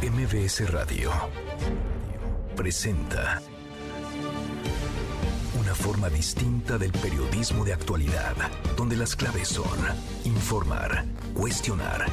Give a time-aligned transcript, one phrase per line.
[0.00, 1.10] MBS Radio
[2.54, 3.42] presenta
[5.58, 8.36] una forma distinta del periodismo de actualidad,
[8.76, 9.76] donde las claves son
[10.24, 12.06] informar, cuestionar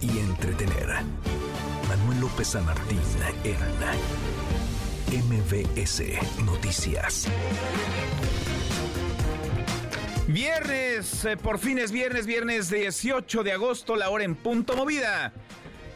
[0.00, 0.88] y entretener.
[1.88, 3.00] Manuel López San Martín
[3.42, 3.58] en
[5.28, 6.02] MBS
[6.44, 7.26] Noticias.
[10.28, 15.32] Viernes, eh, por fin es viernes, viernes 18 de agosto, la hora en punto movida.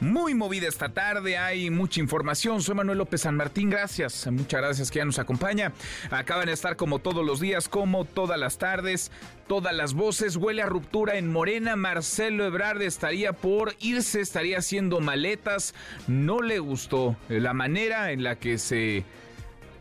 [0.01, 2.61] Muy movida esta tarde, hay mucha información.
[2.61, 5.73] Soy Manuel López San Martín, gracias, muchas gracias que ya nos acompaña.
[6.11, 9.11] Acaban de estar como todos los días, como todas las tardes,
[9.49, 10.37] todas las voces.
[10.37, 11.77] Huele a ruptura en Morena.
[11.77, 15.75] Marcelo Ebrard estaría por irse, estaría haciendo maletas.
[16.09, 19.03] No le gustó la manera en la que se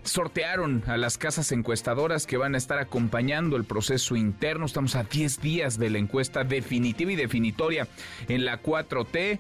[0.03, 4.65] sortearon a las casas encuestadoras que van a estar acompañando el proceso interno.
[4.65, 7.87] Estamos a 10 días de la encuesta definitiva y definitoria
[8.29, 9.39] en la 4T.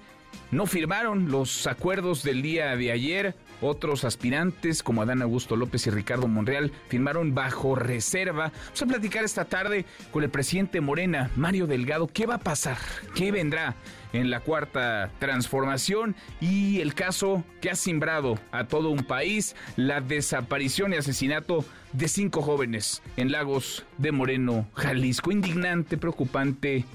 [0.51, 3.35] No firmaron los acuerdos del día de ayer.
[3.61, 8.51] Otros aspirantes como Adán Augusto López y Ricardo Monreal firmaron bajo reserva.
[8.65, 12.07] Vamos a platicar esta tarde con el presidente Morena, Mario Delgado.
[12.07, 12.77] ¿Qué va a pasar?
[13.15, 13.75] ¿Qué vendrá?
[14.13, 19.99] en la cuarta transformación y el caso que ha simbrado a todo un país, la
[19.99, 25.33] desaparición y asesinato de cinco jóvenes en Lagos de Moreno, Jalisco.
[25.33, 26.85] Indignante, preocupante,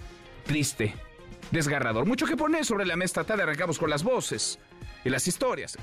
[0.46, 0.94] triste
[1.50, 2.06] desgarrador.
[2.06, 3.42] Mucho que poner sobre la mesa tarde.
[3.42, 4.58] Arrancamos con las voces
[5.04, 5.76] y las historias.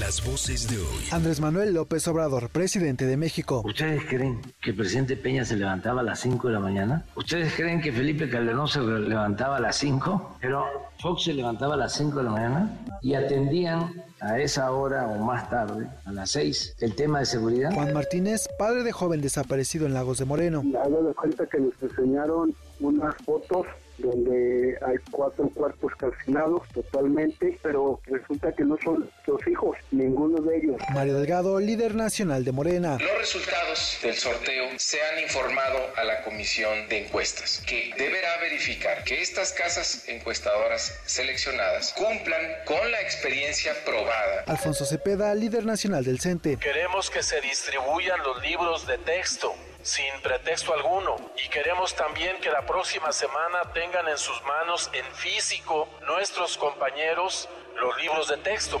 [0.00, 1.04] Las voces de hoy.
[1.12, 3.62] Andrés Manuel López Obrador, presidente de México.
[3.64, 7.04] ¿Ustedes creen que el presidente Peña se levantaba a las 5 de la mañana?
[7.14, 10.38] ¿Ustedes creen que Felipe Calderón se levantaba a las 5?
[10.40, 10.64] Pero
[11.00, 15.22] Fox se levantaba a las 5 de la mañana y atendían a esa hora o
[15.22, 17.72] más tarde, a las 6, el tema de seguridad.
[17.72, 20.64] Juan Martínez, padre de joven desaparecido en Lagos de Moreno.
[20.82, 23.66] Hago de cuenta que nos enseñaron unas fotos
[23.98, 30.56] donde hay cuatro cuerpos calcinados totalmente, pero resulta que no son los hijos, ninguno de
[30.56, 30.76] ellos.
[30.92, 32.98] Mario Delgado, líder nacional de Morena.
[32.98, 39.04] Los resultados del sorteo se han informado a la comisión de encuestas, que deberá verificar
[39.04, 44.44] que estas casas encuestadoras seleccionadas cumplan con la experiencia probada.
[44.46, 46.56] Alfonso Cepeda, líder nacional del CENTE.
[46.56, 52.50] Queremos que se distribuyan los libros de texto sin pretexto alguno y queremos también que
[52.50, 58.80] la próxima semana tengan en sus manos en físico nuestros compañeros los libros de texto.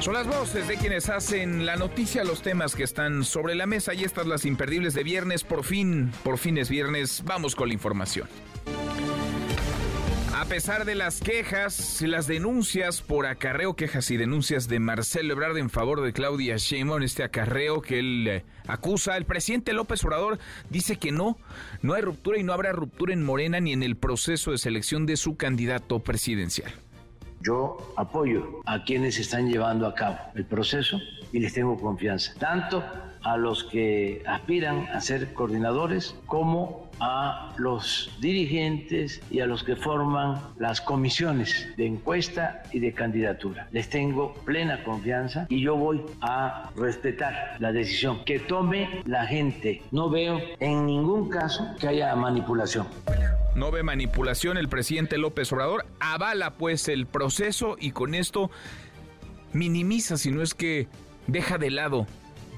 [0.00, 3.94] Son las voces de quienes hacen la noticia, los temas que están sobre la mesa
[3.94, 5.44] y estas las imperdibles de viernes.
[5.44, 8.28] Por fin, por fin es viernes, vamos con la información.
[10.42, 15.56] A pesar de las quejas las denuncias por acarreo, quejas y denuncias de Marcelo Ebrard
[15.56, 20.40] en favor de Claudia Sheinbaum, este acarreo que él eh, acusa, el presidente López Obrador
[20.68, 21.38] dice que no,
[21.80, 25.06] no hay ruptura y no habrá ruptura en Morena ni en el proceso de selección
[25.06, 26.72] de su candidato presidencial.
[27.40, 31.00] Yo apoyo a quienes están llevando a cabo el proceso
[31.32, 32.82] y les tengo confianza, tanto
[33.24, 39.76] a los que aspiran a ser coordinadores como a los dirigentes y a los que
[39.76, 43.68] forman las comisiones de encuesta y de candidatura.
[43.72, 49.82] Les tengo plena confianza y yo voy a respetar la decisión que tome la gente.
[49.90, 52.86] No veo en ningún caso que haya manipulación.
[53.56, 58.50] No ve manipulación el presidente López Obrador, avala pues el proceso y con esto
[59.52, 60.88] minimiza, si no es que
[61.26, 62.06] deja de lado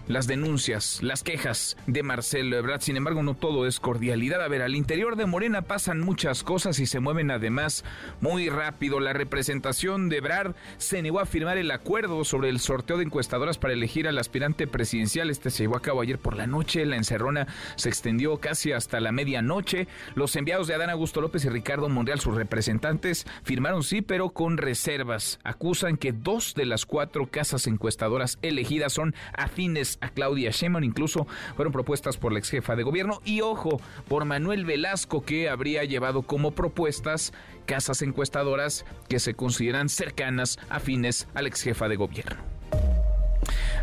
[0.06, 2.80] las denuncias, las quejas de Marcelo Ebrard.
[2.80, 4.42] Sin embargo, no todo es cordialidad.
[4.42, 7.84] A ver, al interior de Morena pasan muchas cosas y se mueven además
[8.20, 9.00] muy rápido.
[9.00, 13.58] La representación de Ebrard se negó a firmar el acuerdo sobre el sorteo de encuestadoras
[13.58, 15.30] para elegir al aspirante presidencial.
[15.30, 16.84] Este se llevó a cabo ayer por la noche.
[16.84, 19.88] La encerrona se extendió casi hasta la medianoche.
[20.14, 24.58] Los enviados de Adán Augusto López y Ricardo Monreal, sus representantes, firmaron sí, pero con
[24.58, 25.38] reservas.
[25.44, 31.26] Acusan que dos de las cuatro casas encuestadoras elegidas son afines a Claudia Sheinbaum, incluso
[31.56, 35.84] fueron propuestas por la ex jefa de gobierno y ojo, por Manuel Velasco que habría
[35.84, 37.32] llevado como propuestas
[37.66, 42.53] casas encuestadoras que se consideran cercanas afines a la ex jefa de gobierno.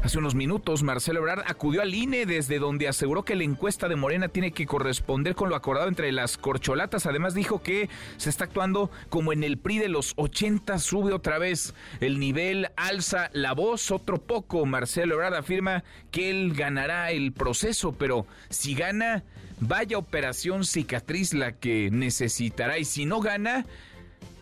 [0.04, 3.96] Hace unos minutos, Marcelo Ebrard acudió al INE desde donde aseguró que la encuesta de
[3.96, 7.06] Morena tiene que corresponder con lo acordado entre las corcholatas.
[7.06, 11.38] Además dijo que se está actuando como en el PRI de los 80, sube otra
[11.38, 14.66] vez el nivel, alza la voz otro poco.
[14.66, 19.24] Marcelo Ebrard afirma que él ganará el proceso, pero si gana,
[19.60, 22.80] vaya operación cicatriz la que necesitará.
[22.80, 23.66] Y si no gana,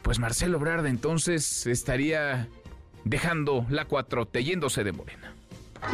[0.02, 2.48] pues Marcelo Ebrard entonces estaría
[3.10, 5.34] dejando la 4 yéndose de Morena.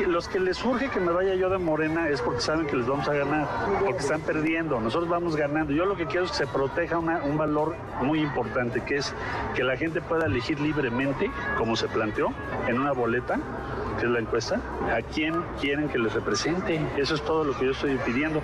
[0.06, 2.88] Los que les surge que me vaya yo de Morena es porque saben que les
[2.88, 3.48] vamos a ganar,
[3.80, 5.72] porque están perdiendo, nosotros vamos ganando.
[5.72, 9.14] Yo lo que quiero es que se proteja un valor muy importante, que es
[9.56, 12.34] que la gente pueda elegir libremente, como se planteó,
[12.68, 13.40] en una boleta,
[14.00, 14.60] que es la encuesta,
[14.92, 16.82] a quién quieren que les represente.
[16.98, 18.42] Eso es todo lo que yo estoy pidiendo.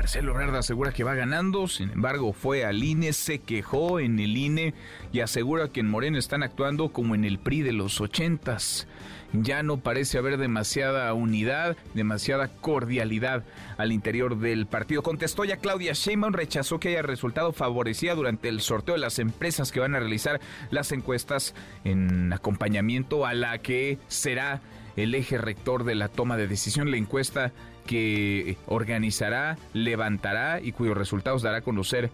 [0.00, 4.34] Marcelo Ebrard asegura que va ganando, sin embargo fue al INE, se quejó en el
[4.34, 4.72] INE
[5.12, 8.88] y asegura que en Moreno están actuando como en el PRI de los ochentas.
[9.34, 13.44] Ya no parece haber demasiada unidad, demasiada cordialidad
[13.76, 15.02] al interior del partido.
[15.02, 19.70] Contestó ya Claudia Sheinbaum, rechazó que haya resultado favorecida durante el sorteo de las empresas
[19.70, 21.54] que van a realizar las encuestas
[21.84, 24.62] en acompañamiento a la que será
[24.96, 26.90] el eje rector de la toma de decisión.
[26.90, 27.52] La encuesta
[27.90, 32.12] que organizará, levantará y cuyos resultados dará a conocer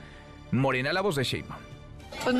[0.50, 1.60] Morena, la voz de Sheinbaum.
[2.24, 2.34] Pues,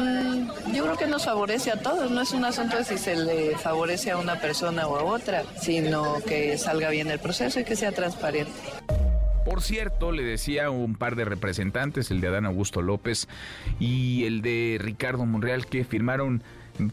[0.75, 3.55] yo creo que nos favorece a todos, no es un asunto de si se le
[3.59, 7.77] favorece a una persona o a otra, sino que salga bien el proceso y que
[7.77, 8.53] sea transparente.
[9.45, 13.29] Por cierto, le decía un par de representantes, el de Adán Augusto López
[13.79, 16.43] y el de Ricardo Monreal, que firmaron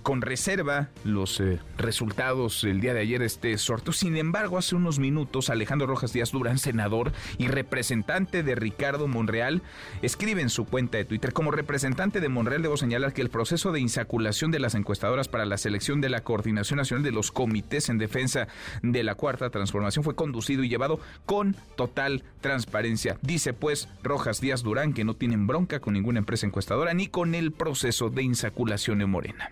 [0.02, 3.94] con reserva los eh, resultados del día de ayer de este sorteo.
[3.94, 9.62] Sin embargo, hace unos minutos Alejandro Rojas Díaz Durán, senador y representante de Ricardo Monreal,
[10.02, 13.72] escribe en su cuenta de Twitter, como representante de Monreal debo señalar que el proceso
[13.72, 17.90] de insaculación de las encuestadoras para la selección de la Coordinación Nacional de los Comités
[17.90, 18.48] en Defensa
[18.82, 23.18] de la Cuarta Transformación fue conducido y llevado con total transparencia.
[23.22, 27.36] Dice pues Rojas Díaz Durán que no tienen bronca con ninguna empresa encuestadora ni con
[27.36, 29.50] el proceso de insaculación en Morena.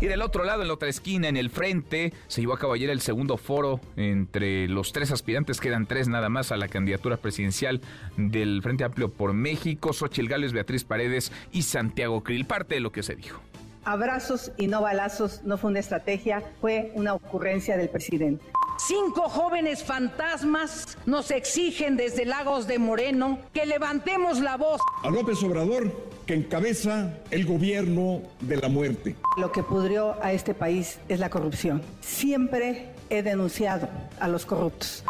[0.00, 2.74] Y del otro lado, en la otra esquina, en el frente, se llevó a cabo
[2.74, 7.16] ayer el segundo foro entre los tres aspirantes, quedan tres nada más a la candidatura
[7.16, 7.80] presidencial
[8.16, 12.46] del Frente Amplio por México, Xochil Gales, Beatriz Paredes y Santiago Krill.
[12.46, 13.40] Parte de lo que se dijo.
[13.84, 18.44] Abrazos y no balazos no fue una estrategia, fue una ocurrencia del presidente.
[18.78, 24.80] Cinco jóvenes fantasmas nos exigen desde Lagos de Moreno que levantemos la voz.
[25.02, 25.90] A López Obrador,
[26.26, 29.16] que encabeza el gobierno de la muerte.
[29.36, 31.82] Lo que pudrió a este país es la corrupción.
[32.00, 33.88] Siempre he denunciado
[34.20, 35.02] a los corruptos.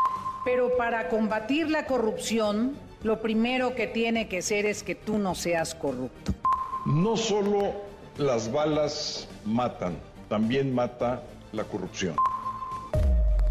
[0.46, 5.34] Pero para combatir la corrupción, lo primero que tiene que ser es que tú no
[5.34, 6.32] seas corrupto.
[6.86, 7.74] No solo
[8.16, 9.98] las balas matan,
[10.30, 11.22] también mata
[11.52, 12.16] la corrupción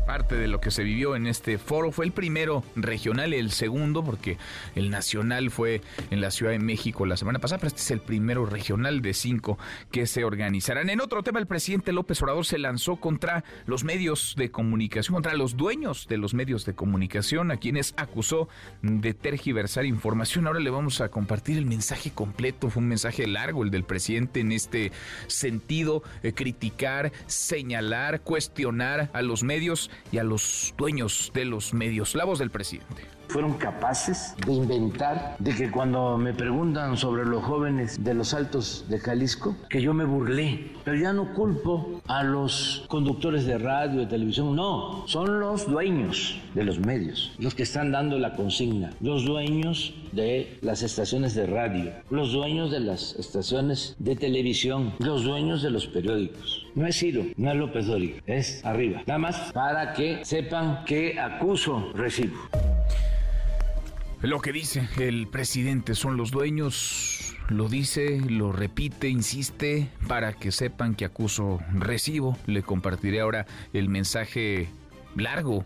[0.07, 1.91] parte de lo que se vivió en este foro.
[1.91, 4.37] Fue el primero regional, el segundo, porque
[4.73, 7.99] el nacional fue en la Ciudad de México la semana pasada, pero este es el
[7.99, 9.59] primero regional de cinco
[9.91, 10.89] que se organizarán.
[10.89, 15.35] En otro tema, el presidente López Obrador se lanzó contra los medios de comunicación, contra
[15.35, 18.47] los dueños de los medios de comunicación, a quienes acusó
[18.81, 20.47] de tergiversar información.
[20.47, 22.69] Ahora le vamos a compartir el mensaje completo.
[22.69, 24.93] Fue un mensaje largo el del presidente en este
[25.27, 32.15] sentido, eh, criticar, señalar, cuestionar a los medios y a los dueños de los medios.
[32.15, 37.43] La voz del presidente fueron capaces de inventar de que cuando me preguntan sobre los
[37.43, 40.71] jóvenes de los altos de Jalisco, que yo me burlé.
[40.83, 46.39] Pero ya no culpo a los conductores de radio, de televisión, no, son los dueños
[46.53, 51.45] de los medios, los que están dando la consigna, los dueños de las estaciones de
[51.45, 56.65] radio, los dueños de las estaciones de televisión, los dueños de los periódicos.
[56.75, 59.03] No es Ciro, no es López Dóriga, es arriba.
[59.05, 62.37] Nada más para que sepan que acuso recibo.
[64.21, 70.51] Lo que dice el presidente son los dueños, lo dice, lo repite, insiste, para que
[70.51, 72.35] sepan que acuso recibo.
[72.47, 74.69] Le compartiré ahora el mensaje
[75.15, 75.65] largo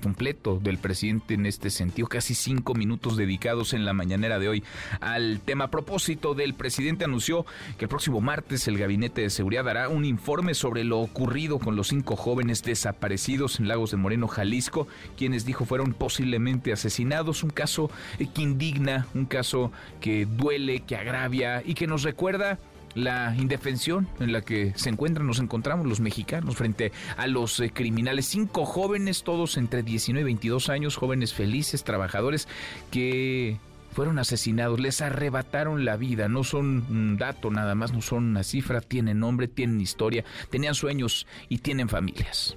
[0.00, 4.64] completo del presidente en este sentido, casi cinco minutos dedicados en la mañanera de hoy
[5.00, 5.64] al tema.
[5.64, 7.46] A propósito del presidente anunció
[7.78, 11.76] que el próximo martes el Gabinete de Seguridad dará un informe sobre lo ocurrido con
[11.76, 17.50] los cinco jóvenes desaparecidos en Lagos de Moreno, Jalisco, quienes dijo fueron posiblemente asesinados, un
[17.50, 22.58] caso que indigna, un caso que duele, que agravia y que nos recuerda
[22.94, 27.70] la indefensión en la que se encuentran, nos encontramos los mexicanos frente a los eh,
[27.70, 28.26] criminales.
[28.26, 32.48] Cinco jóvenes, todos entre 19 y 22 años, jóvenes felices, trabajadores,
[32.90, 33.58] que
[33.92, 38.42] fueron asesinados, les arrebataron la vida, no son un dato nada más, no son una
[38.42, 42.56] cifra, tienen nombre, tienen historia, tenían sueños y tienen familias.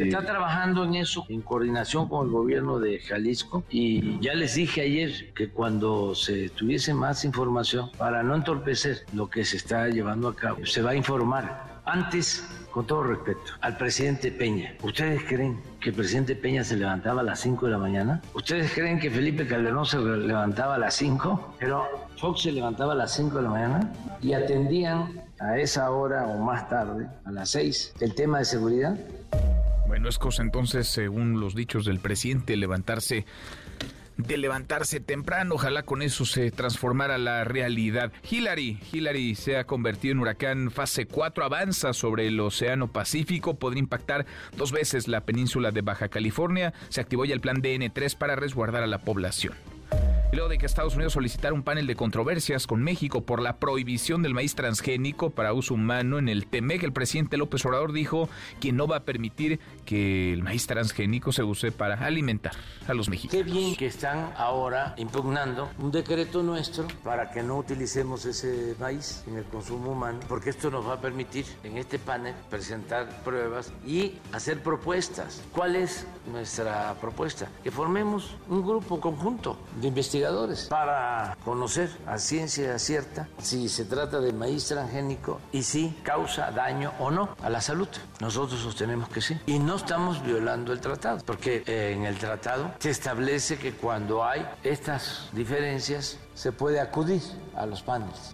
[0.00, 4.54] Se está trabajando en eso en coordinación con el gobierno de Jalisco y ya les
[4.54, 9.90] dije ayer que cuando se tuviese más información, para no entorpecer lo que se está
[9.90, 11.82] llevando a cabo, se va a informar.
[11.84, 14.74] Antes, con todo respeto, al presidente Peña.
[14.82, 18.22] ¿Ustedes creen que el presidente Peña se levantaba a las 5 de la mañana?
[18.32, 21.56] ¿Ustedes creen que Felipe Calderón se levantaba a las 5?
[21.58, 23.92] Pero Fox se levantaba a las 5 de la mañana
[24.22, 28.96] y atendían a esa hora o más tarde, a las 6, el tema de seguridad.
[29.90, 33.26] Bueno, es cosa entonces, según los dichos del presidente, levantarse
[34.16, 35.56] de levantarse temprano.
[35.56, 38.12] Ojalá con eso se transformara la realidad.
[38.30, 43.80] Hillary, Hillary se ha convertido en huracán fase 4, avanza sobre el Océano Pacífico, podría
[43.80, 46.72] impactar dos veces la península de Baja California.
[46.88, 49.54] Se activó ya el plan DN3 para resguardar a la población.
[50.32, 53.56] Y luego de que Estados Unidos solicitara un panel de controversias con México por la
[53.56, 58.28] prohibición del maíz transgénico para uso humano en el TEMEC, el presidente López Obrador dijo
[58.60, 62.52] que no va a permitir que el maíz transgénico se use para alimentar
[62.86, 63.44] a los mexicanos.
[63.44, 69.24] Qué bien que están ahora impugnando un decreto nuestro para que no utilicemos ese maíz
[69.26, 73.72] en el consumo humano, porque esto nos va a permitir en este panel presentar pruebas
[73.84, 75.42] y hacer propuestas.
[75.50, 77.48] ¿Cuál es nuestra propuesta?
[77.64, 80.19] Que formemos un grupo conjunto de investigación
[80.68, 86.92] para conocer a ciencia cierta si se trata de maíz transgénico y si causa daño
[86.98, 87.88] o no a la salud.
[88.20, 89.38] Nosotros sostenemos que sí.
[89.46, 94.24] Y no estamos violando el tratado, porque eh, en el tratado se establece que cuando
[94.24, 97.22] hay estas diferencias se puede acudir
[97.54, 98.32] a los paneles.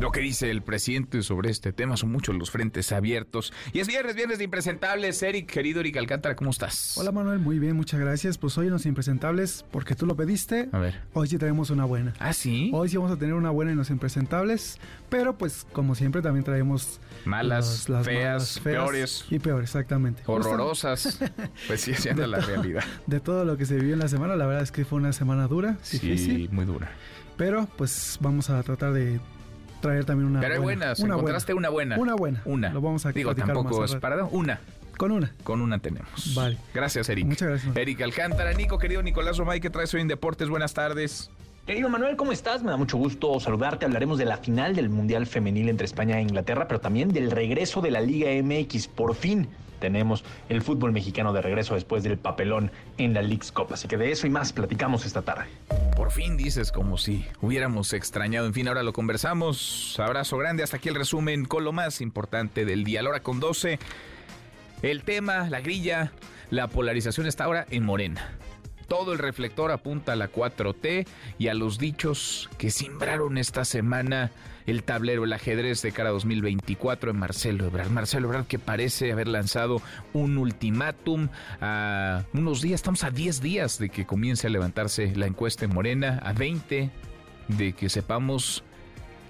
[0.00, 3.52] Lo que dice el presidente sobre este tema son muchos los frentes abiertos.
[3.74, 5.22] Y es viernes, viernes de impresentables.
[5.22, 6.96] Eric, querido Eric Alcántara, ¿cómo estás?
[6.96, 8.38] Hola Manuel, muy bien, muchas gracias.
[8.38, 10.70] Pues hoy en los impresentables, porque tú lo pediste.
[10.72, 11.02] A ver.
[11.12, 12.14] Hoy sí traemos una buena.
[12.18, 12.70] ¿Ah, sí?
[12.72, 14.78] Hoy sí vamos a tener una buena en los impresentables.
[15.10, 16.98] Pero pues, como siempre, también traemos.
[17.26, 19.26] Malas, las feas, peores.
[19.28, 20.22] Y peores, exactamente.
[20.24, 21.20] Horrorosas.
[21.66, 22.84] pues sí, siendo la realidad.
[23.06, 25.12] De todo lo que se vivió en la semana, la verdad es que fue una
[25.12, 26.48] semana dura, sí, difícil.
[26.52, 26.90] muy dura.
[27.36, 29.20] Pero pues vamos a tratar de
[29.80, 31.98] traer también una Pero hay buenas, una encontraste una buena.
[31.98, 32.42] Una buena.
[32.44, 32.72] Una.
[32.72, 34.28] Lo vamos a Digo, tampoco es parado.
[34.28, 34.60] Una.
[34.96, 35.32] Con una.
[35.42, 36.34] Con una tenemos.
[36.34, 36.58] Vale.
[36.74, 37.26] Gracias, Eric.
[37.26, 37.76] Muchas gracias.
[37.76, 40.48] Eric Alcántara, Nico, querido Nicolás Romay, ¿qué traes hoy en Deportes?
[40.48, 41.30] Buenas tardes.
[41.66, 42.62] Querido Manuel, ¿cómo estás?
[42.62, 43.86] Me da mucho gusto saludarte.
[43.86, 47.80] Hablaremos de la final del Mundial Femenil entre España e Inglaterra, pero también del regreso
[47.80, 48.88] de la Liga MX.
[48.88, 49.48] Por fin
[49.80, 53.72] tenemos el fútbol mexicano de regreso después del papelón en la League's Cup.
[53.72, 55.46] Así que de eso y más platicamos esta tarde.
[55.96, 58.46] Por fin dices como si hubiéramos extrañado.
[58.46, 59.98] En fin, ahora lo conversamos.
[59.98, 60.62] Abrazo grande.
[60.62, 63.02] Hasta aquí el resumen con lo más importante del día.
[63.02, 63.78] La hora con 12.
[64.82, 66.12] El tema, la grilla,
[66.50, 68.38] la polarización está ahora en Morena.
[68.88, 71.06] Todo el reflector apunta a la 4T
[71.38, 74.32] y a los dichos que simbraron esta semana
[74.70, 77.90] el tablero, el ajedrez de cara a 2024 en Marcelo Ebrard.
[77.90, 81.28] Marcelo Ebrard que parece haber lanzado un ultimátum
[81.60, 85.74] a unos días, estamos a 10 días de que comience a levantarse la encuesta en
[85.74, 86.90] Morena, a 20
[87.48, 88.62] de que sepamos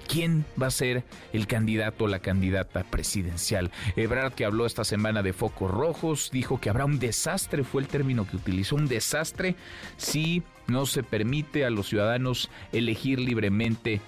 [0.07, 3.71] quién va a ser el candidato o la candidata presidencial.
[3.97, 7.89] Ebrard, que habló esta semana de focos rojos, dijo que habrá un desastre, fue el
[7.89, 9.55] término que utilizó, un desastre
[9.97, 14.01] si no se permite a los ciudadanos elegir libremente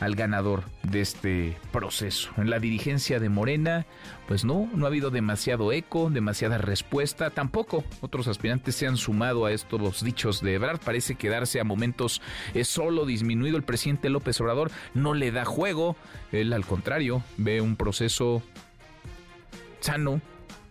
[0.00, 2.30] al ganador de este proceso.
[2.38, 3.86] En la dirigencia de Morena,
[4.26, 9.44] pues no, no ha habido demasiado eco, demasiada respuesta, tampoco otros aspirantes se han sumado
[9.44, 12.22] a estos dichos de Ebrard, parece quedarse a momentos
[12.54, 13.56] es solo disminuido.
[13.56, 15.96] El presidente López Obrador, no le da juego,
[16.32, 18.42] él al contrario ve un proceso
[19.80, 20.20] sano,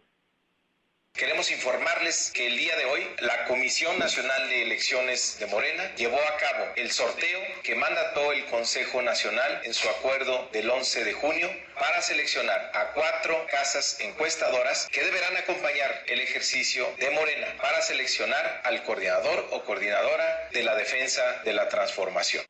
[1.16, 6.18] Queremos informarles que el día de hoy la Comisión Nacional de Elecciones de Morena llevó
[6.18, 11.14] a cabo el sorteo que mandató el Consejo Nacional en su acuerdo del 11 de
[11.14, 17.84] junio para seleccionar a cuatro casas encuestadoras que deberán acompañar el ejercicio de Morena para
[17.84, 22.44] seleccionar al coordinador o coordinadora de la defensa de la transformación.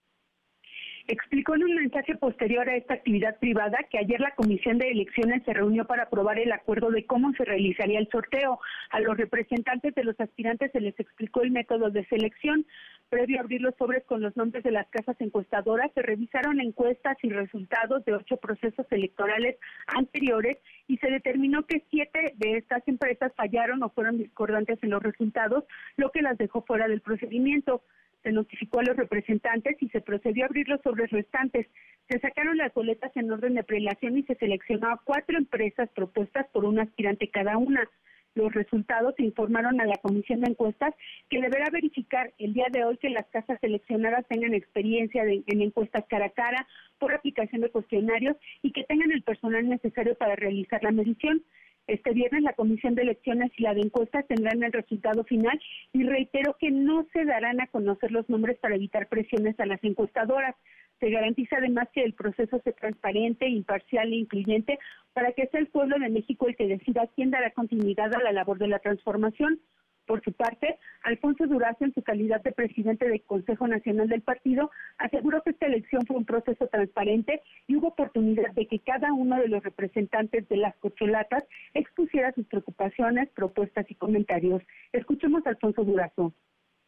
[1.07, 5.43] Explicó en un mensaje posterior a esta actividad privada que ayer la Comisión de Elecciones
[5.43, 8.59] se reunió para aprobar el acuerdo de cómo se realizaría el sorteo.
[8.89, 12.65] A los representantes de los aspirantes se les explicó el método de selección.
[13.09, 17.17] Previo a abrir los sobres con los nombres de las casas encuestadoras, se revisaron encuestas
[17.21, 19.57] y resultados de ocho procesos electorales
[19.87, 20.57] anteriores
[20.87, 25.65] y se determinó que siete de estas empresas fallaron o fueron discordantes en los resultados,
[25.97, 27.83] lo que las dejó fuera del procedimiento
[28.23, 31.67] se notificó a los representantes y se procedió a abrir los sobres restantes.
[32.09, 36.47] Se sacaron las boletas en orden de prelación y se seleccionó a cuatro empresas propuestas
[36.51, 37.87] por un aspirante cada una.
[38.35, 40.95] Los resultados se informaron a la Comisión de Encuestas
[41.29, 46.05] que deberá verificar el día de hoy que las casas seleccionadas tengan experiencia en encuestas
[46.09, 50.81] cara a cara por aplicación de cuestionarios y que tengan el personal necesario para realizar
[50.81, 51.43] la medición.
[51.87, 55.59] Este viernes la Comisión de Elecciones y la de Encuestas tendrán el resultado final
[55.91, 59.83] y reitero que no se darán a conocer los nombres para evitar presiones a las
[59.83, 60.55] encuestadoras.
[61.01, 64.79] Se garantiza además que el proceso sea transparente, imparcial e incluyente
[65.11, 68.31] para que sea el pueblo de México el que decida quién dará continuidad a la
[68.31, 69.59] labor de la transformación.
[70.05, 74.69] Por su parte, Alfonso Durazo, en su calidad de presidente del Consejo Nacional del Partido,
[74.97, 79.39] aseguró que esta elección fue un proceso transparente y hubo oportunidad de que cada uno
[79.39, 81.43] de los representantes de las cocholatas
[81.73, 84.61] expusiera sus preocupaciones, propuestas y comentarios.
[84.91, 86.33] Escuchemos a Alfonso Durazo.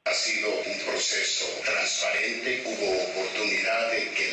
[0.05, 4.25] Ha sido un proceso transparente, hubo oportunidad de que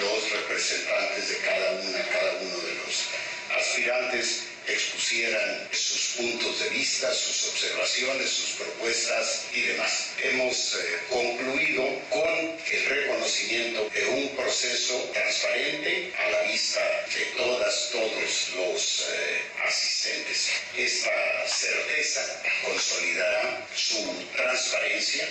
[0.00, 3.14] los representantes de cada una, cada uno de los
[3.56, 5.68] aspirantes expusieran
[6.10, 10.14] sus puntos de vista, sus observaciones, sus propuestas y demás.
[10.22, 17.90] Hemos eh, concluido con el reconocimiento de un proceso transparente a la vista de todas,
[17.92, 20.50] todos los eh, asistentes.
[20.76, 21.10] Esta
[21.46, 22.20] certeza
[22.66, 23.98] consolidará su
[24.36, 25.24] transparencia.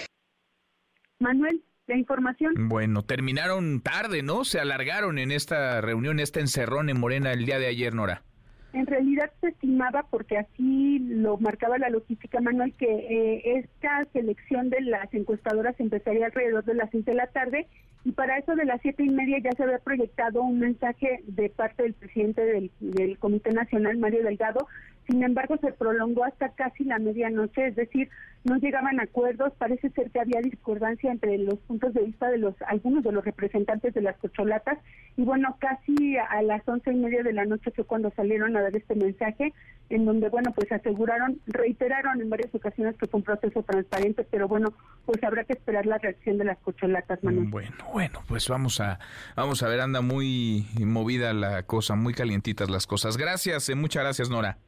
[1.20, 2.54] Manuel, la información.
[2.70, 4.46] Bueno, terminaron tarde, ¿no?
[4.46, 8.24] Se alargaron en esta reunión, este encerrón en Morena el día de ayer, Nora.
[8.72, 14.70] En realidad se estimaba, porque así lo marcaba la logística, Manuel, que eh, esta selección
[14.70, 17.68] de las encuestadoras empezaría alrededor de las seis de la tarde
[18.06, 21.50] y para eso de las siete y media ya se había proyectado un mensaje de
[21.50, 24.68] parte del presidente del, del Comité Nacional, Mario Delgado,
[25.10, 28.10] sin embargo, se prolongó hasta casi la medianoche, es decir,
[28.44, 29.52] no llegaban acuerdos.
[29.58, 33.26] Parece ser que había discordancia entre los puntos de vista de los algunos de los
[33.26, 34.78] representantes de las cocholatas.
[35.18, 38.62] Y bueno, casi a las once y media de la noche fue cuando salieron a
[38.62, 39.52] dar este mensaje,
[39.90, 44.48] en donde, bueno, pues aseguraron, reiteraron en varias ocasiones que fue un proceso transparente, pero
[44.48, 44.74] bueno,
[45.08, 47.48] pues habrá que esperar la reacción de las cocholatas, Manuel.
[47.50, 49.00] Bueno, bueno, pues vamos a,
[49.36, 53.18] vamos a ver, anda muy movida la cosa, muy calientitas las cosas.
[53.18, 54.60] Gracias, eh, muchas gracias, Nora.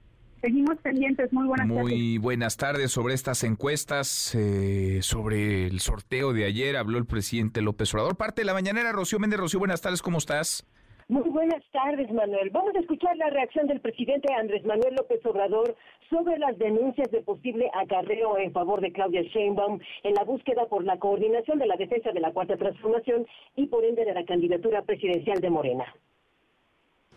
[0.41, 1.31] Seguimos pendientes.
[1.31, 1.83] Muy buenas tardes.
[1.83, 6.77] Muy buenas tardes sobre estas encuestas, eh, sobre el sorteo de ayer.
[6.77, 8.17] Habló el presidente López Obrador.
[8.17, 9.39] Parte de la mañanera, Rocío Méndez.
[9.39, 10.01] Rocío, buenas tardes.
[10.01, 10.67] ¿Cómo estás?
[11.11, 12.49] Muy buenas tardes, Manuel.
[12.51, 15.75] Vamos a escuchar la reacción del presidente Andrés Manuel López Obrador
[16.09, 20.85] sobre las denuncias de posible acarreo en favor de Claudia Sheinbaum en la búsqueda por
[20.85, 23.27] la coordinación de la defensa de la Cuarta Transformación
[23.57, 25.85] y por ende de la candidatura presidencial de Morena.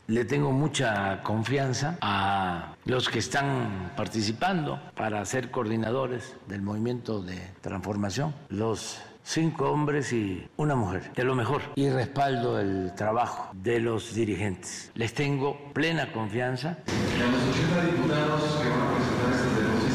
[0.07, 7.41] Le tengo mucha confianza a los que están participando para ser coordinadores del movimiento de
[7.63, 13.81] transformación, los cinco hombres y una mujer, de lo mejor, y respaldo el trabajo de
[13.81, 14.93] los dirigentes.
[14.95, 16.79] Les tengo plena confianza.
[16.87, 18.84] los diputados que a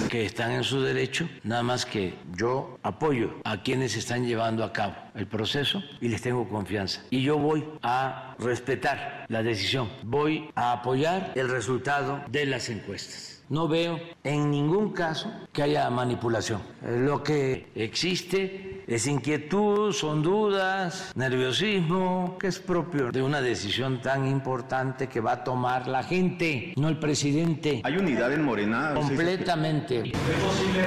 [0.10, 4.74] que están en su derecho, nada más que yo apoyo a quienes están llevando a
[4.74, 7.02] cabo el proceso y les tengo confianza.
[7.12, 13.39] Y yo voy a respetar la decisión, voy a apoyar el resultado de las encuestas.
[13.50, 16.62] No veo en ningún caso que haya manipulación.
[16.86, 24.28] Lo que existe es inquietud, son dudas, nerviosismo, que es propio de una decisión tan
[24.28, 27.82] importante que va a tomar la gente, no el presidente.
[27.84, 28.94] ¿Hay unidad en Morena?
[28.94, 30.10] Completamente.
[30.10, 30.86] ¿Es posible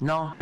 [0.00, 0.34] No.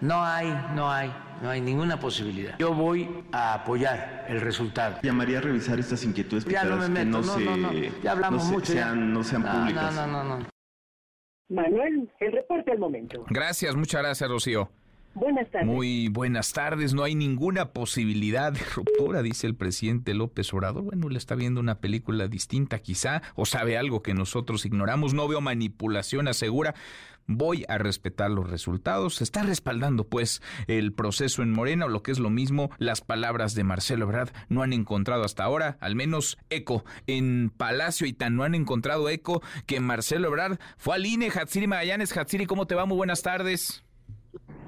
[0.00, 1.12] No hay, no hay
[1.44, 2.56] no hay ninguna posibilidad.
[2.58, 4.96] Yo voy a apoyar el resultado.
[5.02, 8.72] Llamaría a revisar estas inquietudes ya no me meto, no, no, no, ya hablamos mucho.
[8.72, 9.94] Sean, no sean públicas.
[9.94, 10.46] No, no, no,
[11.50, 13.26] Manuel, el reporte al momento.
[13.28, 14.70] Gracias, muchas gracias, Rocío.
[15.14, 15.68] Buenas tardes.
[15.68, 16.92] Muy buenas tardes.
[16.92, 20.82] No hay ninguna posibilidad de ruptura, dice el presidente López Obrador.
[20.82, 25.14] Bueno, le está viendo una película distinta quizá, o sabe algo que nosotros ignoramos.
[25.14, 26.74] No veo manipulación, asegura.
[27.26, 29.14] Voy a respetar los resultados.
[29.16, 33.00] Se está respaldando, pues, el proceso en Morena, o lo que es lo mismo, las
[33.00, 38.12] palabras de Marcelo Ebrard no han encontrado hasta ahora, al menos eco, en Palacio y
[38.12, 41.30] tan no han encontrado eco que Marcelo Ebrard fue al INE.
[41.30, 42.84] Hatsiri Magallanes, Hatsiri, ¿cómo te va?
[42.84, 43.84] Muy buenas tardes.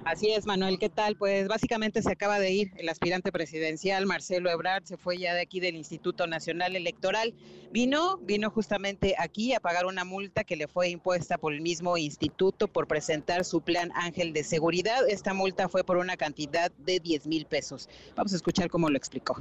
[0.06, 1.16] Así es, Manuel, ¿qué tal?
[1.16, 5.40] Pues básicamente se acaba de ir el aspirante presidencial Marcelo Ebrard, se fue ya de
[5.40, 7.34] aquí del Instituto Nacional Electoral.
[7.72, 11.96] Vino, vino justamente aquí a pagar una multa que le fue impuesta por el mismo
[11.96, 15.08] instituto por presentar su plan Ángel de Seguridad.
[15.08, 17.88] Esta multa fue por una cantidad de 10 mil pesos.
[18.14, 19.36] Vamos a escuchar cómo lo explicó.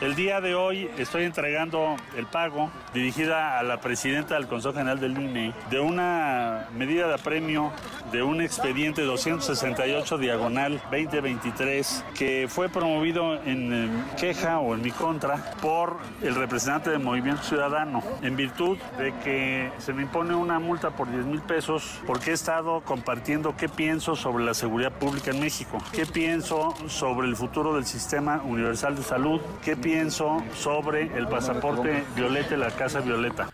[0.00, 4.98] El día de hoy estoy entregando el pago dirigida a la presidenta del Consejo General
[4.98, 7.70] del INE de una medida de apremio
[8.10, 15.36] de un expediente 268 diagonal 2023 que fue promovido en queja o en mi contra
[15.60, 20.92] por el representante del Movimiento Ciudadano en virtud de que se me impone una multa
[20.92, 25.40] por 10 mil pesos porque he estado compartiendo qué pienso sobre la seguridad pública en
[25.40, 29.89] México, qué pienso sobre el futuro del sistema universal de salud, qué pienso
[30.54, 33.48] sobre el pasaporte violeta y la casa violeta.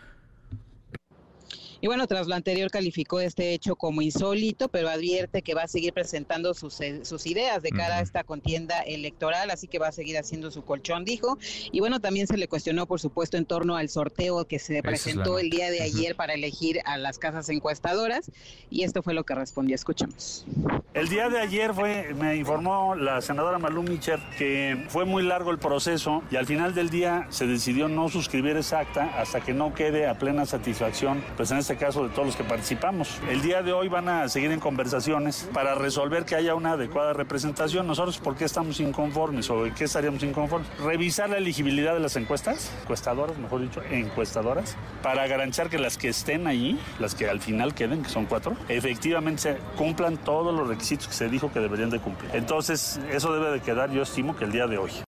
[1.80, 5.68] Y bueno, tras lo anterior calificó este hecho como insólito, pero advierte que va a
[5.68, 9.88] seguir presentando sus, eh, sus ideas de cara a esta contienda electoral, así que va
[9.88, 11.38] a seguir haciendo su colchón, dijo.
[11.72, 15.38] Y bueno, también se le cuestionó, por supuesto, en torno al sorteo que se presentó
[15.38, 18.30] el día de ayer para elegir a las casas encuestadoras,
[18.70, 19.74] y esto fue lo que respondió.
[19.74, 20.46] Escuchamos.
[20.94, 25.50] El día de ayer fue, me informó la senadora Malú Micher que fue muy largo
[25.50, 29.52] el proceso y al final del día se decidió no suscribir esa acta hasta que
[29.52, 33.20] no quede a plena satisfacción, pues en este caso de todos los que participamos.
[33.30, 37.12] El día de hoy van a seguir en conversaciones para resolver que haya una adecuada
[37.12, 37.86] representación.
[37.86, 40.68] Nosotros, ¿por qué estamos inconformes o qué estaríamos inconformes?
[40.78, 46.08] Revisar la elegibilidad de las encuestas, encuestadoras, mejor dicho, encuestadoras, para garantizar que las que
[46.08, 51.08] estén allí, las que al final queden, que son cuatro, efectivamente cumplan todos los requisitos
[51.08, 52.30] que se dijo que deberían de cumplir.
[52.34, 55.05] Entonces, eso debe de quedar, yo estimo que el día de hoy.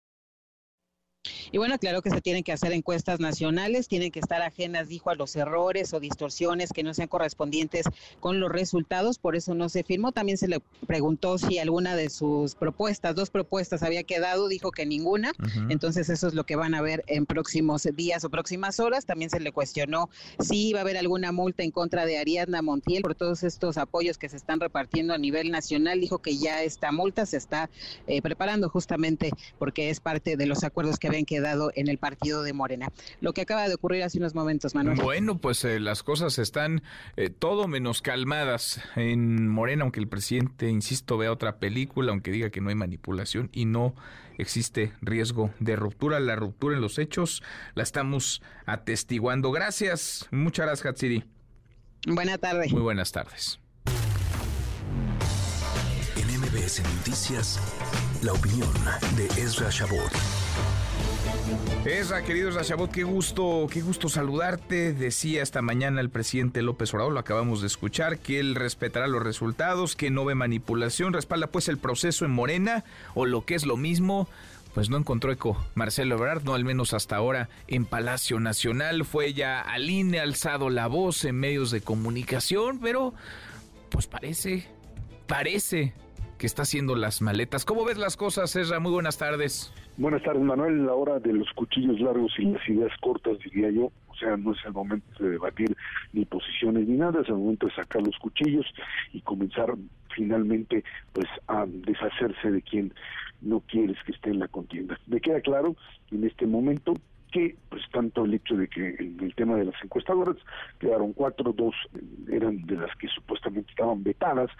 [1.55, 5.11] Y bueno, claro que se tienen que hacer encuestas nacionales, tienen que estar ajenas, dijo,
[5.11, 7.87] a los errores o distorsiones que no sean correspondientes
[8.19, 10.11] con los resultados, por eso no se firmó.
[10.11, 14.85] También se le preguntó si alguna de sus propuestas, dos propuestas había quedado, dijo que
[14.85, 15.31] ninguna,
[15.69, 19.07] entonces eso es lo que van a ver en próximos días o próximas horas.
[19.07, 23.03] También se le cuestionó si iba a haber alguna multa en contra de Ariadna Montiel
[23.03, 26.01] por todos estos apoyos que se están repartiendo a nivel nacional.
[26.01, 27.71] Dijo que ya esta multa se está
[28.09, 31.44] eh, preparando justamente porque es parte de los acuerdos que habían quedado
[31.75, 32.89] en el partido de Morena.
[33.21, 34.99] Lo que acaba de ocurrir hace unos momentos, Manuel.
[35.01, 36.83] Bueno, pues eh, las cosas están
[37.17, 42.51] eh, todo menos calmadas en Morena, aunque el presidente, insisto, vea otra película, aunque diga
[42.51, 43.95] que no hay manipulación y no
[44.39, 46.21] existe riesgo de ruptura.
[46.21, 47.43] La ruptura en los hechos
[47.75, 49.51] la estamos atestiguando.
[49.53, 50.29] Gracias.
[50.31, 51.25] Muchas gracias, Hatsiri.
[52.07, 52.73] Buenas tardes.
[52.73, 53.59] Muy buenas tardes.
[56.17, 57.59] En MBS Noticias,
[58.23, 58.73] la opinión
[59.17, 60.11] de Ezra Shabot.
[61.85, 64.93] Ezra, querido Rashabot, qué gusto, qué gusto saludarte.
[64.93, 69.23] Decía esta mañana el presidente López Obrador, lo acabamos de escuchar, que él respetará los
[69.23, 73.67] resultados, que no ve manipulación, respalda pues el proceso en Morena, o lo que es
[73.67, 74.29] lo mismo,
[74.73, 79.05] pues no encontró eco Marcelo Ebrard, no al menos hasta ahora en Palacio Nacional.
[79.05, 83.13] Fue ya al INE, alzado la voz en medios de comunicación, pero
[83.91, 84.67] pues parece,
[85.27, 85.93] parece
[86.39, 87.65] que está haciendo las maletas.
[87.65, 88.81] ¿Cómo ves las cosas, Ezra?
[88.81, 89.73] Muy buenas tardes.
[89.97, 90.87] Buenas tardes, Manuel.
[90.87, 93.93] La hora de los cuchillos largos y las ideas cortas, diría yo.
[94.09, 95.77] O sea, no es el momento de debatir
[96.13, 98.67] ni posiciones ni nada, es el momento de sacar los cuchillos
[99.13, 99.73] y comenzar
[100.13, 102.93] finalmente pues a deshacerse de quien
[103.41, 104.99] no quieres que esté en la contienda.
[105.07, 105.77] Me queda claro
[106.11, 106.95] en este momento
[107.31, 110.37] que pues tanto el hecho de que en el tema de las encuestadoras
[110.81, 111.75] quedaron cuatro, dos
[112.29, 114.51] eran de las que supuestamente estaban vetadas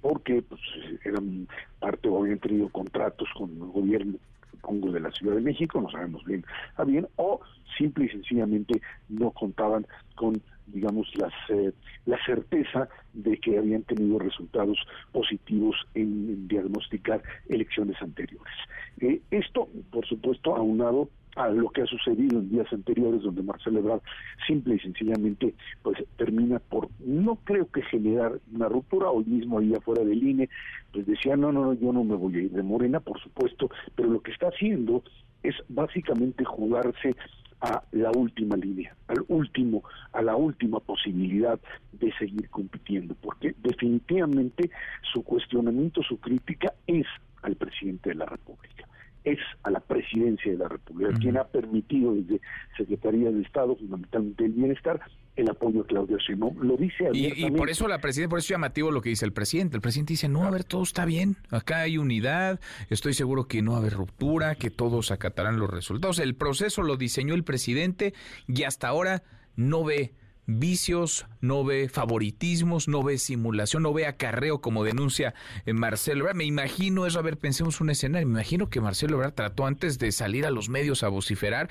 [0.00, 0.60] porque pues
[1.04, 1.48] eran
[1.80, 4.18] parte o habían tenido contratos con el gobierno
[4.64, 6.44] supongo de la Ciudad de México, no sabemos bien
[6.76, 7.40] a bien, o
[7.76, 11.72] simple y sencillamente no contaban con digamos las eh,
[12.06, 14.78] la certeza de que habían tenido resultados
[15.12, 18.54] positivos en, diagnosticar elecciones anteriores.
[19.00, 23.80] Eh, esto, por supuesto, aunado a lo que ha sucedido en días anteriores donde Marcelo
[23.80, 24.02] Ebrard
[24.46, 29.74] simple y sencillamente pues termina por no creo que generar una ruptura hoy mismo ahí
[29.74, 30.48] afuera del INE
[30.92, 33.70] pues decía no no no yo no me voy a ir de Morena por supuesto
[33.94, 35.02] pero lo que está haciendo
[35.42, 37.14] es básicamente jugarse
[37.60, 41.58] a la última línea, al último, a la última posibilidad
[41.92, 44.70] de seguir compitiendo, porque definitivamente
[45.12, 47.06] su cuestionamiento, su crítica es
[47.42, 48.86] al presidente de la República
[49.24, 52.40] es a la presidencia de la República, quien ha permitido desde
[52.76, 55.00] Secretaría de Estado, fundamentalmente el bienestar,
[55.36, 56.60] el apoyo a Claudia Sheinbaum.
[56.60, 59.24] Lo dice y, y, por eso la presidenta, por eso es llamativo lo que dice
[59.24, 59.76] el presidente.
[59.76, 62.60] El presidente dice, no, a ver, todo está bien, acá hay unidad,
[62.90, 66.18] estoy seguro que no va a haber ruptura, que todos acatarán los resultados.
[66.18, 68.12] El proceso lo diseñó el presidente
[68.46, 69.22] y hasta ahora
[69.56, 70.12] no ve
[70.46, 75.34] vicios, no ve favoritismos, no ve simulación, no ve acarreo como denuncia
[75.66, 79.34] eh, Marcelo Me imagino eso, a ver, pensemos un escenario, me imagino que Marcelo Ebrard
[79.34, 81.68] trató antes de salir a los medios a vociferar,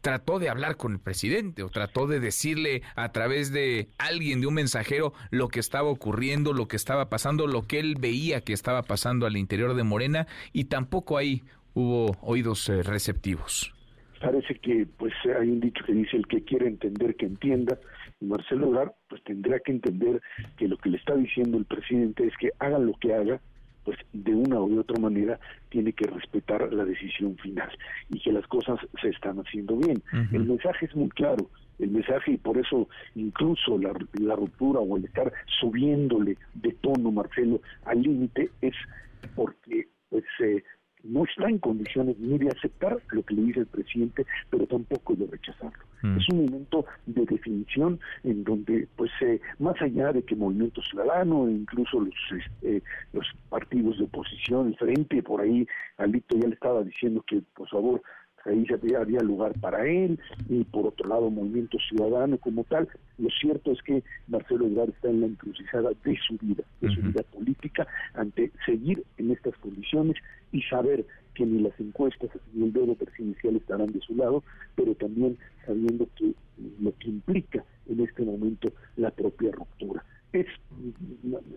[0.00, 4.46] trató de hablar con el presidente o trató de decirle a través de alguien, de
[4.46, 8.52] un mensajero, lo que estaba ocurriendo, lo que estaba pasando, lo que él veía que
[8.52, 11.42] estaba pasando al interior de Morena y tampoco ahí
[11.74, 13.72] hubo oídos eh, receptivos.
[14.20, 17.78] Parece que pues hay un dicho que dice el que quiere entender que entienda
[18.24, 20.20] Marcelo Ebrard pues tendrá que entender
[20.56, 23.40] que lo que le está diciendo el presidente es que haga lo que haga,
[23.84, 27.70] pues de una u otra manera tiene que respetar la decisión final
[28.08, 30.02] y que las cosas se están haciendo bien.
[30.32, 34.96] El mensaje es muy claro, el mensaje y por eso incluso la, la ruptura o
[34.96, 38.74] el estar subiéndole de tono Marcelo al límite es
[39.34, 40.62] porque pues eh,
[41.04, 45.14] no está en condiciones ni de aceptar lo que le dice el presidente, pero tampoco
[45.14, 45.84] de rechazarlo.
[46.02, 46.16] Mm.
[46.18, 51.46] Es un momento de definición en donde, pues, eh, más allá de que Movimiento Ciudadano,
[51.48, 55.66] e incluso los, este, los partidos de oposición, el Frente, por ahí,
[55.98, 58.02] Alito ya le estaba diciendo que, por favor,
[58.44, 62.88] ahí había, había lugar para él, y por otro lado Movimiento Ciudadano como tal.
[63.18, 67.00] Lo cierto es que Marcelo Ebrard está en la encrucijada de su vida, de su
[67.00, 70.16] vida política, ante seguir en estas condiciones
[70.52, 71.04] y saber
[71.34, 74.42] que ni las encuestas ni el dedo presidencial estarán de su lado,
[74.76, 76.32] pero también sabiendo que
[76.80, 80.04] lo que implica en este momento la propia ruptura
[80.40, 80.46] es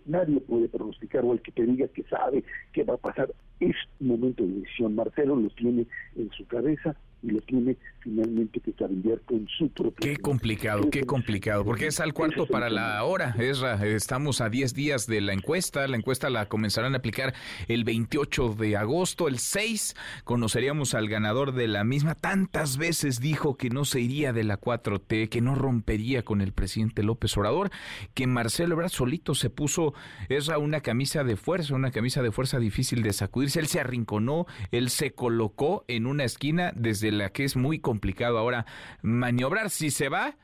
[0.05, 3.75] nadie puede pronosticar o el que te diga que sabe qué va a pasar es
[3.99, 4.95] momento de decisión.
[4.95, 9.97] Marcelo lo tiene en su cabeza y lo tiene finalmente que cambiar con su propio.
[9.99, 13.85] Qué complicado, qué complicado, porque es al cuarto para la hora, Esra.
[13.85, 15.87] Estamos a 10 días de la encuesta.
[15.87, 17.33] La encuesta la comenzarán a aplicar
[17.67, 19.27] el 28 de agosto.
[19.27, 22.15] El 6 conoceríamos al ganador de la misma.
[22.15, 26.53] Tantas veces dijo que no se iría de la 4T, que no rompería con el
[26.53, 27.71] presidente López Obrador,
[28.13, 29.93] que Marcelo Ebrard solito se puso,
[30.29, 33.59] Esra, una camisa de fuerza, una camisa de fuerza difícil de sacudirse.
[33.59, 37.79] Él se arrinconó, él se colocó en una esquina desde de la que es muy
[37.79, 38.65] complicado ahora
[39.01, 39.69] maniobrar.
[39.69, 40.35] Si se va,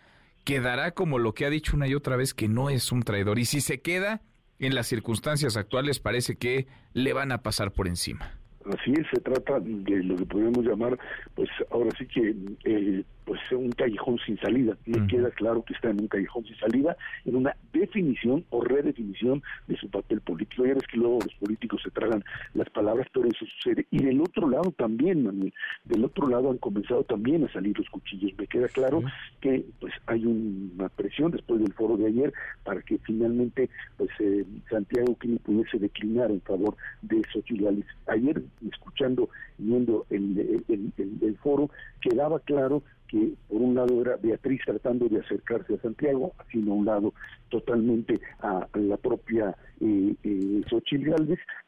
[0.44, 3.40] quedará como lo que ha dicho una y otra vez que no es un traidor.
[3.40, 4.22] Y si se queda,
[4.60, 8.32] en las circunstancias actuales parece que le van a pasar por encima.
[8.66, 10.98] Así es, se trata de lo que podemos llamar,
[11.36, 14.78] pues ahora sí que eh, pues un callejón sin salida.
[14.86, 19.42] Me queda claro que está en un callejón sin salida, en una definición o redefinición
[19.68, 20.66] de su papel político.
[20.66, 23.88] Ya ves que luego los políticos se tragan las palabras, pero eso sucede.
[23.92, 25.54] Y del otro lado también, Manuel,
[25.86, 28.32] del otro lado han comenzado también a salir los cuchillos.
[28.38, 29.04] Me queda claro
[29.42, 32.34] que pues hay una presión después del foro de ayer
[32.64, 39.30] para que finalmente pues eh, Santiago Kini pudiese declinar en favor de Xochitl Ayer, escuchando,
[39.58, 41.70] viendo el, el foro,
[42.02, 42.84] quedaba claro
[43.14, 47.14] que por un lado era Beatriz tratando de acercarse a Santiago, sino a un lado
[47.50, 51.14] totalmente a, la propia eh, eh, Xochitl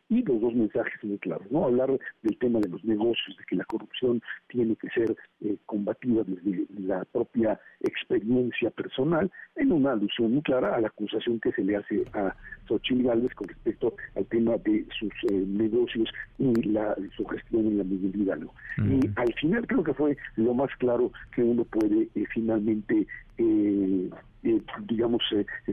[0.10, 1.66] y los dos mensajes muy claros, ¿no?
[1.66, 1.90] Hablar
[2.22, 6.66] del tema de los negocios, de que la corrupción tiene que ser eh, combatida desde
[6.80, 11.78] la propia experiencia personal, en una alusión muy clara a la acusación que se le
[11.78, 12.36] hace a
[12.68, 17.78] Xochitl Gálvez con respecto al tema de sus eh, negocios y la, su gestión en
[17.80, 18.54] la movilidad, ¿no?
[18.78, 24.10] Y al final creo que fue lo más claro que uno puede eh, finalmente eh,
[24.88, 25.24] digamos,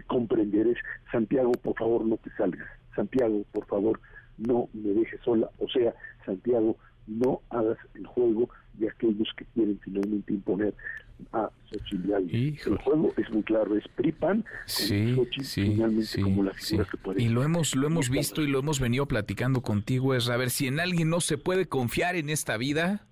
[0.07, 0.79] comprender es,
[1.11, 2.67] Santiago, por favor, no te salgas.
[2.97, 4.01] Santiago, por favor,
[4.47, 5.51] no me dejes sola.
[5.59, 6.77] O sea, Santiago,
[7.07, 10.75] no hagas el juego de aquellos que quieren finalmente imponer
[11.33, 15.79] a Xochitl El juego es muy claro, es PRIPAN, sí, sí,
[16.23, 17.23] como la figura que puede.
[17.23, 20.51] Y lo hemos, lo hemos visto y lo hemos venido platicando contigo, es a ver
[20.51, 23.07] si en alguien no se puede confiar en esta vida,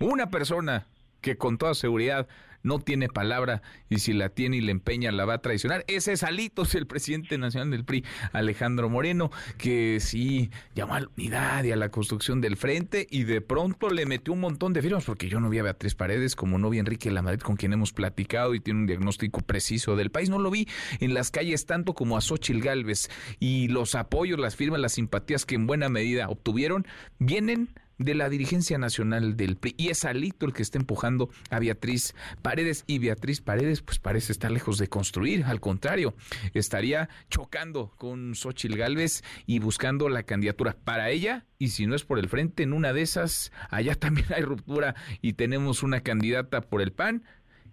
[0.00, 0.86] una persona
[1.26, 2.28] que con toda seguridad
[2.62, 5.84] no tiene palabra y si la tiene y le empeña la va a traicionar.
[5.88, 11.08] Ese es Alitos, el presidente nacional del PRI, Alejandro Moreno, que sí llamó a la
[11.16, 14.82] unidad y a la construcción del frente y de pronto le metió un montón de
[14.82, 17.56] firmas, porque yo no vi a Beatriz Paredes, como no vi a Enrique Lamadrid, con
[17.56, 20.30] quien hemos platicado y tiene un diagnóstico preciso del país.
[20.30, 20.68] No lo vi
[21.00, 23.10] en las calles tanto como a Xochil Gálvez
[23.40, 26.86] y los apoyos, las firmas, las simpatías que en buena medida obtuvieron
[27.18, 29.74] vienen de la dirigencia nacional del PRI.
[29.76, 32.84] Y es Alito el que está empujando a Beatriz Paredes.
[32.86, 35.44] Y Beatriz Paredes, pues parece estar lejos de construir.
[35.44, 36.14] Al contrario,
[36.54, 41.46] estaría chocando con Xochil Gálvez y buscando la candidatura para ella.
[41.58, 44.94] Y si no es por el frente, en una de esas, allá también hay ruptura
[45.22, 47.24] y tenemos una candidata por el PAN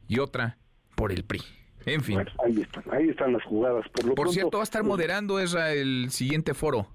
[0.07, 0.57] y otra
[0.95, 1.41] por el PRI.
[1.85, 2.19] En fin.
[2.45, 3.85] ahí están, ahí están las jugadas.
[3.89, 6.87] Por, por cierto, va a estar moderando esa el siguiente foro.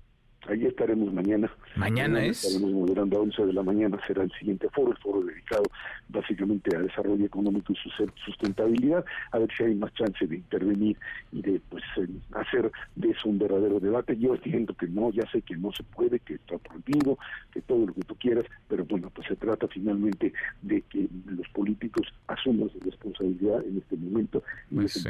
[0.48, 1.50] Ahí estaremos mañana.
[1.76, 2.42] Mañana, es.
[2.42, 5.64] Estaremos moderando a 11 de la mañana, será el siguiente foro, el foro dedicado
[6.08, 7.76] básicamente a desarrollo económico y
[8.24, 10.96] sustentabilidad, a ver si hay más chance de intervenir
[11.32, 11.84] y de pues
[12.32, 14.16] hacer de eso un verdadero debate.
[14.16, 17.18] Yo entiendo que no, ya sé que no se puede, que está prohibido,
[17.52, 20.32] que todo lo que tú quieras, pero bueno, pues se trata finalmente
[20.62, 24.42] de que los políticos asuman su responsabilidad en este momento.
[24.74, 25.06] pues,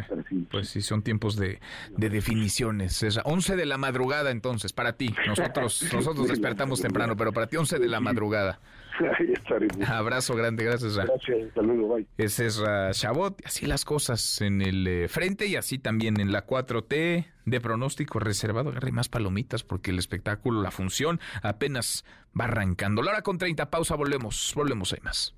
[0.51, 1.61] pues sí, son tiempos de,
[1.96, 3.03] de definiciones.
[3.05, 5.14] Es 11 de la madrugada entonces, para ti.
[5.29, 8.61] Nosotros, nosotros despertamos temprano, pero para ti 11 de la madrugada.
[8.99, 9.77] Ahí estaremos.
[9.88, 10.97] Abrazo grande, gracias.
[10.97, 12.07] Gracias, hasta luego, bye.
[12.17, 12.62] Ese es
[12.93, 17.61] Chabot, así las cosas en el eh, frente y así también en la 4T de
[17.61, 18.71] pronóstico reservado.
[18.71, 22.05] Agarre más palomitas porque el espectáculo, la función apenas
[22.38, 23.03] va arrancando.
[23.03, 25.35] La hora con 30, pausa, volvemos, volvemos, hay más.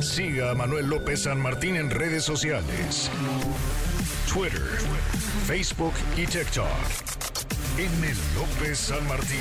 [0.00, 3.10] Siga a Manuel López San Martín en redes sociales.
[4.32, 4.62] Twitter,
[5.46, 7.31] Facebook y TikTok.
[7.78, 7.88] M.
[8.36, 9.38] López San Martín.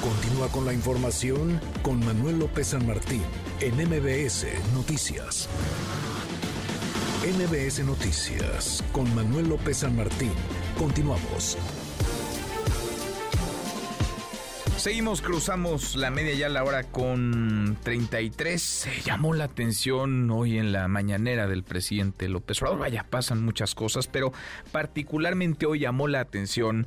[0.00, 3.22] Continúa con la información con Manuel López San Martín
[3.60, 5.50] en MBS Noticias.
[7.26, 10.32] MBS Noticias con Manuel López San Martín.
[10.78, 11.58] Continuamos.
[14.78, 18.62] Seguimos, cruzamos la media ya la hora con 33.
[18.62, 22.78] Se llamó la atención hoy en la mañanera del presidente López Obrador.
[22.78, 24.32] Vaya, pasan muchas cosas, pero
[24.70, 26.86] particularmente hoy llamó la atención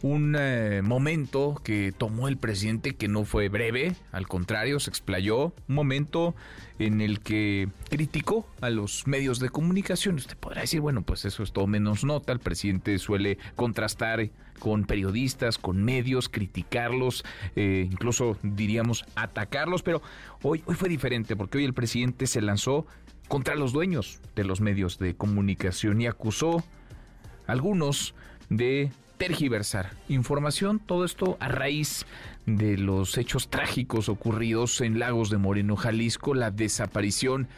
[0.00, 5.52] un eh, momento que tomó el presidente que no fue breve, al contrario, se explayó.
[5.68, 6.34] Un momento
[6.78, 10.16] en el que criticó a los medios de comunicación.
[10.16, 12.32] Usted podrá decir, bueno, pues eso es todo menos nota.
[12.32, 20.02] El presidente suele contrastar con periodistas, con medios, criticarlos, eh, incluso diríamos atacarlos, pero
[20.42, 22.86] hoy, hoy fue diferente porque hoy el presidente se lanzó
[23.28, 26.64] contra los dueños de los medios de comunicación y acusó
[27.46, 28.14] a algunos
[28.48, 32.06] de tergiversar información, todo esto a raíz
[32.44, 37.48] de los hechos trágicos ocurridos en Lagos de Moreno, Jalisco, la desaparición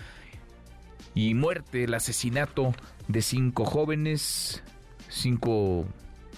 [1.14, 2.74] y muerte, el asesinato
[3.08, 4.62] de cinco jóvenes,
[5.08, 5.84] cinco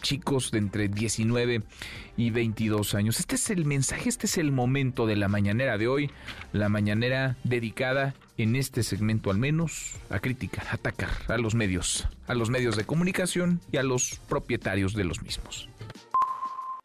[0.01, 1.63] chicos de entre 19
[2.17, 3.21] y 22 años.
[3.21, 6.11] Este es el mensaje, este es el momento de la mañanera de hoy,
[6.53, 12.09] la mañanera dedicada en este segmento al menos a criticar, a atacar a los medios,
[12.27, 15.69] a los medios de comunicación y a los propietarios de los mismos.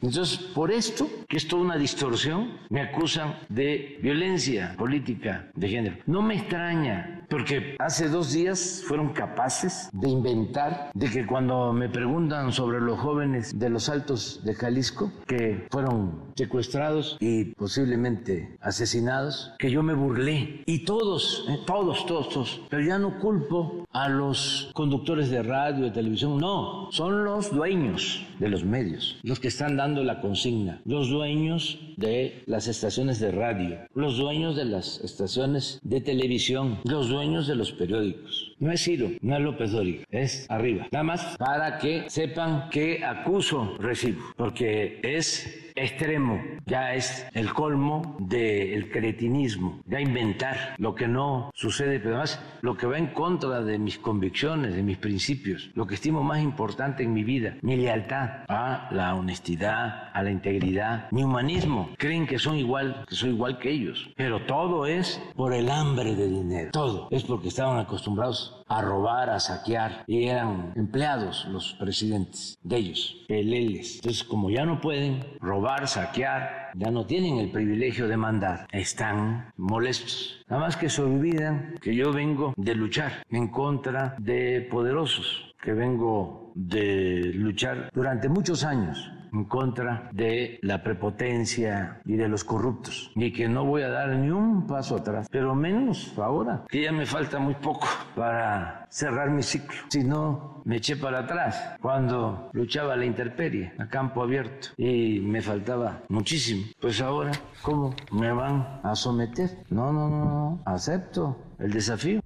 [0.02, 5.98] Entonces, por esto, que es toda una distorsión, me acusan de violencia política de género.
[6.06, 11.90] No me extraña, porque hace dos días fueron capaces de inventar de que cuando me
[11.90, 19.54] preguntan sobre los jóvenes de los altos de Jalisco, que fueron secuestrados y posiblemente asesinados,
[19.58, 20.64] que yo me burlé.
[20.66, 22.62] Y todos, eh, todos, todos, todos.
[22.70, 28.26] Pero ya no culpo a los conductores de radio, de televisión, no, son los dueños
[28.40, 33.32] de los medios, los que están dando la consigna, los dueños de las estaciones de
[33.32, 38.55] radio, los dueños de las estaciones de televisión, los dueños de los periódicos.
[38.58, 40.88] No es Ciro, no es López Dóriga, es arriba.
[40.92, 48.16] Nada más para que sepan que acuso recibo, porque es extremo, ya es el colmo
[48.20, 53.62] del cretinismo, ya inventar lo que no sucede, pero además lo que va en contra
[53.62, 57.76] de mis convicciones, de mis principios, lo que estimo más importante en mi vida, mi
[57.76, 61.90] lealtad a la honestidad, a la integridad, mi humanismo.
[61.98, 66.16] Creen que son igual, que soy igual que ellos, pero todo es por el hambre
[66.16, 71.74] de dinero, todo es porque estaban acostumbrados a robar, a saquear, y eran empleados los
[71.74, 73.96] presidentes de ellos, peleles.
[73.96, 79.52] Entonces, como ya no pueden robar, saquear, ya no tienen el privilegio de mandar, están
[79.58, 80.44] molestos.
[80.48, 85.74] Nada más que se olvidan que yo vengo de luchar en contra de poderosos, que
[85.74, 93.12] vengo de luchar durante muchos años en contra de la prepotencia y de los corruptos,
[93.16, 96.92] y que no voy a dar ni un paso atrás, pero menos ahora, que ya
[96.92, 99.78] me falta muy poco para cerrar mi ciclo.
[99.90, 105.42] Si no, me eché para atrás cuando luchaba la intemperie a campo abierto y me
[105.42, 106.64] faltaba muchísimo.
[106.80, 107.32] Pues ahora,
[107.62, 109.50] ¿cómo me van a someter?
[109.70, 112.22] No, no, no, no, acepto el desafío.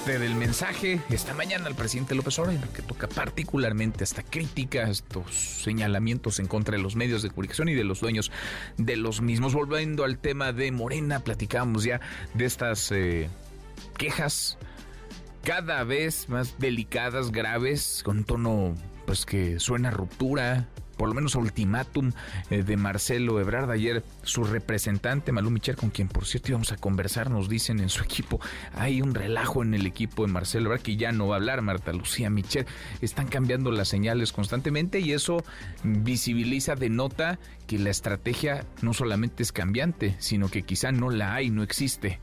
[0.00, 5.34] Parte del mensaje esta mañana al presidente López Obrador, que toca particularmente hasta crítica, estos
[5.34, 8.30] señalamientos en contra de los medios de comunicación y de los dueños
[8.78, 9.52] de los mismos.
[9.52, 12.00] Volviendo al tema de Morena, platicamos ya
[12.34, 13.28] de estas eh,
[13.98, 14.58] quejas
[15.44, 18.74] cada vez más delicadas, graves, con un tono
[19.06, 20.68] pues que suena ruptura,
[21.00, 22.12] por lo menos ultimátum
[22.50, 23.70] eh, de Marcelo Ebrard.
[23.70, 27.88] Ayer su representante, Malú Michel, con quien por cierto íbamos a conversar, nos dicen en
[27.88, 28.38] su equipo,
[28.74, 31.62] hay un relajo en el equipo de Marcelo Ebrard que ya no va a hablar,
[31.62, 32.66] Marta Lucía Michel.
[33.00, 35.42] Están cambiando las señales constantemente y eso
[35.84, 41.48] visibiliza, denota que la estrategia no solamente es cambiante, sino que quizá no la hay,
[41.48, 42.20] no existe.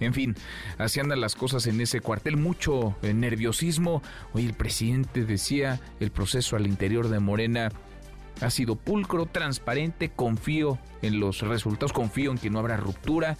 [0.00, 0.34] En fin,
[0.78, 2.36] así andan las cosas en ese cuartel.
[2.36, 4.02] Mucho eh, nerviosismo.
[4.32, 7.70] Hoy el presidente decía el proceso al interior de Morena
[8.40, 13.36] ha sido pulcro, transparente, confío en los resultados, confío en que no habrá ruptura.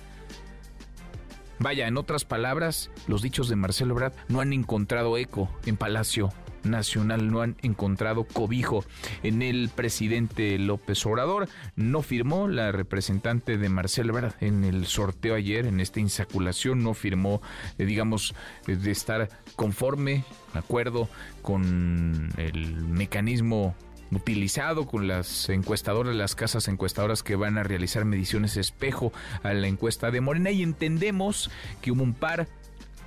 [1.59, 6.30] Vaya, en otras palabras, los dichos de Marcelo Ebrard no han encontrado eco en Palacio
[6.64, 8.84] Nacional, no han encontrado cobijo
[9.22, 11.49] en el presidente López Obrador.
[11.74, 16.92] No firmó la representante de Marcelo Ebrard en el sorteo ayer, en esta insaculación, no
[16.92, 17.40] firmó,
[17.78, 18.34] eh, digamos,
[18.66, 21.09] eh, de estar conforme, de acuerdo
[21.40, 23.74] con el mecanismo
[24.11, 29.66] utilizado con las encuestadoras, las casas encuestadoras que van a realizar mediciones espejo a la
[29.66, 30.50] encuesta de Morena.
[30.50, 31.50] Y entendemos
[31.80, 32.48] que hubo un par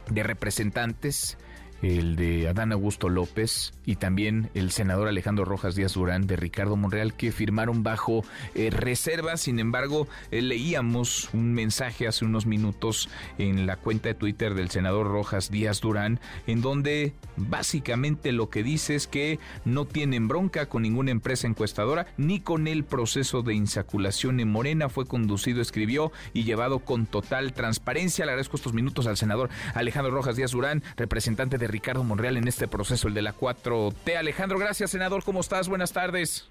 [0.09, 1.37] de representantes
[1.81, 6.75] el de Adán Augusto López y también el senador Alejandro Rojas Díaz Durán de Ricardo
[6.75, 8.23] Monreal que firmaron bajo
[8.55, 9.37] eh, reserva.
[9.37, 14.69] Sin embargo, eh, leíamos un mensaje hace unos minutos en la cuenta de Twitter del
[14.69, 20.67] senador Rojas Díaz Durán en donde básicamente lo que dice es que no tienen bronca
[20.67, 24.89] con ninguna empresa encuestadora ni con el proceso de insaculación en Morena.
[24.89, 28.25] Fue conducido, escribió y llevado con total transparencia.
[28.25, 32.47] Le agradezco estos minutos al senador Alejandro Rojas Díaz Durán, representante de Ricardo Monreal en
[32.47, 34.17] este proceso, el de la 4T.
[34.17, 35.23] Alejandro, gracias, senador.
[35.23, 35.69] ¿Cómo estás?
[35.69, 36.49] Buenas tardes.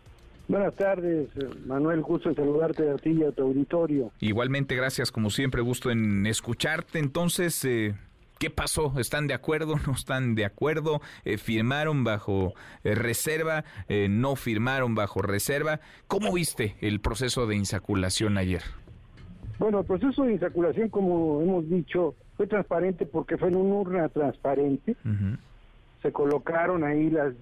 [0.48, 1.28] Buenas tardes,
[1.66, 2.00] Manuel.
[2.00, 4.10] Gusto en saludarte a ti y a tu auditorio.
[4.20, 6.98] Igualmente, gracias, como siempre, gusto en escucharte.
[6.98, 7.94] Entonces, eh,
[8.38, 8.94] ¿Qué pasó?
[8.98, 9.74] ¿Están de acuerdo?
[9.86, 11.02] ¿No están de acuerdo?
[11.24, 12.54] Eh, ¿Firmaron bajo
[12.84, 13.64] eh, reserva?
[13.88, 15.80] ¿No firmaron bajo reserva?
[16.06, 18.62] ¿Cómo viste el proceso de insaculación ayer?
[19.58, 24.08] Bueno, el proceso de insaculación, como hemos dicho, fue transparente porque fue en una urna
[24.08, 24.94] transparente.
[26.02, 27.34] Se colocaron ahí las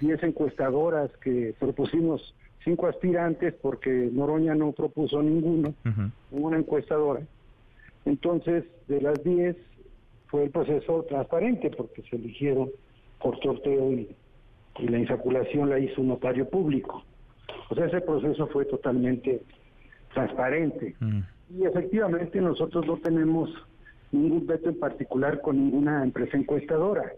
[0.00, 5.74] 10 encuestadoras que propusimos cinco aspirantes porque Noroña no propuso ninguno,
[6.30, 7.20] ninguna encuestadora.
[8.04, 9.56] Entonces, de las 10
[10.26, 12.70] fue el proceso transparente porque se eligieron
[13.20, 14.08] por sorteo y,
[14.78, 17.04] la insaculación la hizo un notario público.
[17.68, 19.42] O sea, ese proceso fue totalmente
[20.12, 20.94] transparente.
[21.50, 23.50] Y efectivamente nosotros no tenemos
[24.12, 27.12] ningún veto en particular con ninguna empresa encuestadora.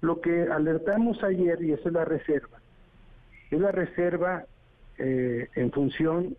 [0.00, 2.58] Lo que alertamos ayer, y esa es la reserva,
[3.50, 4.44] es la reserva
[4.98, 6.36] eh, en función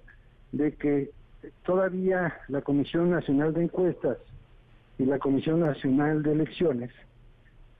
[0.52, 1.12] de que
[1.66, 4.18] todavía la Comisión Nacional de Encuestas
[4.98, 6.92] y la Comisión Nacional de Elecciones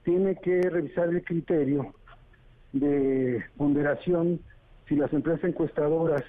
[0.04, 1.94] tiene que revisar el criterio
[2.74, 4.40] de ponderación
[4.88, 6.24] si las empresas encuestadoras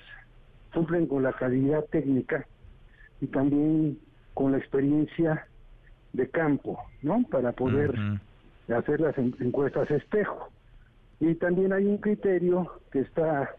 [0.75, 2.47] cumplen con la calidad técnica
[3.21, 3.99] y también
[4.35, 5.47] con la experiencia
[6.13, 7.25] de campo, ¿no?
[7.31, 7.95] Para poder
[8.69, 10.51] hacer las encuestas espejo.
[11.21, 13.55] Y también hay un criterio que está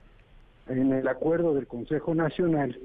[0.67, 2.77] en el acuerdo del Consejo Nacional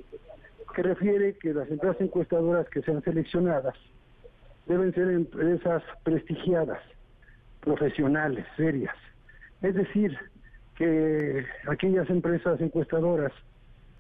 [0.75, 3.75] que refiere que las empresas encuestadoras que sean seleccionadas
[4.67, 6.81] deben ser empresas prestigiadas,
[7.61, 8.95] profesionales, serias.
[9.63, 10.17] Es decir,
[10.77, 13.33] que aquellas empresas encuestadoras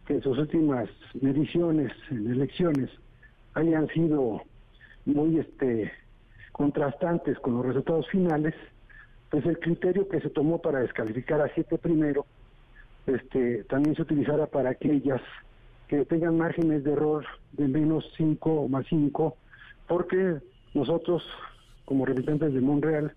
[0.06, 0.88] que en sus últimas
[1.20, 2.90] mediciones en elecciones
[3.54, 4.42] hayan sido
[5.04, 5.92] muy este
[6.52, 8.54] contrastantes con los resultados finales,
[9.30, 12.26] pues el criterio que se tomó para descalificar a siete primero,
[13.06, 15.22] este, también se utilizará para aquellas
[15.88, 19.36] que tengan márgenes de error de menos cinco o más cinco,
[19.88, 20.36] porque
[20.74, 21.22] nosotros,
[21.84, 23.14] como representantes de Monreal,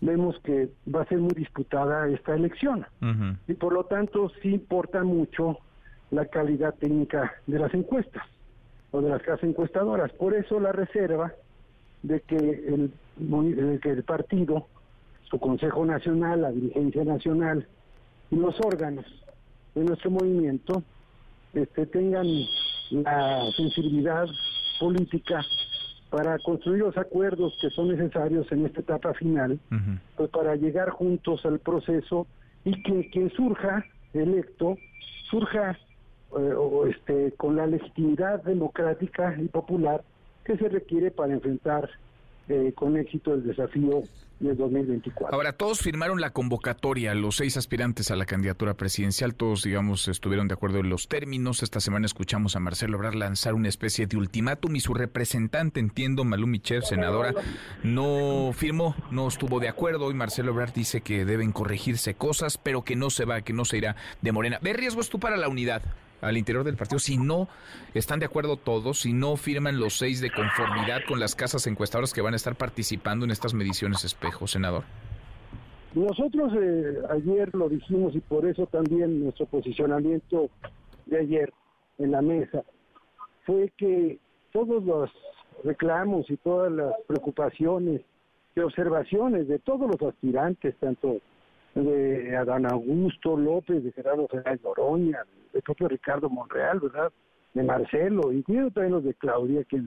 [0.00, 2.86] vemos que va a ser muy disputada esta elección.
[3.46, 5.58] Y por lo tanto, sí importa mucho
[6.10, 8.24] la calidad técnica de las encuestas
[8.90, 10.12] o de las casas encuestadoras.
[10.12, 11.32] Por eso la reserva
[12.02, 12.92] de que el,
[13.80, 14.66] que el partido,
[15.24, 17.66] su Consejo Nacional, la dirigencia nacional
[18.30, 19.04] y los órganos
[19.74, 20.82] de nuestro movimiento
[21.54, 22.26] este, tengan
[22.90, 24.26] la sensibilidad
[24.78, 25.44] política
[26.10, 29.58] para construir los acuerdos que son necesarios en esta etapa final,
[30.16, 32.26] pues para llegar juntos al proceso
[32.64, 33.84] y que quien surja
[34.14, 34.76] electo
[35.30, 35.76] surja
[36.36, 40.02] o este, con la legitimidad democrática y popular
[40.44, 41.90] que se requiere para enfrentar
[42.48, 44.04] eh, con éxito el desafío
[44.38, 45.34] del 2024.
[45.34, 50.46] Ahora, todos firmaron la convocatoria, los seis aspirantes a la candidatura presidencial, todos, digamos, estuvieron
[50.46, 51.64] de acuerdo en los términos.
[51.64, 56.22] Esta semana escuchamos a Marcelo Obrar lanzar una especie de ultimátum y su representante, entiendo,
[56.22, 57.34] Malú Michel, senadora,
[57.82, 62.82] no firmó, no estuvo de acuerdo y Marcelo Obrar dice que deben corregirse cosas, pero
[62.82, 64.60] que no se va, que no se irá de Morena.
[64.62, 65.82] ¿Ve riesgos tú para la unidad?
[66.20, 67.48] Al interior del partido si no
[67.94, 72.12] están de acuerdo todos, si no firman los seis de conformidad con las casas encuestadoras
[72.12, 74.84] que van a estar participando en estas mediciones espejo, senador?
[75.94, 80.50] Nosotros eh, ayer lo dijimos y por eso también nuestro posicionamiento
[81.06, 81.52] de ayer
[81.98, 82.62] en la mesa
[83.46, 84.18] fue que
[84.52, 85.10] todos los
[85.64, 88.02] reclamos y todas las preocupaciones
[88.54, 91.18] y observaciones de todos los aspirantes, tanto
[91.82, 95.18] de Adán Augusto López, de Gerardo Fernández Noroña,
[95.52, 97.12] del propio Ricardo Monreal, ¿verdad?
[97.54, 99.82] De Marcelo, incluido también los de Claudia, que,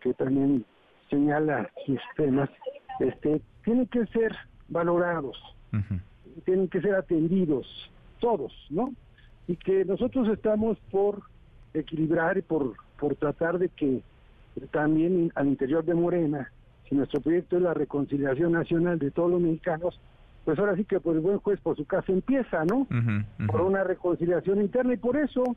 [0.00, 0.64] que también
[1.10, 2.48] señala sus temas,
[3.00, 4.34] este, tienen que ser
[4.68, 5.36] valorados,
[6.44, 7.66] tienen que ser atendidos,
[8.20, 8.92] todos, ¿no?
[9.46, 11.22] Y que nosotros estamos por
[11.74, 14.00] equilibrar y por, por tratar de que
[14.70, 16.50] también al interior de Morena,
[16.88, 20.00] si nuestro proyecto es la reconciliación nacional de todos los mexicanos,
[20.44, 22.86] pues ahora sí que el buen juez por su casa empieza, ¿no?
[23.46, 25.56] Por una reconciliación interna y por eso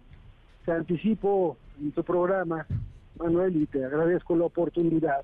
[0.66, 2.66] te anticipo en tu programa,
[3.20, 5.22] Manuel, y te agradezco la oportunidad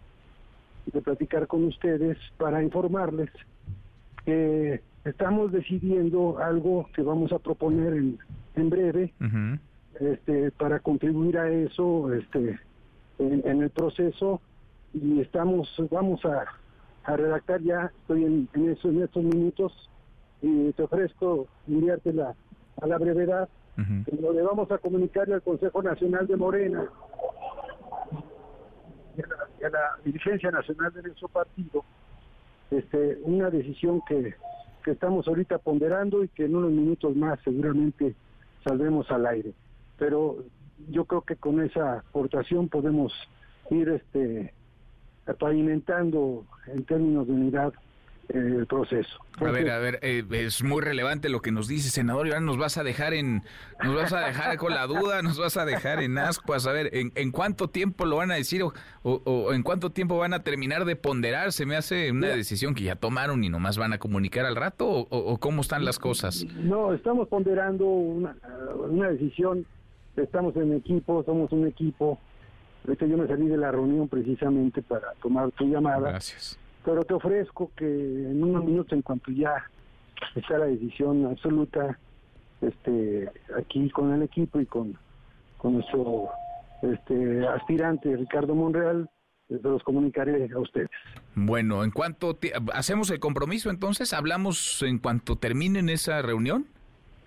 [0.86, 3.30] de platicar con ustedes para informarles
[4.26, 8.20] que estamos decidiendo algo que vamos a proponer en,
[8.56, 9.14] en breve
[10.00, 12.60] este, para contribuir a eso este,
[13.20, 14.42] en el proceso
[14.94, 16.46] y estamos vamos a
[17.04, 19.90] a redactar ya, estoy en, eso en estos minutos
[20.42, 22.36] y te ofrezco enviártela
[22.82, 26.86] a la brevedad, uh lo le vamos a comunicarle al Consejo Nacional de Morena
[29.18, 31.84] y a la, dirigencia nacional de nuestro partido
[32.72, 34.36] este, una decisión que,
[34.84, 38.16] que estamos ahorita ponderando y que en unos minutos más seguramente
[38.64, 39.54] saldremos al aire.
[39.98, 40.38] Pero
[40.90, 43.14] yo creo que con esa aportación podemos
[43.70, 44.54] ir este
[45.40, 47.74] pavimentando en términos de unidad
[48.30, 49.20] eh, el proceso.
[49.42, 52.40] a ver, a ver, eh, es muy relevante lo que nos dice, senador, y ahora
[52.40, 53.44] nos vas a dejar en,
[53.84, 56.90] nos vas a dejar con la duda, nos vas a dejar en ascuas, a ver,
[56.96, 58.72] ¿en, en cuánto tiempo lo van a decir o,
[59.04, 61.52] o, en cuánto tiempo van a terminar de ponderar?
[61.52, 64.88] ¿Se me hace una decisión que ya tomaron y nomás van a comunicar al rato
[64.88, 66.46] o, o cómo están las cosas?
[66.56, 68.38] No, estamos ponderando una,
[68.90, 69.66] una decisión,
[70.16, 72.20] estamos en equipo, somos un equipo,
[72.86, 76.10] Ahorita yo me salí de la reunión precisamente para tomar tu llamada.
[76.10, 76.58] Gracias.
[76.84, 79.70] Pero te ofrezco que en unos minutos, en cuanto ya
[80.36, 81.98] está la decisión absoluta,
[82.62, 84.98] este, aquí con el equipo y con,
[85.58, 86.30] con nuestro
[86.82, 89.10] este, aspirante Ricardo Monreal,
[89.48, 90.90] se los comunicaré a ustedes.
[91.36, 92.38] Bueno, en cuanto
[92.74, 96.66] hacemos el compromiso, entonces hablamos en cuanto terminen esa reunión.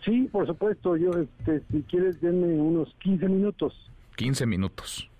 [0.04, 0.96] Sí, por supuesto.
[0.96, 3.90] Yo, este, si quieres, denme unos 15 minutos.
[4.16, 5.10] 15 minutos.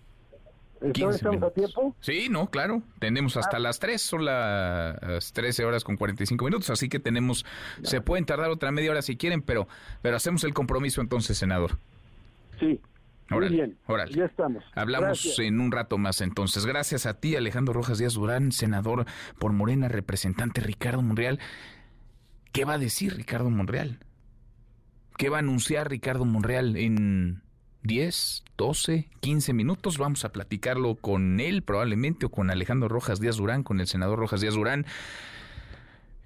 [0.80, 1.96] ¿Estamos a tiempo?
[2.00, 2.82] Sí, no, claro.
[2.98, 3.60] Tenemos hasta ah.
[3.60, 7.44] las 3, son las 13 horas con 45 minutos, así que tenemos,
[7.82, 9.68] se pueden tardar otra media hora si quieren, pero,
[10.02, 11.78] pero hacemos el compromiso entonces, senador.
[12.60, 12.80] Sí.
[13.28, 13.76] Muy bien,
[14.14, 14.62] ya estamos.
[14.74, 16.64] Hablamos en un rato más entonces.
[16.64, 19.04] Gracias a ti, Alejandro Rojas Díaz Durán, senador
[19.40, 21.40] por Morena, representante Ricardo Monreal.
[22.52, 23.98] ¿Qué va a decir Ricardo Monreal?
[25.16, 27.42] ¿Qué va a anunciar Ricardo Monreal en
[27.86, 29.98] 10, 12, 15 minutos.
[29.98, 34.18] Vamos a platicarlo con él probablemente o con Alejandro Rojas Díaz Durán, con el senador
[34.18, 34.86] Rojas Díaz Durán.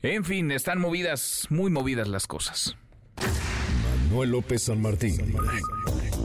[0.03, 2.77] En fin, están movidas, muy movidas las cosas.
[4.09, 5.35] Manuel López San Martín,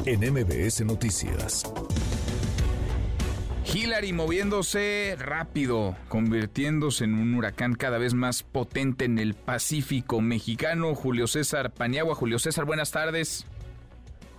[0.06, 1.72] en MBS Noticias.
[3.72, 10.96] Hillary moviéndose rápido, convirtiéndose en un huracán cada vez más potente en el Pacífico mexicano.
[10.96, 12.16] Julio César Paniagua.
[12.16, 13.46] Julio César, buenas tardes.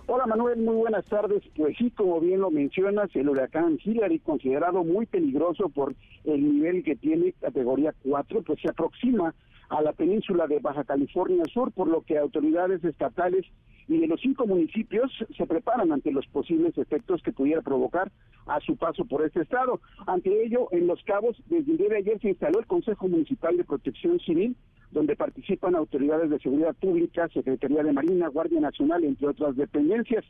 [0.09, 1.43] Hola Manuel, muy buenas tardes.
[1.53, 6.81] Pues sí, como bien lo mencionas, el huracán Hillary, considerado muy peligroso por el nivel
[6.81, 9.35] que tiene, categoría 4, pues se aproxima
[9.69, 13.45] a la península de Baja California Sur, por lo que autoridades estatales
[13.87, 18.11] y de los cinco municipios se preparan ante los posibles efectos que pudiera provocar
[18.45, 19.79] a su paso por este estado.
[20.05, 23.55] Ante ello, en Los Cabos, desde el día de ayer se instaló el Consejo Municipal
[23.55, 24.55] de Protección Civil,
[24.91, 30.25] donde participan autoridades de seguridad pública, Secretaría de Marina, Guardia Nacional, entre otras dependencias.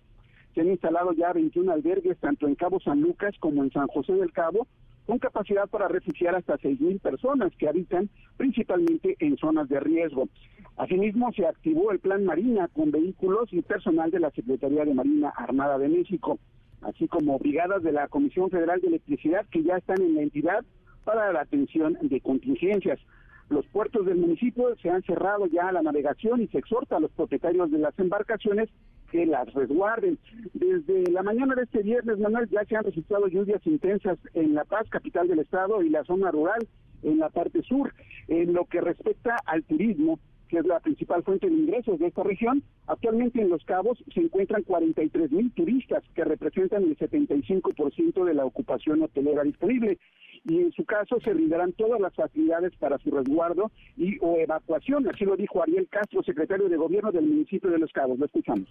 [0.53, 4.13] Se han instalado ya 21 albergues tanto en Cabo San Lucas como en San José
[4.13, 4.67] del Cabo,
[5.07, 10.27] con capacidad para refugiar hasta 6.000 personas que habitan principalmente en zonas de riesgo.
[10.75, 15.29] Asimismo, se activó el Plan Marina con vehículos y personal de la Secretaría de Marina
[15.29, 16.39] Armada de México,
[16.81, 20.65] así como brigadas de la Comisión Federal de Electricidad que ya están en la entidad
[21.05, 22.99] para la atención de contingencias.
[23.49, 26.99] Los puertos del municipio se han cerrado ya a la navegación y se exhorta a
[26.99, 28.69] los propietarios de las embarcaciones
[29.11, 30.17] que las resguarden.
[30.53, 34.65] Desde la mañana de este viernes, Manuel, ya se han registrado lluvias intensas en La
[34.65, 36.67] Paz, capital del estado, y la zona rural
[37.03, 37.93] en la parte sur.
[38.27, 42.23] En lo que respecta al turismo, que es la principal fuente de ingresos de esta
[42.23, 48.33] región, actualmente en Los Cabos se encuentran 43 mil turistas que representan el 75% de
[48.33, 49.97] la ocupación hotelera disponible.
[50.45, 55.07] Y en su caso se brindarán todas las facilidades para su resguardo y o evacuación,
[55.09, 58.17] así lo dijo Ariel Castro, secretario de Gobierno del municipio de Los Cabos.
[58.17, 58.67] Lo escuchamos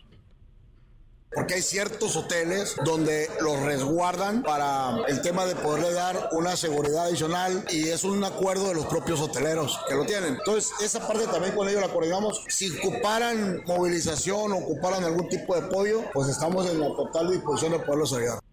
[1.34, 7.06] porque hay ciertos hoteles donde los resguardan para el tema de poderle dar una seguridad
[7.06, 10.36] adicional y es un acuerdo de los propios hoteleros que lo tienen.
[10.36, 12.44] Entonces, esa parte también con ellos la coordinamos.
[12.48, 17.72] Si ocuparan movilización o ocuparan algún tipo de apoyo, pues estamos en la total disposición
[17.72, 18.45] de poderlos ayudar.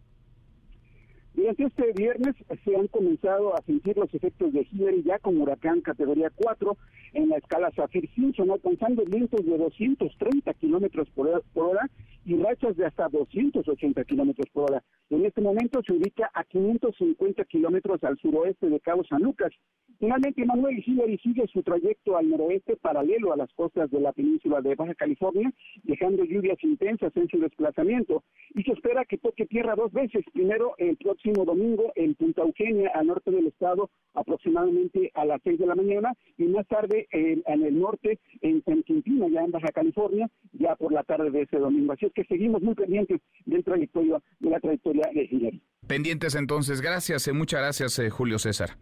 [1.56, 2.36] Durante este viernes
[2.66, 6.76] se han comenzado a sentir los efectos de Hillary ya como huracán categoría 4
[7.14, 11.90] en la escala Saffir-Simpson, alcanzando vientos de 230 kilómetros por hora
[12.26, 14.84] y rachas de hasta 280 kilómetros por hora.
[15.10, 19.52] En este momento se ubica a 550 kilómetros al suroeste de Cabo San Lucas.
[20.00, 24.62] Finalmente, Manuel Hillary sigue su trayecto al noroeste paralelo a las costas de la península
[24.62, 28.24] de Baja California, dejando lluvias intensas en su desplazamiento.
[28.56, 30.26] Y se espera que toque tierra dos veces.
[30.34, 35.60] Primero, el próximo domingo en Punta Eugenia, al norte del estado, aproximadamente a las 6
[35.60, 39.72] de la mañana, y más tarde en, el norte, en San Quintín, ya en Baja
[39.72, 41.94] California, ya por la tarde de ese domingo.
[41.94, 45.62] Así es que seguimos muy pendientes del trayectoria, de la trayectoria de Hillary.
[45.88, 48.78] Pendientes entonces, gracias, eh, muchas gracias eh, Julio César.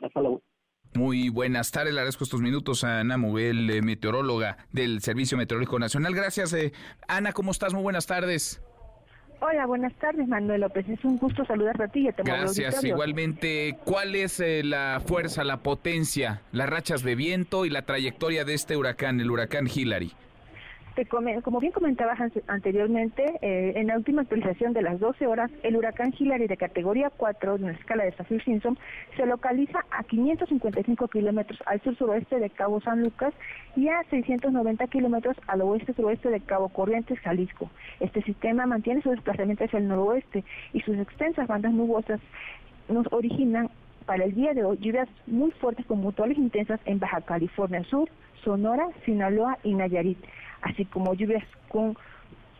[0.00, 0.42] Hasta luego.
[0.94, 5.78] Muy buenas tardes, le agradezco estos minutos a Ana Moguel, eh, meteoróloga del Servicio Meteorológico
[5.78, 6.14] Nacional.
[6.14, 6.56] Gracias,
[7.06, 7.74] Ana, ¿cómo estás?
[7.74, 8.60] Muy buenas tardes.
[9.42, 10.86] Hola, buenas tardes, Manuel López.
[10.88, 13.78] Es un gusto saludarte a ti y a Gracias, igualmente.
[13.84, 18.76] ¿Cuál es la fuerza, la potencia, las rachas de viento y la trayectoria de este
[18.76, 20.12] huracán, el huracán Hillary?
[21.42, 26.12] Como bien comentabas anteriormente, eh, en la última actualización de las 12 horas, el huracán
[26.16, 28.78] Hillary de categoría 4 en la escala de Saffir-Simpson
[29.16, 33.32] se localiza a 555 kilómetros al sur-suroeste de Cabo San Lucas
[33.76, 37.70] y a 690 kilómetros al oeste-suroeste de Cabo Corrientes, Jalisco.
[38.00, 42.20] Este sistema mantiene su desplazamiento hacia el noroeste y sus extensas bandas nubosas
[42.88, 43.70] nos originan
[44.06, 48.08] para el día de hoy lluvias muy fuertes con mutuales intensas en Baja California Sur,
[48.42, 50.18] Sonora, Sinaloa y Nayarit
[50.62, 51.96] así como lluvias con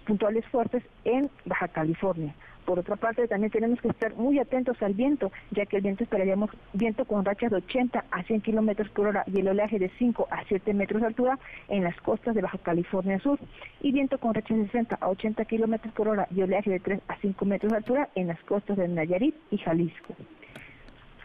[0.07, 2.35] puntuales fuertes en Baja California.
[2.65, 6.05] Por otra parte, también tenemos que estar muy atentos al viento, ya que el viento
[6.05, 9.91] esperaríamos viento con rachas de 80 a 100 kilómetros por hora y el oleaje de
[9.99, 11.39] 5 a 7 metros de altura
[11.69, 13.39] en las costas de Baja California Sur,
[13.81, 17.01] y viento con rachas de 60 a 80 kilómetros por hora y oleaje de 3
[17.09, 20.15] a 5 metros de altura en las costas de Nayarit y Jalisco.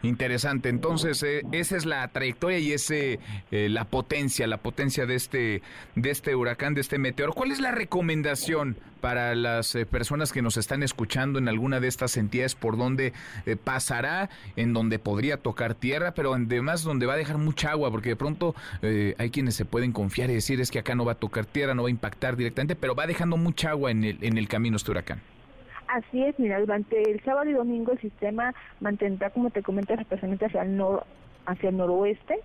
[0.02, 0.68] Interesante.
[0.68, 3.18] Entonces, eh, esa es la trayectoria y ese
[3.50, 5.62] eh, la potencia, la potencia de este
[5.94, 7.32] de este huracán, de este meteoro.
[7.32, 11.88] ¿Cuál es la recomendación para las eh, personas que nos están escuchando en alguna de
[11.88, 13.12] estas entidades por donde
[13.62, 18.10] pasará, en donde podría tocar tierra, pero además donde va a dejar mucha agua, porque
[18.10, 21.16] de pronto hay quienes se pueden confiar y decir es que acá no va a
[21.16, 24.38] tocar tierra, no va a impactar directamente, pero va dejando mucha agua en el en
[24.38, 25.20] el camino este huracán.
[25.88, 30.46] Así es, mira, durante el sábado y domingo el sistema mantendrá, como te comenté, especialmente
[30.46, 31.04] hacia el, nor
[31.46, 32.40] hacia el noroeste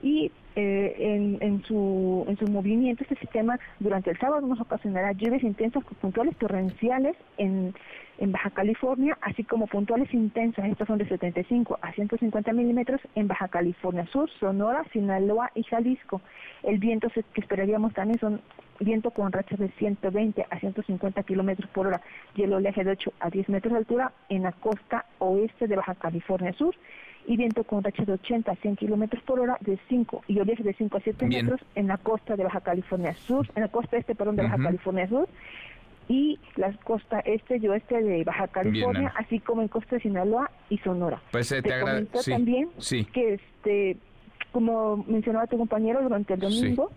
[0.00, 5.42] y eh, en, su, en su movimiento este sistema durante el sábado nos ocasionará lluvias
[5.42, 7.74] intensas puntuales torrenciales en,
[8.18, 13.28] en Baja California, así como puntuales intensas, estas son de 75 a 150 milímetros en
[13.28, 16.20] Baja California Sur, Sonora, Sinaloa y Jalisco.
[16.62, 18.40] El viento que esperaríamos también son
[18.80, 22.00] viento con rachas de 120 a 150 kilómetros por hora
[22.34, 25.76] y el oleaje de 8 a 10 metros de altura en la costa oeste de
[25.76, 26.74] Baja California Sur
[27.26, 30.62] y viento con rachas de 80 a 100 kilómetros por hora de 5 y oleaje
[30.62, 33.96] de 5 a 7 metros en la costa de Baja California Sur, en la costa
[33.96, 35.28] este, perdón, de Baja California Sur
[36.08, 40.50] y la costa este y oeste de Baja California, así como en costa de Sinaloa
[40.68, 41.22] y Sonora.
[41.30, 42.70] Pues eh, te, te también
[43.12, 43.96] que este
[44.52, 46.90] como mencionaba tu compañero durante el domingo,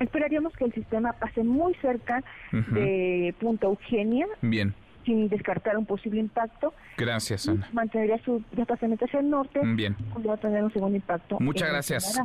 [0.00, 2.22] Esperaríamos que el sistema pase muy cerca
[2.52, 4.26] de Punta Eugenia.
[4.42, 4.74] Bien.
[5.04, 6.74] Sin descartar un posible impacto.
[6.98, 7.68] Gracias, Ana.
[7.72, 9.60] Mantendría su desplazamiento hacia el norte.
[9.64, 9.96] Bien.
[10.28, 11.38] Va a tener un segundo impacto.
[11.40, 12.20] Muchas gracias.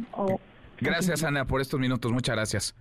[0.80, 2.12] Gracias, Ana, por estos minutos.
[2.12, 2.76] Muchas gracias.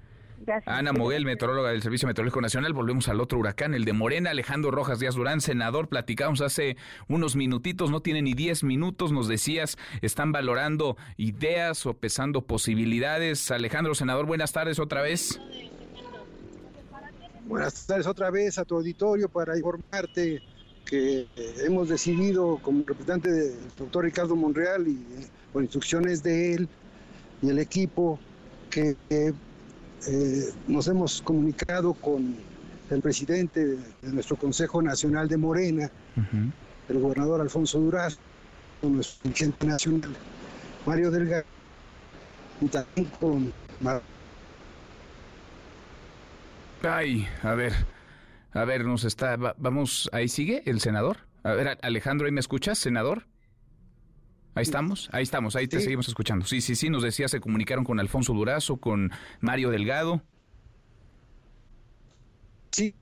[0.64, 2.72] Ana Moguel, meteoróloga del Servicio Meteorológico Nacional.
[2.72, 4.30] Volvemos al otro huracán, el de Morena.
[4.30, 5.88] Alejandro Rojas Díaz Durán, senador.
[5.88, 6.76] Platicamos hace
[7.08, 9.12] unos minutitos, no tiene ni 10 minutos.
[9.12, 13.50] Nos decías, están valorando ideas o pesando posibilidades.
[13.50, 15.40] Alejandro, senador, buenas tardes otra vez.
[17.46, 20.40] Buenas tardes otra vez a tu auditorio para informarte
[20.84, 26.54] que eh, hemos decidido como representante del doctor Ricardo Monreal y eh, por instrucciones de
[26.54, 26.68] él
[27.42, 28.18] y el equipo
[28.70, 28.96] que
[30.08, 32.36] eh, nos hemos comunicado con
[32.90, 35.90] el presidente de, nuestro Consejo Nacional de Morena,
[36.88, 38.18] el gobernador Alfonso Duraz,
[38.80, 40.10] con nuestro dirigente nacional
[40.86, 41.44] Mario Delgado
[42.60, 43.52] y también con
[46.82, 47.72] Ay, a ver,
[48.52, 51.18] a ver, nos está, vamos, ahí sigue el senador.
[51.42, 53.26] A ver, Alejandro, ¿ahí me escuchas, senador?
[54.54, 56.44] Ahí estamos, ahí estamos, ahí te seguimos escuchando.
[56.44, 60.22] Sí, sí, sí, nos decía, se comunicaron con Alfonso Durazo, con Mario Delgado.
[62.72, 62.94] Sí.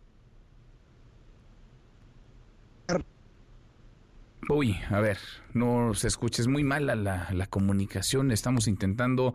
[4.50, 5.18] Uy, a ver,
[5.52, 9.34] no se escucha, es muy mala la, la comunicación, estamos intentando,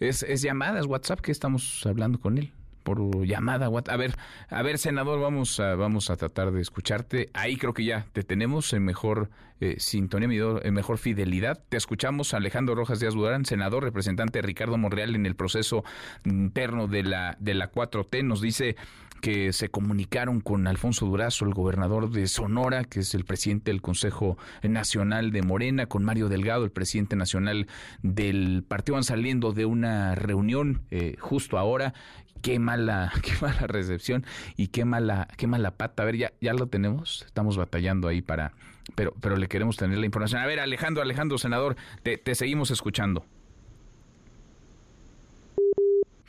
[0.00, 2.52] es, es llamadas, WhatsApp, que estamos hablando con él
[2.84, 3.66] por llamada.
[3.66, 4.14] A ver,
[4.48, 7.30] a ver, senador, vamos a, vamos a tratar de escucharte.
[7.34, 9.30] Ahí creo que ya te tenemos en mejor
[9.60, 10.28] eh, sintonía,
[10.62, 11.60] en mejor fidelidad.
[11.68, 15.84] Te escuchamos, Alejandro Rojas Díaz Durán, senador, representante de Ricardo Monreal en el proceso
[16.24, 18.22] interno de la, de la 4T.
[18.22, 18.76] Nos dice
[19.24, 23.80] que se comunicaron con Alfonso Durazo, el gobernador de Sonora, que es el presidente del
[23.80, 27.66] Consejo Nacional de Morena, con Mario Delgado, el presidente nacional
[28.02, 31.94] del partido, van saliendo de una reunión eh, justo ahora
[32.44, 34.24] qué mala, qué mala recepción
[34.56, 36.02] y qué mala, qué mala pata.
[36.02, 38.52] A ver, ya, ya lo tenemos, estamos batallando ahí para,
[38.94, 40.42] pero, pero le queremos tener la información.
[40.42, 43.24] A ver, Alejandro, Alejandro, senador, te, te seguimos escuchando.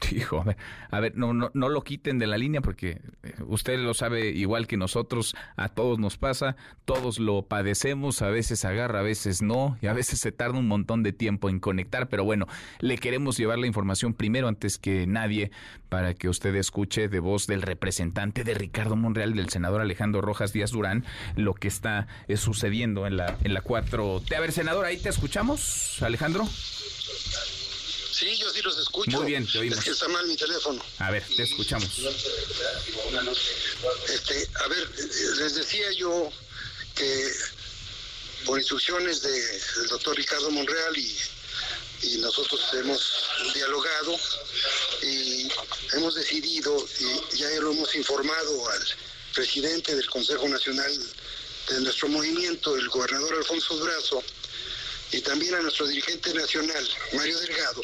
[0.11, 0.43] Hijo,
[0.91, 4.29] a ver, no, no, no lo quiten de la línea porque eh, usted lo sabe
[4.29, 9.41] igual que nosotros, a todos nos pasa, todos lo padecemos, a veces agarra, a veces
[9.41, 12.47] no, y a veces se tarda un montón de tiempo en conectar, pero bueno,
[12.79, 15.51] le queremos llevar la información primero antes que nadie
[15.89, 20.53] para que usted escuche de voz del representante de Ricardo Monreal, del senador Alejandro Rojas
[20.53, 24.21] Díaz Durán, lo que está eh, sucediendo en la, en la 4.
[24.35, 26.45] A ver, senador, ahí te escuchamos, Alejandro.
[28.15, 29.17] Sí, yo sí los escucho.
[29.17, 29.79] Muy bien, te oímos.
[29.79, 30.81] Es que está mal mi teléfono.
[30.99, 31.89] A ver, te escuchamos.
[34.07, 34.89] Este, a ver,
[35.37, 36.31] les decía yo
[36.95, 37.29] que
[38.45, 41.17] por instrucciones del doctor Ricardo Monreal y,
[42.03, 43.01] y nosotros hemos
[43.53, 44.17] dialogado
[45.01, 45.51] y
[45.91, 46.87] hemos decidido,
[47.33, 48.87] y ya lo hemos informado al
[49.33, 50.97] presidente del Consejo Nacional
[51.67, 54.23] de nuestro movimiento, el gobernador Alfonso Durazo,
[55.11, 57.81] y también a nuestro dirigente nacional, Mario Delgado,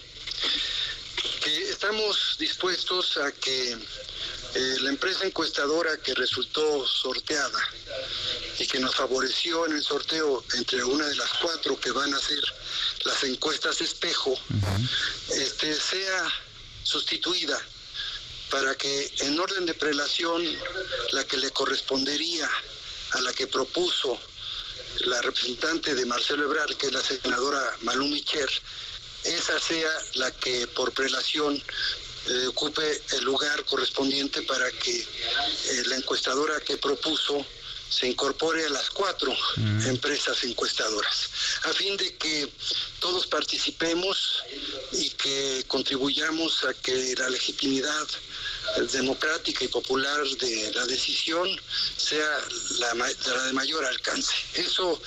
[1.57, 7.59] estamos dispuestos a que eh, la empresa encuestadora que resultó sorteada
[8.59, 12.17] y que nos favoreció en el sorteo entre una de las cuatro que van a
[12.17, 12.43] hacer
[13.05, 14.37] las encuestas espejo,
[15.29, 16.31] este, sea
[16.83, 17.59] sustituida
[18.49, 20.43] para que en orden de prelación
[21.13, 22.49] la que le correspondería
[23.11, 24.19] a la que propuso
[25.05, 28.49] la representante de Marcelo Ebrard, que es la senadora Malú Micher,
[29.23, 31.61] esa sea la que por prelación
[32.27, 37.45] eh, ocupe el lugar correspondiente para que eh, la encuestadora que propuso
[37.89, 39.87] se incorpore a las cuatro mm.
[39.87, 41.29] empresas encuestadoras,
[41.63, 42.49] a fin de que
[42.99, 44.43] todos participemos
[44.93, 48.07] y que contribuyamos a que la legitimidad
[48.91, 51.49] democrática y popular de la decisión
[51.97, 52.39] sea
[52.79, 54.33] la, la de mayor alcance.
[54.55, 55.01] Eso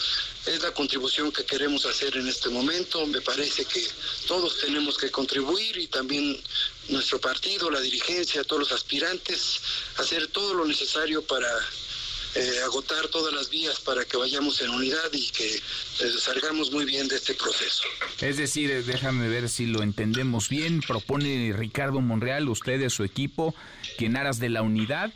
[0.47, 3.07] es la contribución que queremos hacer en este momento.
[3.07, 3.87] Me parece que
[4.27, 6.43] todos tenemos que contribuir y también
[6.89, 9.61] nuestro partido, la dirigencia, todos los aspirantes,
[9.97, 11.49] hacer todo lo necesario para
[12.35, 15.61] eh, agotar todas las vías para que vayamos en unidad y que eh,
[16.19, 17.85] salgamos muy bien de este proceso.
[18.21, 23.55] Es decir, eh, déjame ver si lo entendemos bien, propone Ricardo Monreal, ustedes, su equipo,
[23.99, 25.13] que en aras de la unidad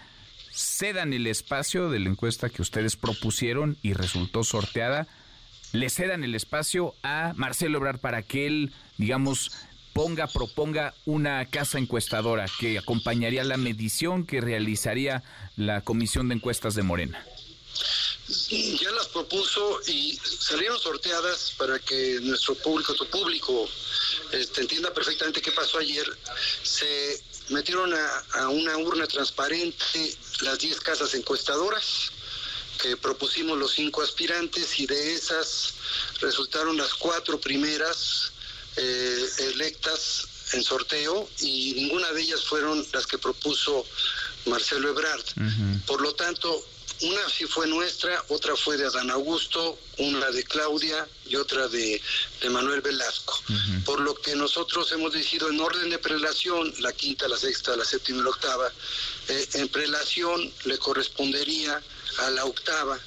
[0.52, 5.06] cedan el espacio de la encuesta que ustedes propusieron y resultó sorteada,
[5.72, 9.52] le cedan el espacio a Marcelo Obrar para que él, digamos,
[9.98, 15.24] ponga, proponga una casa encuestadora que acompañaría la medición que realizaría
[15.56, 17.26] la Comisión de Encuestas de Morena.
[18.48, 23.68] Ya las propuso y salieron sorteadas para que nuestro público, tu público,
[24.30, 26.06] este, entienda perfectamente qué pasó ayer.
[26.62, 32.12] Se metieron a, una urna transparente las 10 casas encuestadoras
[32.80, 35.74] que propusimos los cinco aspirantes y de esas
[36.20, 38.30] resultaron las cuatro primeras
[38.78, 43.84] eh, electas en sorteo y ninguna de ellas fueron las que propuso
[44.46, 45.24] Marcelo Ebrard.
[45.86, 46.64] Por lo tanto,
[47.02, 52.00] una sí fue nuestra, otra fue de Adán Augusto, una de Claudia y otra de,
[52.50, 53.38] Manuel Velasco.
[53.84, 57.84] Por lo que nosotros hemos decidido en orden de prelación, la quinta, la sexta, la
[57.84, 58.72] séptima y la octava,
[59.28, 61.80] eh, en prelación le correspondería
[62.18, 62.98] a la octava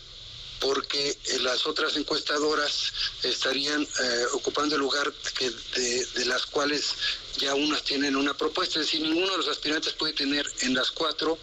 [0.62, 2.94] porque eh, las otras encuestadoras
[3.24, 6.94] estarían eh, ocupando el lugar que de, las cuales
[7.38, 10.92] ya unas tienen una propuesta, es decir, ninguno de los aspirantes puede tener en las
[10.92, 11.38] cuatro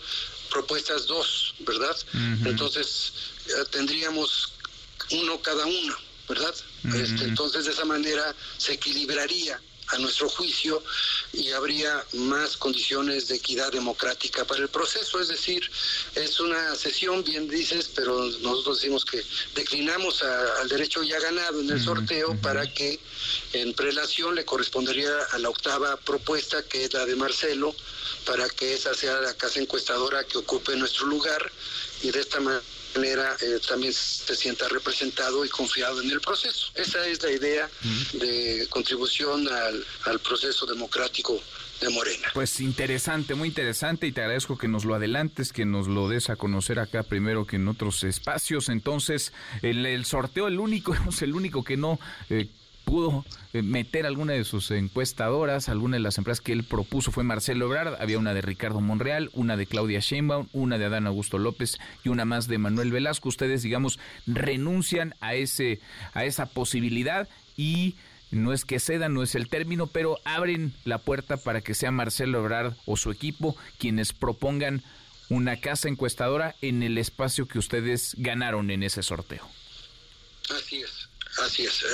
[0.49, 1.95] propuestas dos, ¿verdad?
[2.47, 3.13] Entonces
[3.71, 4.53] tendríamos
[5.11, 5.97] uno cada uno,
[6.27, 6.55] ¿verdad?
[6.95, 9.61] Este, entonces de esa manera se equilibraría
[9.91, 10.83] a nuestro juicio
[11.33, 15.21] y habría más condiciones de equidad democrática para el proceso.
[15.21, 15.69] Es decir,
[16.15, 19.23] es una sesión, bien dices, pero nosotros decimos que
[19.55, 22.99] declinamos al derecho ya ganado en el sorteo para que
[23.53, 27.75] en prelación le correspondería a la octava propuesta, que es la de Marcelo,
[28.25, 31.51] para que esa sea la casa encuestadora que ocupe nuestro lugar
[32.03, 32.63] y de esta manera
[32.99, 36.71] manera eh, también se sienta representado y confiado en el proceso.
[36.75, 37.71] Esa es la idea
[38.15, 41.41] de contribución al, al proceso democrático
[41.81, 42.29] de Morena.
[42.35, 46.29] Pues interesante, muy interesante y te agradezco que nos lo adelantes, que nos lo des
[46.29, 48.69] a conocer acá primero que en otros espacios.
[48.69, 49.33] Entonces,
[49.63, 52.49] el, el sorteo, el único, el único que no eh,
[52.89, 57.23] pudo eh, meter alguna de sus encuestadoras, alguna de las empresas que él propuso fue
[57.23, 61.39] Marcelo Ebrard, había una de Ricardo Monreal, una de Claudia Sheinbaum, una de Adán Augusto
[61.39, 63.29] López y una más de Manuel Velasco.
[63.29, 65.81] Ustedes, digamos, renuncian a ese
[66.15, 67.95] a esa posibilidad y
[68.31, 71.91] no es que cedan, no es el término, pero abren la puerta para que sea
[71.91, 74.83] Marcelo Ebrard o su equipo quienes propongan
[75.29, 79.47] una casa encuestadora en el espacio que ustedes ganaron en ese sorteo.
[80.51, 81.08] Así es.
[81.45, 81.85] Así es.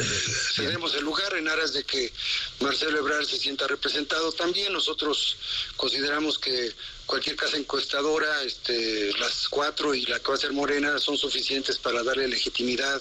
[0.57, 2.13] tenemos el lugar en aras de que
[2.61, 4.73] Marcelo Ebrard se sienta representado también.
[4.73, 5.37] Nosotros
[5.77, 6.73] consideramos que
[7.07, 11.79] cualquier casa encuestadora, este, las cuatro y la que va a ser Morena, son suficientes
[11.79, 13.01] para darle legitimidad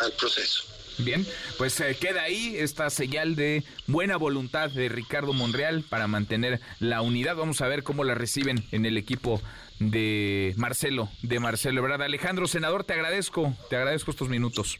[0.00, 0.64] al proceso.
[0.98, 1.26] Bien,
[1.58, 7.02] pues eh, queda ahí esta señal de buena voluntad de Ricardo Monreal para mantener la
[7.02, 7.34] unidad.
[7.34, 9.42] Vamos a ver cómo la reciben en el equipo
[9.80, 12.02] de Marcelo, de Marcelo Ebrard.
[12.02, 14.78] Alejandro, senador, te agradezco, te agradezco estos minutos.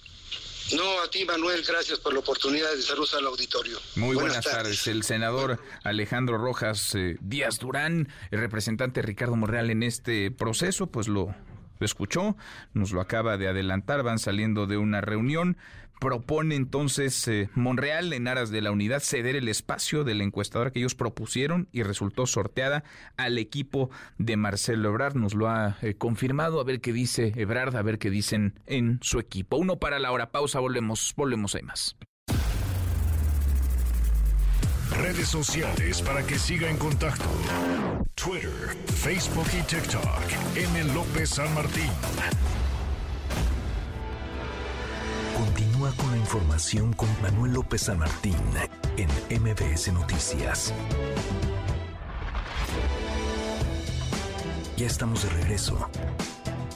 [0.72, 3.78] No, a ti Manuel, gracias por la oportunidad de saludos al auditorio.
[3.96, 4.86] Muy buenas, tardes.
[4.86, 11.06] El senador Alejandro Rojas eh, Díaz Durán, el representante Ricardo Morreal en este proceso, pues
[11.06, 11.34] lo,
[11.78, 12.36] lo escuchó,
[12.72, 15.58] nos lo acaba de adelantar, van saliendo de una reunión
[16.04, 20.70] propone entonces eh, Monreal, en aras de la unidad, ceder el espacio de la encuestadora
[20.70, 22.84] que ellos propusieron y resultó sorteada
[23.16, 23.88] al equipo
[24.18, 25.14] de Marcelo Ebrard.
[25.14, 26.60] Nos lo ha eh, confirmado.
[26.60, 29.56] A ver qué dice Ebrard, a ver qué dicen en su equipo.
[29.56, 30.30] Uno para la hora.
[30.30, 31.96] Pausa, volvemos, volvemos, hay más.
[34.98, 37.30] Redes sociales para que siga en contacto:
[38.14, 40.04] Twitter, Facebook y TikTok.
[40.54, 40.84] M.
[40.92, 41.90] López San Martín.
[45.36, 48.36] Continúa con la información con Manuel López San Martín
[48.96, 49.08] en
[49.42, 50.72] MBS Noticias.
[54.76, 55.90] Ya estamos de regreso.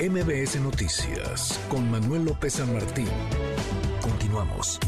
[0.01, 3.09] MBS Noticias con Manuel López San Martín.
[4.01, 4.79] Continuamos.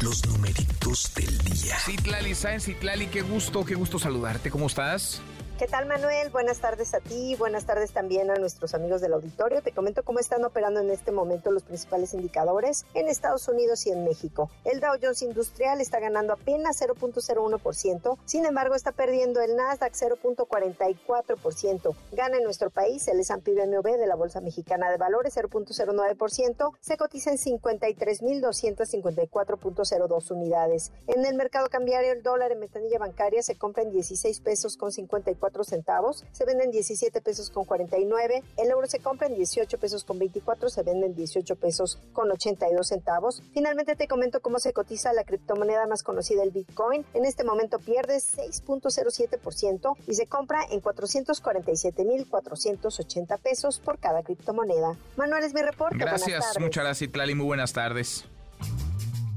[0.00, 1.76] Los numeritos del día.
[1.78, 4.50] Citlali Sáenz, Citlali, qué gusto, qué gusto saludarte.
[4.50, 5.22] ¿Cómo estás?
[5.62, 6.30] ¿Qué tal Manuel?
[6.30, 9.62] Buenas tardes a ti, buenas tardes también a nuestros amigos del auditorio.
[9.62, 13.92] Te comento cómo están operando en este momento los principales indicadores en Estados Unidos y
[13.92, 14.50] en México.
[14.64, 21.94] El Dow Jones Industrial está ganando apenas 0.01%, sin embargo está perdiendo el Nasdaq 0.44%.
[22.10, 26.96] Gana en nuestro país el S&P BMV de la Bolsa Mexicana de Valores 0.09%, se
[26.96, 30.90] cotiza en 53.254.02 unidades.
[31.06, 34.90] En el mercado cambiario el dólar en ventanilla bancaria se compra en 16 pesos con
[34.90, 40.04] 54 centavos, se venden 17 pesos con 49, el euro se compra en 18 pesos
[40.04, 43.42] con 24, se venden 18 pesos con 82 centavos.
[43.52, 47.04] Finalmente te comento cómo se cotiza la criptomoneda más conocida, el Bitcoin.
[47.14, 54.96] En este momento pierde 6.07% y se compra en 447.480 pesos por cada criptomoneda.
[55.16, 55.96] Manuel es mi reporte.
[55.98, 57.34] Gracias, muchas gracias, Itlali.
[57.34, 58.26] Muy buenas tardes.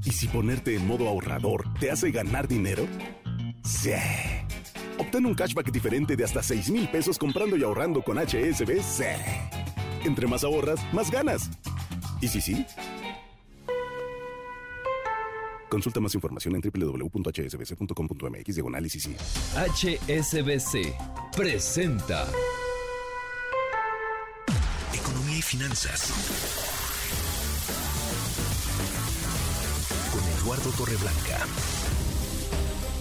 [0.04, 2.86] ¿Y si ponerte en modo ahorrador te hace ganar dinero?
[3.64, 3.90] Sí.
[4.98, 9.04] Obtén un cashback diferente de hasta 6 mil pesos comprando y ahorrando con HSBC.
[10.04, 11.50] Entre más ahorras, más ganas.
[12.20, 12.64] ¿Y si sí?
[15.68, 20.94] Consulta más información en www.hsbc.com.mx diagonal HSBC
[21.36, 22.26] presenta
[24.94, 26.12] Economía y finanzas.
[30.12, 31.75] Con Eduardo Torreblanca.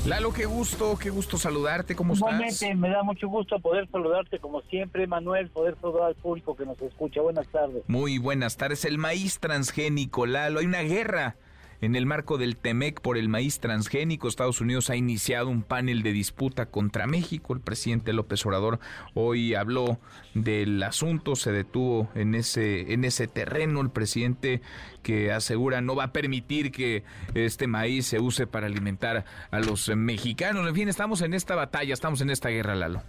[0.05, 2.61] Lalo, qué gusto, qué gusto saludarte, ¿cómo estás?
[2.75, 6.79] me da mucho gusto poder saludarte como siempre, Manuel, poder saludar al público que nos
[6.79, 7.21] escucha.
[7.21, 7.81] Buenas tardes.
[7.87, 8.85] Muy buenas tardes.
[8.85, 11.37] El maíz transgénico, Lalo, hay una guerra
[11.81, 16.03] En el marco del TEMEC por el maíz transgénico, Estados Unidos ha iniciado un panel
[16.03, 17.53] de disputa contra México.
[17.53, 18.79] El presidente López Obrador
[19.13, 19.99] hoy habló
[20.33, 23.81] del asunto, se detuvo en ese, en ese terreno.
[23.81, 24.61] El presidente
[25.03, 27.03] que asegura no va a permitir que
[27.33, 30.67] este maíz se use para alimentar a los mexicanos.
[30.67, 33.01] En fin, estamos en esta batalla, estamos en esta guerra, Lalo.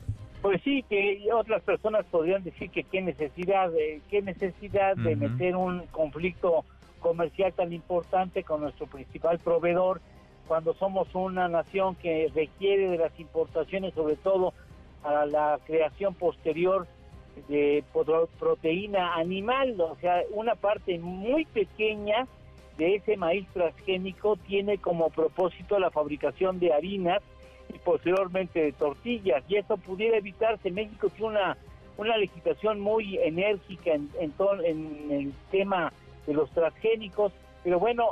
[0.42, 5.56] Pues sí, que otras personas podrían decir que qué necesidad, de, qué necesidad de meter
[5.56, 6.64] un conflicto
[7.06, 10.00] comercial tan importante con nuestro principal proveedor
[10.48, 14.52] cuando somos una nación que requiere de las importaciones, sobre todo
[15.04, 16.88] a la creación posterior
[17.48, 17.84] de
[18.40, 22.26] proteína animal, o sea, una parte muy pequeña
[22.76, 27.22] de ese maíz transgénico tiene como propósito la fabricación de harinas
[27.72, 29.44] y posteriormente de tortillas.
[29.48, 30.72] Y eso pudiera evitarse.
[30.72, 31.56] México tiene una,
[31.98, 34.32] una legislación muy enérgica en, en,
[34.64, 35.92] en el tema
[36.26, 38.10] de los transgénicos, pero bueno,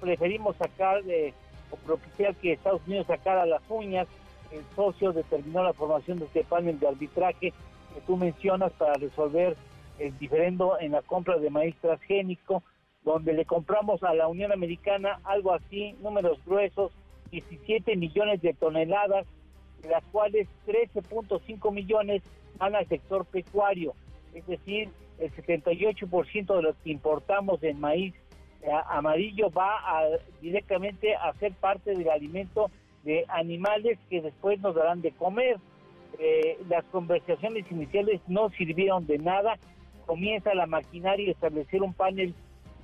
[0.00, 1.34] preferimos sacar de,
[1.70, 4.06] o propiciar que Estados Unidos sacara las uñas.
[4.50, 7.52] El socio determinó la formación de este panel de arbitraje
[7.94, 9.56] que tú mencionas para resolver
[9.98, 12.62] el diferendo en la compra de maíz transgénico,
[13.04, 16.92] donde le compramos a la Unión Americana algo así, números gruesos,
[17.30, 19.26] 17 millones de toneladas,
[19.82, 22.22] de las cuales 13.5 millones
[22.58, 23.94] van al sector pecuario,
[24.32, 24.88] es decir,
[25.18, 28.14] el 78% de lo que importamos en maíz
[28.62, 30.04] eh, amarillo va a,
[30.40, 32.70] directamente a ser parte del alimento
[33.04, 35.58] de animales que después nos darán de comer.
[36.18, 39.58] Eh, las conversaciones iniciales no sirvieron de nada,
[40.06, 42.34] comienza la maquinaria a establecer un panel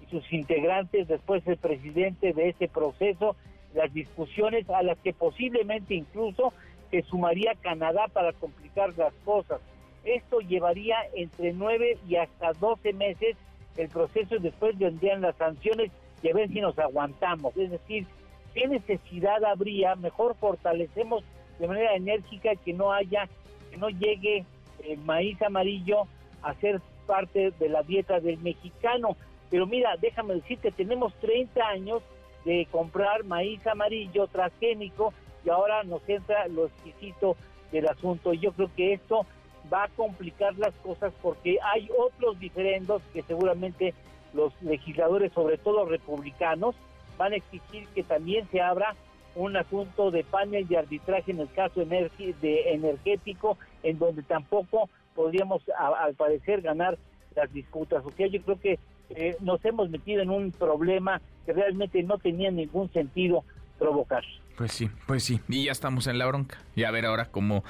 [0.03, 3.37] y sus integrantes, después el presidente de ese proceso
[3.75, 6.53] las discusiones a las que posiblemente incluso
[6.91, 9.61] se sumaría Canadá para complicar las cosas.
[10.05, 13.37] Esto llevaría entre nueve y hasta doce meses
[13.77, 15.91] el proceso y después vendrían las sanciones
[16.23, 17.57] y a ver si nos aguantamos.
[17.57, 18.07] Es decir,
[18.55, 19.95] ¿qué necesidad habría?
[19.97, 21.25] Mejor fortalecemos
[21.59, 23.29] de manera enérgica que no haya,
[23.71, 24.45] que no llegue
[24.87, 26.07] el maíz amarillo
[26.43, 29.17] a ser parte de la dieta del mexicano.
[29.51, 32.03] Pero mira, déjame decirte, tenemos 30 años
[32.45, 35.13] de comprar maíz amarillo transgénico
[35.45, 37.37] y ahora nos entra lo exquisito
[37.73, 38.33] del asunto.
[38.33, 39.27] Yo creo que esto
[39.73, 43.95] va a complicar las cosas porque hay otros diferendos que seguramente
[44.33, 46.75] los legisladores, sobre todo republicanos,
[47.19, 48.95] van a exigir que también se abra
[49.35, 55.63] un asunto de panel de arbitraje en el caso de energético, en donde tampoco podríamos,
[55.77, 56.99] al parecer, ganar
[57.37, 58.05] las disputas.
[58.05, 58.79] O sea, yo creo que
[59.11, 63.45] eh, nos hemos metido en un problema que realmente no tenía ningún sentido
[63.79, 64.25] provocar.
[64.61, 66.59] Pues sí, pues sí, y ya estamos en la bronca.
[66.77, 67.65] Y a ver ahora cómo,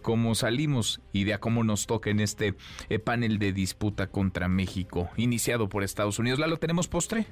[0.00, 2.54] cómo salimos y de a cómo nos toca en este
[2.88, 6.38] eh, panel de disputa contra México, iniciado por Estados Unidos.
[6.38, 7.26] ¿La lo tenemos postre?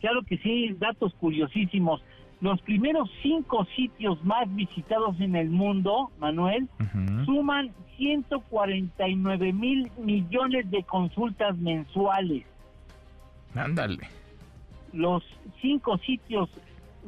[0.00, 2.02] Claro que sí, datos curiosísimos.
[2.42, 6.68] Los primeros cinco sitios más visitados en el mundo, Manuel,
[7.24, 12.44] suman 149 mil millones de consultas mensuales.
[13.54, 14.10] Ándale.
[14.92, 15.24] Los
[15.62, 16.50] cinco sitios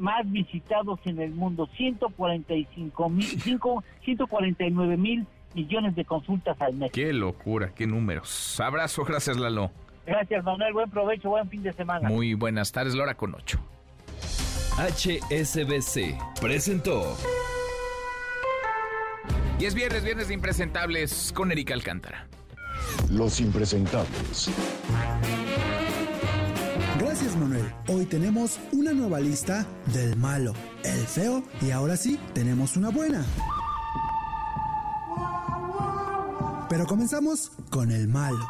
[0.00, 3.26] más visitados en el mundo, 145 mil,
[4.04, 6.90] 149 mil millones de consultas al mes.
[6.92, 8.58] Qué locura, qué números.
[8.60, 9.70] Abrazo, gracias Lalo.
[10.06, 12.08] Gracias Manuel, buen provecho, buen fin de semana.
[12.08, 13.58] Muy buenas tardes, Lora con 8.
[14.78, 17.16] HSBC presentó.
[19.58, 22.26] Y es viernes, viernes de impresentables con Erika Alcántara.
[23.10, 24.50] Los impresentables.
[27.28, 27.74] Manuel.
[27.88, 33.24] Hoy tenemos una nueva lista del malo, el feo y ahora sí tenemos una buena.
[36.70, 38.48] Pero comenzamos con el malo.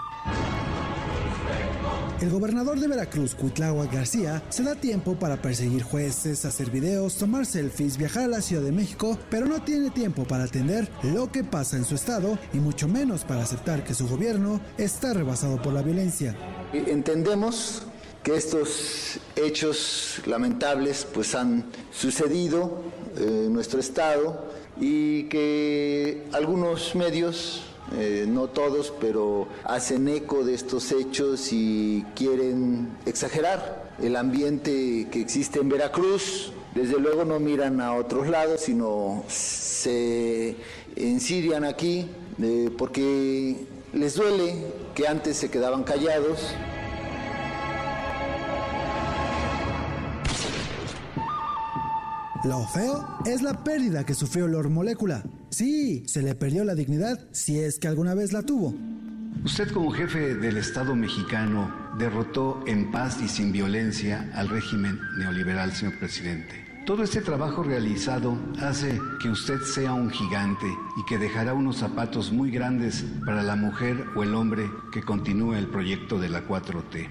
[2.20, 7.46] El gobernador de Veracruz, Cuitláhuac García, se da tiempo para perseguir jueces, hacer videos, tomar
[7.46, 11.42] selfies, viajar a la Ciudad de México, pero no tiene tiempo para atender lo que
[11.42, 15.72] pasa en su estado y mucho menos para aceptar que su gobierno está rebasado por
[15.72, 16.36] la violencia.
[16.72, 17.86] Entendemos
[18.22, 22.82] que estos hechos lamentables pues han sucedido
[23.16, 24.50] en nuestro estado
[24.80, 27.62] y que algunos medios
[27.92, 35.20] eh, no todos, pero hacen eco de estos hechos y quieren exagerar el ambiente que
[35.20, 36.52] existe en Veracruz.
[36.74, 40.54] Desde luego no miran a otros lados, sino se
[40.94, 42.06] ensidian aquí
[42.40, 43.56] eh, porque
[43.92, 44.54] les duele
[44.94, 46.54] que antes se quedaban callados.
[52.42, 55.22] Lo feo es la pérdida que sufrió Lord Molécula.
[55.50, 58.74] Sí, se le perdió la dignidad si es que alguna vez la tuvo.
[59.44, 65.72] Usted como jefe del Estado mexicano derrotó en paz y sin violencia al régimen neoliberal,
[65.72, 66.64] señor presidente.
[66.86, 70.66] Todo este trabajo realizado hace que usted sea un gigante
[70.96, 75.54] y que dejará unos zapatos muy grandes para la mujer o el hombre que continúe
[75.54, 77.06] el proyecto de la 4T.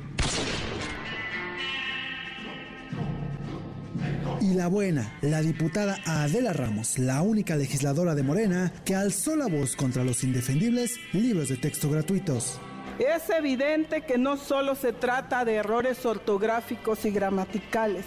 [4.41, 9.47] Y la buena, la diputada Adela Ramos, la única legisladora de Morena que alzó la
[9.47, 12.57] voz contra los indefendibles libros de texto gratuitos.
[12.99, 18.05] Es evidente que no solo se trata de errores ortográficos y gramaticales,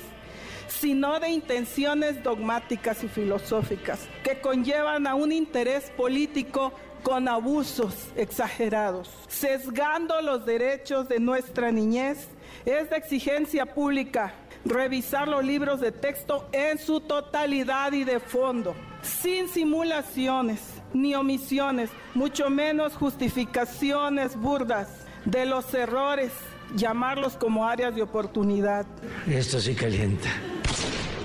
[0.68, 6.72] sino de intenciones dogmáticas y filosóficas que conllevan a un interés político
[7.02, 12.28] con abusos exagerados, sesgando los derechos de nuestra niñez.
[12.64, 14.34] Es de exigencia pública
[14.64, 20.60] revisar los libros de texto en su totalidad y de fondo, sin simulaciones
[20.94, 24.88] ni omisiones, mucho menos justificaciones burdas
[25.24, 26.32] de los errores,
[26.76, 28.86] llamarlos como áreas de oportunidad.
[29.26, 30.28] Esto sí calienta.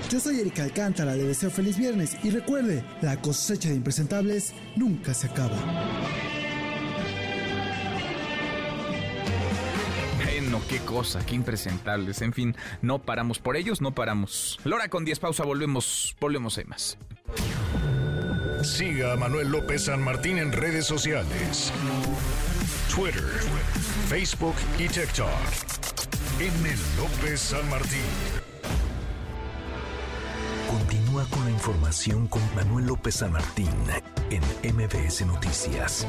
[0.08, 5.12] Yo soy Erika Alcántara, le deseo feliz viernes y recuerde, la cosecha de impresentables nunca
[5.12, 5.56] se acaba.
[10.50, 12.22] Bueno, qué cosa, qué impresentables.
[12.22, 14.58] En fin, no paramos por ellos, no paramos.
[14.64, 16.96] Lora con 10 pausa, volvemos, volvemos hay más.
[18.62, 21.70] Siga a Manuel López San Martín en redes sociales.
[22.94, 23.26] Twitter,
[24.08, 25.28] Facebook y TikTok.
[26.40, 26.70] M.
[26.96, 28.00] López San Martín.
[30.70, 33.68] Continúa con la información con Manuel López San Martín
[34.30, 34.42] en
[34.74, 36.06] MBS Noticias.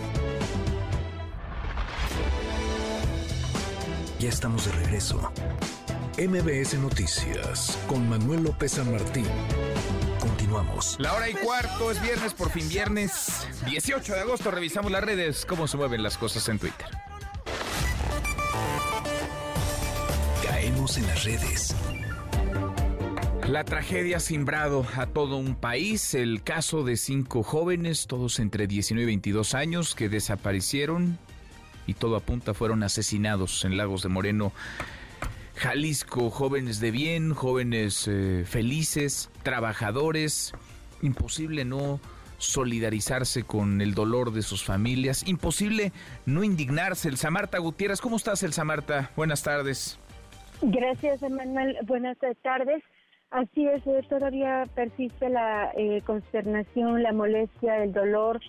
[4.19, 5.31] Ya estamos de regreso.
[6.17, 9.25] MBS Noticias con Manuel López San Martín.
[10.19, 10.97] Continuamos.
[10.99, 14.51] La hora y cuarto es viernes, por fin viernes 18 de agosto.
[14.51, 16.87] Revisamos las redes, cómo se mueven las cosas en Twitter.
[20.45, 21.73] Caemos en las redes.
[23.47, 26.13] La tragedia ha simbrado a todo un país.
[26.13, 31.17] El caso de cinco jóvenes, todos entre 19 y 22 años, que desaparecieron
[31.89, 34.51] y todo apunta fueron asesinados en Lagos de Moreno,
[35.55, 36.29] Jalisco.
[36.29, 40.53] Jóvenes de bien, jóvenes eh, felices, trabajadores.
[41.01, 41.99] Imposible no
[42.37, 45.27] solidarizarse con el dolor de sus familias.
[45.27, 45.91] Imposible
[46.25, 47.09] no indignarse.
[47.09, 49.11] El Samarta Gutiérrez, ¿cómo estás, El Samarta?
[49.15, 49.99] Buenas tardes.
[50.61, 51.77] Gracias, Emanuel.
[51.87, 52.83] Buenas tardes.
[53.31, 58.39] Así es, eh, todavía persiste la eh, consternación, la molestia, el dolor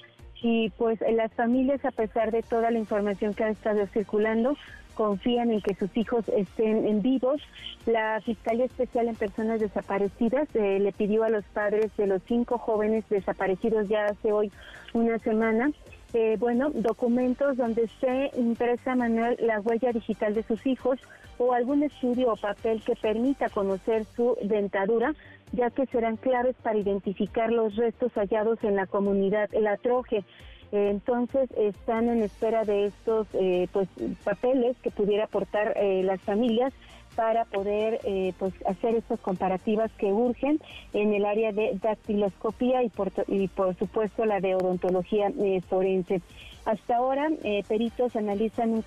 [0.43, 4.57] y pues las familias, a pesar de toda la información que ha estado circulando,
[4.95, 7.41] confían en que sus hijos estén en vivos.
[7.86, 12.59] La Fiscalía Especial en Personas Desaparecidas eh, le pidió a los padres de los cinco
[12.59, 14.51] jóvenes desaparecidos ya hace hoy
[14.93, 15.70] una semana
[16.12, 20.99] eh, bueno, documentos donde se impresa Manuel la huella digital de sus hijos
[21.38, 25.14] o algún estudio o papel que permita conocer su dentadura,
[25.53, 30.24] ya que serán claves para identificar los restos hallados en la comunidad La Troje.
[30.72, 33.88] Eh, entonces están en espera de estos eh, pues
[34.24, 36.72] papeles que pudiera aportar las familias
[37.14, 40.61] para poder eh, pues hacer estas comparativas que urgen
[40.92, 46.22] en el área de dactiloscopía y por, y por supuesto la de odontología eh, forense.
[46.64, 48.84] Hasta ahora, eh, peritos analizan un,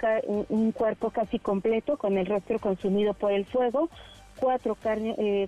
[0.50, 3.90] un, cuerpo casi completo con el rostro consumido por el fuego,
[4.44, 4.78] cuatro,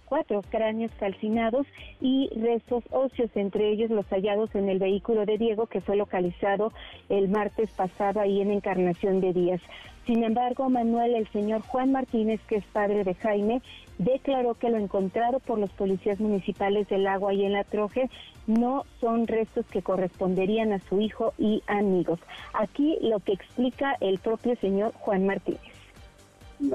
[0.06, 1.68] cuatro cráneos calcinados
[2.00, 6.72] y restos óseos, entre ellos los hallados en el vehículo de Diego que fue localizado
[7.10, 9.62] el martes pasado ahí en Encarnación de Díaz.
[10.06, 13.62] Sin embargo, Manuel, el señor Juan Martínez, que es padre de Jaime,
[13.98, 18.10] declaró que lo encontrado por los policías municipales del agua y en la Troje
[18.48, 22.20] no son restos que corresponderían a su hijo y amigos.
[22.54, 25.60] Aquí lo que explica el propio señor Juan Martínez.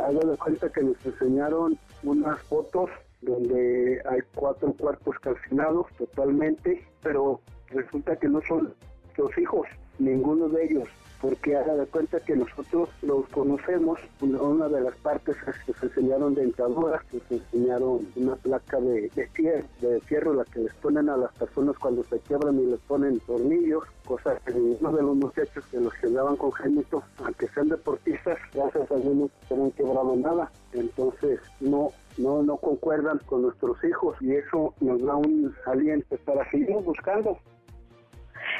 [0.05, 2.91] Hago de cuenta que nos enseñaron unas fotos
[3.23, 8.75] donde hay cuatro cuerpos calcinados totalmente, pero resulta que no son
[9.17, 9.67] los hijos,
[10.01, 10.89] ninguno de ellos
[11.21, 15.87] porque haga de cuenta que nosotros los conocemos, una de las partes es que se
[15.87, 21.17] enseñaron dentaduras, que se enseñaron una placa de, de, fierro, la que les ponen a
[21.17, 25.65] las personas cuando se quiebran y les ponen tornillos, cosas que uno de los muchachos
[25.71, 30.51] que los quedaban congénitos, aunque sean deportistas, gracias a Dios no se han quebrado nada,
[30.73, 36.49] entonces no no no concuerdan con nuestros hijos y eso nos da un aliento para
[36.51, 37.39] seguir buscando.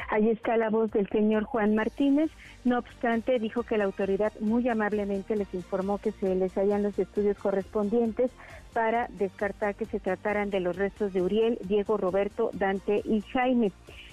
[0.09, 2.31] Ahí está la voz del señor Juan Martínez.
[2.63, 6.97] No obstante, dijo que la autoridad muy amablemente les informó que se les hayan los
[6.99, 8.31] estudios correspondientes
[8.73, 13.71] para descartar que se trataran de los restos de Uriel, Diego, Roberto, Dante y Jaime.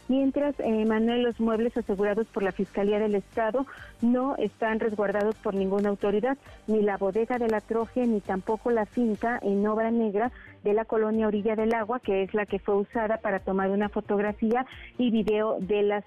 [0.08, 3.66] Mientras eh, Manuel los muebles asegurados por la Fiscalía del Estado
[4.00, 6.36] no están resguardados por ninguna autoridad,
[6.66, 10.32] ni la bodega de la Troje, ni tampoco la finca en obra negra
[10.64, 13.88] de la colonia Orilla del Agua, que es la que fue usada para tomar una
[13.88, 14.66] fotografía
[14.96, 16.04] y video de las,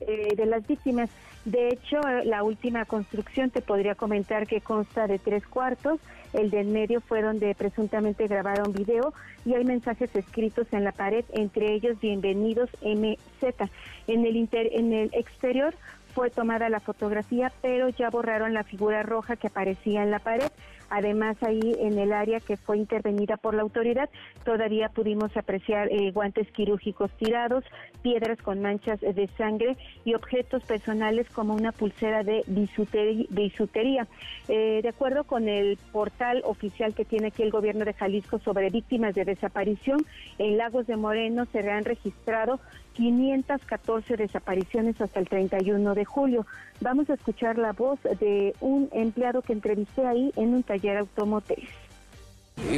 [0.00, 1.10] eh, de las víctimas.
[1.44, 6.00] De hecho, eh, la última construcción te podría comentar que consta de tres cuartos.
[6.34, 11.24] El del medio fue donde presuntamente grabaron video y hay mensajes escritos en la pared,
[11.32, 13.70] entre ellos bienvenidos MZ.
[14.08, 15.74] En el, inter en el exterior
[16.12, 20.50] fue tomada la fotografía, pero ya borraron la figura roja que aparecía en la pared.
[20.90, 24.08] Además, ahí en el área que fue intervenida por la autoridad,
[24.44, 27.64] todavía pudimos apreciar eh, guantes quirúrgicos tirados,
[28.02, 34.06] piedras con manchas de sangre y objetos personales como una pulsera de bisutería.
[34.48, 38.70] Eh, de acuerdo con el portal oficial que tiene aquí el gobierno de Jalisco sobre
[38.70, 39.98] víctimas de desaparición,
[40.38, 42.60] en Lagos de Moreno se han registrado
[42.94, 46.46] 514 desapariciones hasta el 31 de julio.
[46.80, 51.68] Vamos a escuchar la voz de un empleado que entrevisté ahí en un taller automotriz.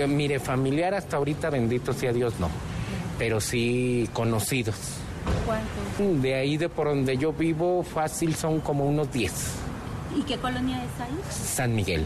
[0.08, 2.48] Mire, familiar hasta ahorita, bendito sea Dios, no,
[3.18, 4.98] pero sí conocidos.
[5.44, 6.22] ¿Cuántos?
[6.22, 9.54] De ahí de por donde yo vivo, fácil son como unos 10.
[10.16, 11.18] ¿Y qué colonia es ahí?
[11.30, 12.04] San Miguel.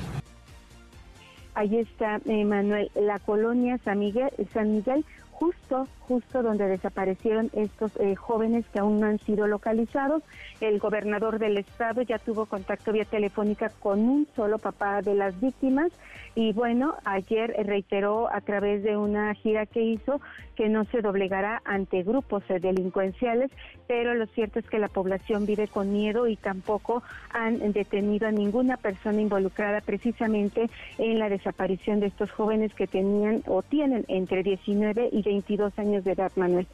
[1.55, 5.05] Ahí está, eh, Manuel, la colonia San Miguel, San Miguel
[5.41, 10.23] justo, justo donde desaparecieron estos eh, jóvenes que aún no han sido localizados.
[10.61, 15.41] El gobernador del estado ya tuvo contacto vía telefónica con un solo papá de las
[15.41, 15.91] víctimas
[16.35, 20.21] y bueno, ayer reiteró a través de una gira que hizo
[20.55, 23.51] que no se doblegará ante grupos delincuenciales,
[23.87, 28.33] pero lo cierto es que la población vive con miedo y tampoco han detenido a
[28.33, 34.43] ninguna persona involucrada precisamente en la desaparición de estos jóvenes que tenían o tienen entre
[34.43, 36.67] 19 y 22 años de edad, Manuel.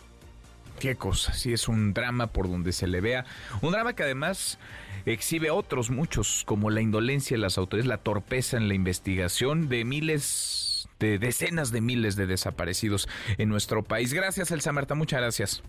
[0.79, 3.25] Qué cosa, sí es un drama por donde se le vea.
[3.63, 4.59] Un drama que además
[5.07, 9.85] exhibe otros muchos, como la indolencia de las autoridades, la torpeza en la investigación de
[9.85, 13.09] miles, de decenas de miles de desaparecidos
[13.39, 14.13] en nuestro país.
[14.13, 15.63] Gracias, Elsa Marta, muchas gracias.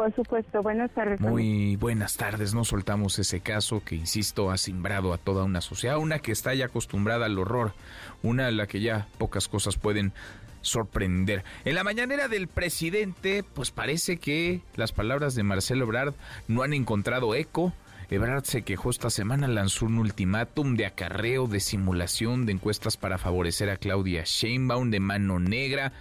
[0.00, 1.20] Por supuesto, buenas tardes.
[1.20, 5.98] Muy buenas tardes, no soltamos ese caso que, insisto, ha simbrado a toda una sociedad,
[5.98, 7.74] una que está ya acostumbrada al horror,
[8.22, 10.14] una a la que ya pocas cosas pueden
[10.62, 11.44] sorprender.
[11.64, 16.14] En la mañanera del presidente, pues parece que las palabras de Marcelo Ebrard
[16.48, 17.72] no han encontrado eco.
[18.10, 23.18] Ebrard se quejó esta semana, lanzó un ultimátum de acarreo, de simulación, de encuestas para
[23.18, 25.92] favorecer a Claudia Sheinbaum, de mano negra,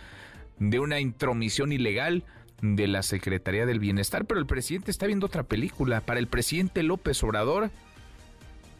[0.58, 2.24] de una intromisión ilegal
[2.62, 6.02] de la Secretaría del Bienestar, pero el presidente está viendo otra película.
[6.02, 7.70] Para el presidente López Obrador,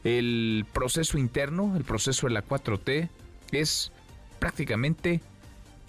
[0.04, 3.10] el proceso interno, el proceso de la 4T,
[3.52, 3.92] es
[4.40, 5.22] prácticamente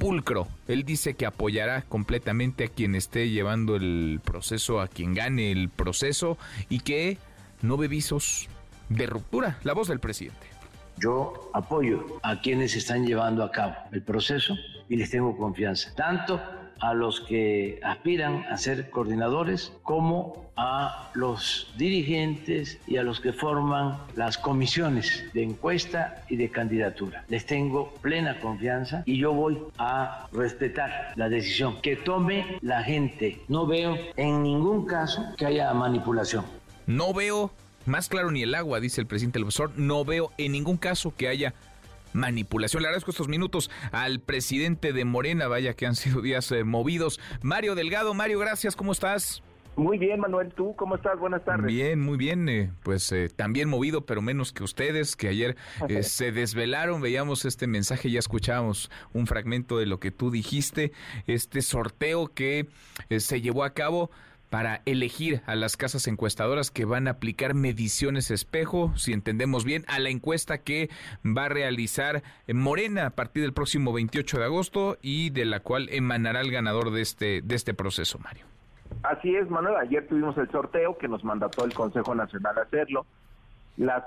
[0.01, 0.49] pulcro.
[0.67, 5.69] Él dice que apoyará completamente a quien esté llevando el proceso, a quien gane el
[5.69, 7.19] proceso y que
[7.63, 8.49] no ve visos
[8.89, 9.59] de ruptura.
[9.63, 10.49] La voz del presidente.
[10.97, 14.57] Yo apoyo a quienes están llevando a cabo el proceso
[14.89, 16.41] y les tengo confianza, tanto
[16.81, 23.33] a los que aspiran a ser coordinadores como a los dirigentes y a los que
[23.33, 27.25] forman las comisiones de encuesta y de candidatura.
[27.29, 33.41] Les tengo plena confianza y yo voy a respetar la decisión que tome la gente.
[33.49, 36.45] No veo en ningún caso que haya manipulación.
[36.87, 37.51] No veo,
[37.87, 39.41] más claro ni el agua, dice el presidente
[39.77, 41.55] no veo en ningún caso que haya
[42.13, 42.83] manipulación.
[42.83, 47.21] Le agradezco estos minutos al presidente de Morena, vaya que han sido días eh, movidos.
[47.43, 49.43] Mario Delgado, Mario, gracias, ¿cómo estás?
[49.77, 51.19] Muy bien, Manuel, ¿tú cómo estás?
[51.19, 51.67] Buenas tardes.
[51.67, 55.57] Bien, muy bien, eh, pues eh, también movido, pero menos que ustedes, que ayer
[56.03, 60.93] se desvelaron, veíamos este mensaje, ya escuchábamos un fragmento de lo que tú dijiste,
[61.27, 62.67] este sorteo que
[63.19, 64.11] se llevó a cabo
[64.51, 69.85] para elegir a las casas encuestadoras que van a aplicar mediciones espejo, si entendemos bien,
[69.87, 70.91] a la encuesta que
[71.25, 72.23] va a realizar
[72.53, 76.91] Morena a partir del próximo 28 de agosto y de la cual emanará el ganador
[76.91, 78.45] de este, de este proceso, Mario.
[79.05, 79.77] Así es, Manuel.
[79.77, 83.07] Ayer tuvimos el sorteo que nos mandató el Consejo Nacional a hacerlo.
[83.77, 84.03] Las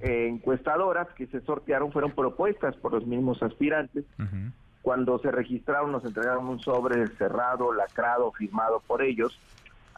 [0.00, 4.04] eh, encuestadoras que se sortearon fueron propuestas por los mismos aspirantes.
[4.82, 9.38] Cuando se registraron nos entregaron un sobre cerrado, lacrado, firmado por ellos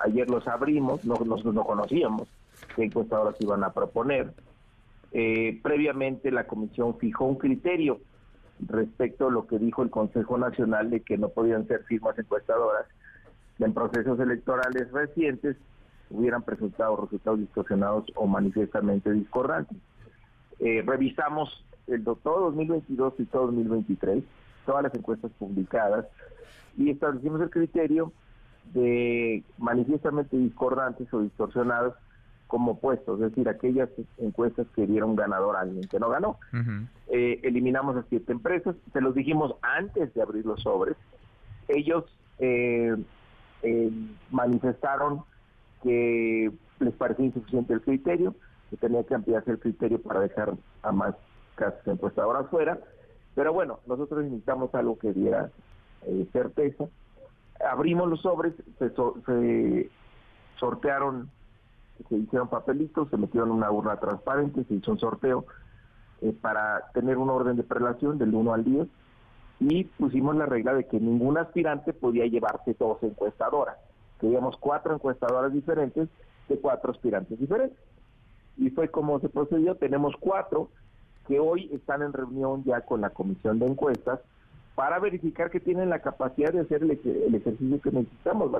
[0.04, 2.28] Ayer los abrimos, no, nosotros no conocíamos
[2.74, 4.32] qué encuestadoras iban a proponer.
[5.12, 8.00] Eh, previamente la comisión fijó un criterio
[8.66, 12.86] respecto a lo que dijo el Consejo Nacional de que no podían ser firmas encuestadoras
[13.58, 15.56] en procesos electorales recientes
[16.10, 19.78] hubieran presentado resultados distorsionados o manifiestamente discordantes.
[20.58, 24.22] Eh, revisamos el todo 2022 y todo 2023,
[24.66, 26.06] todas las encuestas publicadas,
[26.76, 28.12] y establecimos el criterio
[28.72, 31.94] de manifiestamente discordantes o distorsionados
[32.52, 36.36] como puestos, es decir, aquellas encuestas que dieron ganador a alguien que no ganó.
[37.08, 40.98] Eh, eliminamos a siete empresas, se los dijimos antes de abrir los sobres.
[41.68, 42.04] Ellos
[42.40, 42.94] eh,
[43.62, 43.90] eh,
[44.30, 45.22] manifestaron
[45.82, 48.34] que les parecía insuficiente el criterio,
[48.68, 50.52] que tenía que ampliarse el criterio para dejar
[50.82, 51.14] a más
[51.54, 52.78] casas encuestadoras fuera.
[53.34, 55.50] Pero bueno, nosotros necesitamos algo que diera
[56.32, 56.84] certeza.
[57.70, 58.92] Abrimos los sobres, se,
[60.58, 61.30] sortearon
[62.08, 65.44] se hicieron papelitos, se metieron en una urna transparente, se hizo un sorteo
[66.20, 68.88] eh, para tener un orden de prelación del 1 al 10
[69.60, 73.76] y pusimos la regla de que ningún aspirante podía llevarse dos encuestadoras.
[74.20, 76.08] Queríamos cuatro encuestadoras diferentes
[76.48, 77.78] de cuatro aspirantes diferentes.
[78.56, 79.76] Y fue como se procedió.
[79.76, 80.68] Tenemos cuatro
[81.26, 84.20] que hoy están en reunión ya con la comisión de encuestas
[84.74, 88.50] para verificar que tienen la capacidad de hacer el, el ejercicio que necesitamos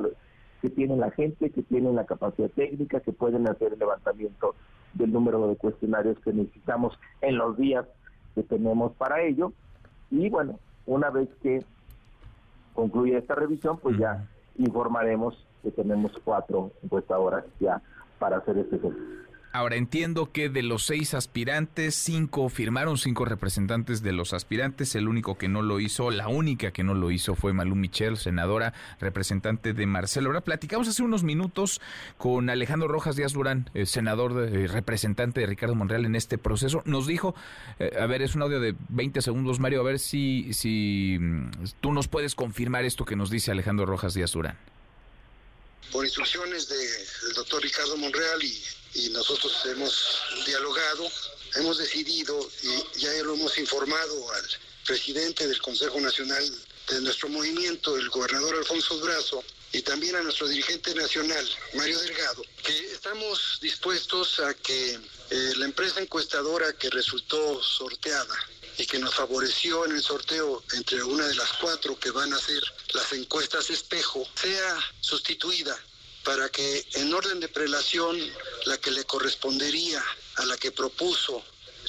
[0.60, 4.55] que tienen la gente, que tienen la capacidad técnica, que pueden hacer el levantamiento
[4.94, 7.86] del número de cuestionarios que necesitamos en los días
[8.34, 9.52] que tenemos para ello.
[10.10, 11.64] Y bueno, una vez que
[12.74, 14.24] concluya esta revisión, pues ya
[14.56, 17.82] informaremos que tenemos cuatro encuestadoras ya
[18.18, 19.32] para hacer este ejercicio.
[19.55, 24.95] Ahora entiendo que de los seis aspirantes, cinco firmaron, cinco representantes de los aspirantes.
[24.95, 28.16] El único que no lo hizo, la única que no lo hizo fue Malú Michel,
[28.16, 30.31] senadora, representante de Marcelo.
[30.31, 31.83] Ahora platicamos hace unos minutos
[32.16, 36.39] con Alejandro Rojas Díaz Durán, eh, senador, de, eh, representante de Ricardo Monreal en este
[36.39, 36.83] proceso.
[36.87, 37.35] Nos dijo,
[37.79, 41.51] eh, a ver, es un audio de 20 segundos, Mario, a ver si, si mm,
[41.83, 44.57] tú nos puedes confirmar esto que nos dice Alejandro Rojas Díaz Durán.
[45.91, 48.43] Por instrucciones del doctor Ricardo Monreal
[48.95, 51.11] y nosotros hemos dialogado,
[51.57, 54.49] hemos decidido y ya lo hemos informado al
[54.87, 56.45] presidente del Consejo Nacional
[56.89, 62.45] de nuestro movimiento, el gobernador Alfonso Brazo, y también a nuestro dirigente nacional, Mario Delgado,
[62.63, 64.99] que estamos dispuestos a que
[65.31, 68.37] eh, la empresa encuestadora que resultó sorteada
[68.78, 72.36] y que nos favoreció en el sorteo entre una de las cuatro que van a
[72.36, 72.62] hacer
[72.94, 75.78] las encuestas espejo, sea sustituida
[76.24, 78.19] para que en orden de prelación
[78.66, 80.03] la que le correspondería
[80.36, 81.44] a la que propuso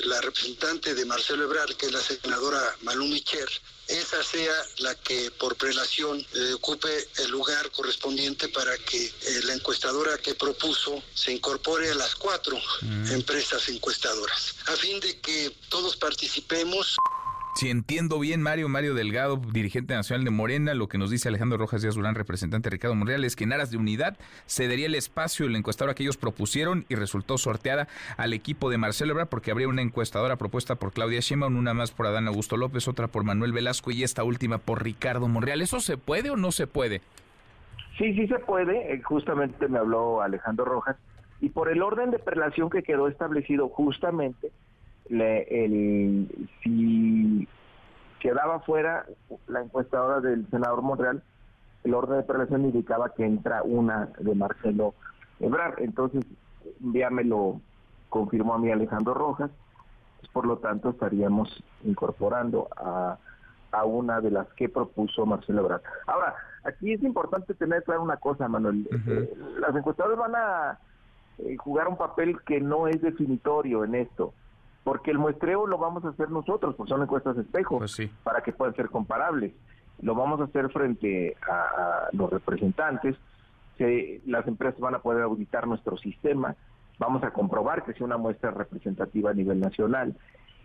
[0.06, 3.50] la representante de Marcelo Ebrard, que es la senadora Malú Micher,
[3.88, 9.14] esa sea la que por prelación eh, ocupe el lugar correspondiente para que eh,
[9.44, 13.12] la encuestadora que propuso se incorpore a las cuatro mm.
[13.12, 16.96] empresas encuestadoras, a fin de que todos participemos.
[17.56, 21.60] Si entiendo bien, Mario, Mario Delgado, dirigente nacional de Morena, lo que nos dice Alejandro
[21.60, 24.18] Rojas Díaz Durán, representante de Ricardo Monreal, es que en aras de unidad
[24.48, 28.80] cedería el espacio en la encuestadora que ellos propusieron y resultó sorteada al equipo de
[28.80, 32.58] Marcelo Ebrard porque habría una encuestadora propuesta por Claudia Sheinbaum, una más por Adán Augusto
[32.58, 35.62] López, otra por Manuel Velasco y esta última por Ricardo Monreal.
[35.62, 37.02] ¿Eso se puede o no se puede?
[38.00, 38.94] Sí, sí se puede.
[38.94, 40.98] Eh, justamente me habló Alejandro Rojas.
[41.40, 44.52] Y por el orden de prelación que quedó establecido justamente,
[45.10, 47.48] el, si
[48.20, 49.06] quedaba fuera
[49.48, 51.22] la encuestadora del senador Monreal,
[51.84, 54.94] el orden de prelación indicaba que entra una de Marcelo
[55.40, 55.82] Ebrard.
[55.82, 56.26] Entonces,
[56.80, 57.60] ya me lo
[58.10, 59.52] confirmó a mí Alejandro Rojas.
[60.20, 63.18] Pues, por lo tanto, estaríamos incorporando a,
[63.74, 65.82] a una de las que propuso Marcelo Ebrard.
[66.08, 68.88] Ahora, aquí es importante tener claro una cosa, Manuel.
[69.08, 70.80] Eh, las encuestadoras van a
[71.40, 74.34] eh, jugar un papel que no es definitorio en esto
[74.84, 78.52] porque el muestreo lo vamos a hacer nosotros, pues son encuestas espejo, pues para que
[78.52, 79.54] puedan ser comparables.
[80.02, 83.16] Lo vamos a hacer frente a, los representantes,
[84.26, 86.56] las empresas van a poder auditar nuestro sistema,
[87.00, 90.16] vamos a comprobar que sea una muestra representativa a nivel nacional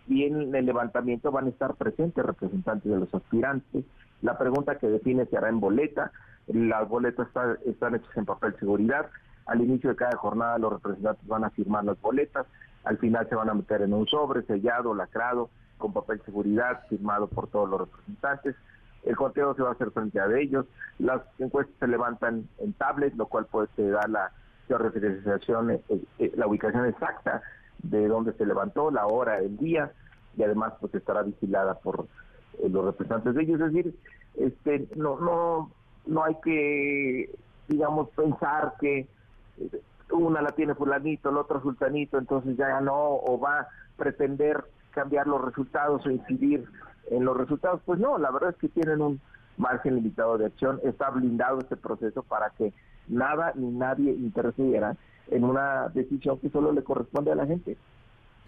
[0.08, 3.84] y en el levantamiento van a estar presentes representantes de los aspirantes.
[4.22, 6.12] La pregunta que define se hará en boleta,
[6.46, 7.28] las boletas
[7.66, 9.06] están hechas en papel seguridad,
[9.46, 12.46] al inicio de cada jornada los representantes van a firmar las boletas,
[12.84, 16.82] al final se van a meter en un sobre sellado, lacrado, con papel de seguridad,
[16.88, 18.56] firmado por todos los representantes.
[19.04, 20.66] El conteo se va a hacer frente a ellos.
[20.98, 24.32] Las encuestas se levantan en tablet, lo cual puede dar la
[24.66, 25.82] georreferenciación, eh,
[26.18, 27.42] eh, la ubicación exacta
[27.82, 29.92] de dónde se levantó, la hora, el día,
[30.36, 32.06] y además pues estará vigilada por
[32.62, 33.60] eh, los representantes de ellos.
[33.60, 33.94] Es decir,
[34.36, 35.70] este, no, no,
[36.06, 37.34] no hay que,
[37.68, 39.08] digamos, pensar que
[40.12, 45.26] una la tiene fulanito, el otro sultanito, entonces ya no, o va a pretender cambiar
[45.26, 46.64] los resultados o incidir
[47.10, 47.80] en los resultados.
[47.84, 49.20] Pues no, la verdad es que tienen un
[49.56, 52.72] margen limitado de acción, está blindado este proceso para que
[53.08, 54.96] nada ni nadie interfiera
[55.30, 57.76] en una decisión que solo le corresponde a la gente.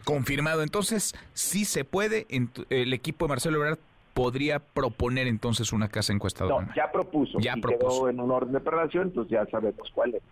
[0.04, 2.26] Confirmado, entonces sí se puede,
[2.70, 3.78] el equipo de Marcelo Ebrard
[4.14, 6.66] podría proponer entonces una casa encuestadora.
[6.66, 7.38] No, ya propuso.
[7.40, 7.88] Ya y propuso.
[7.88, 10.22] quedó en un orden de preparación, entonces ya sabemos cuál es.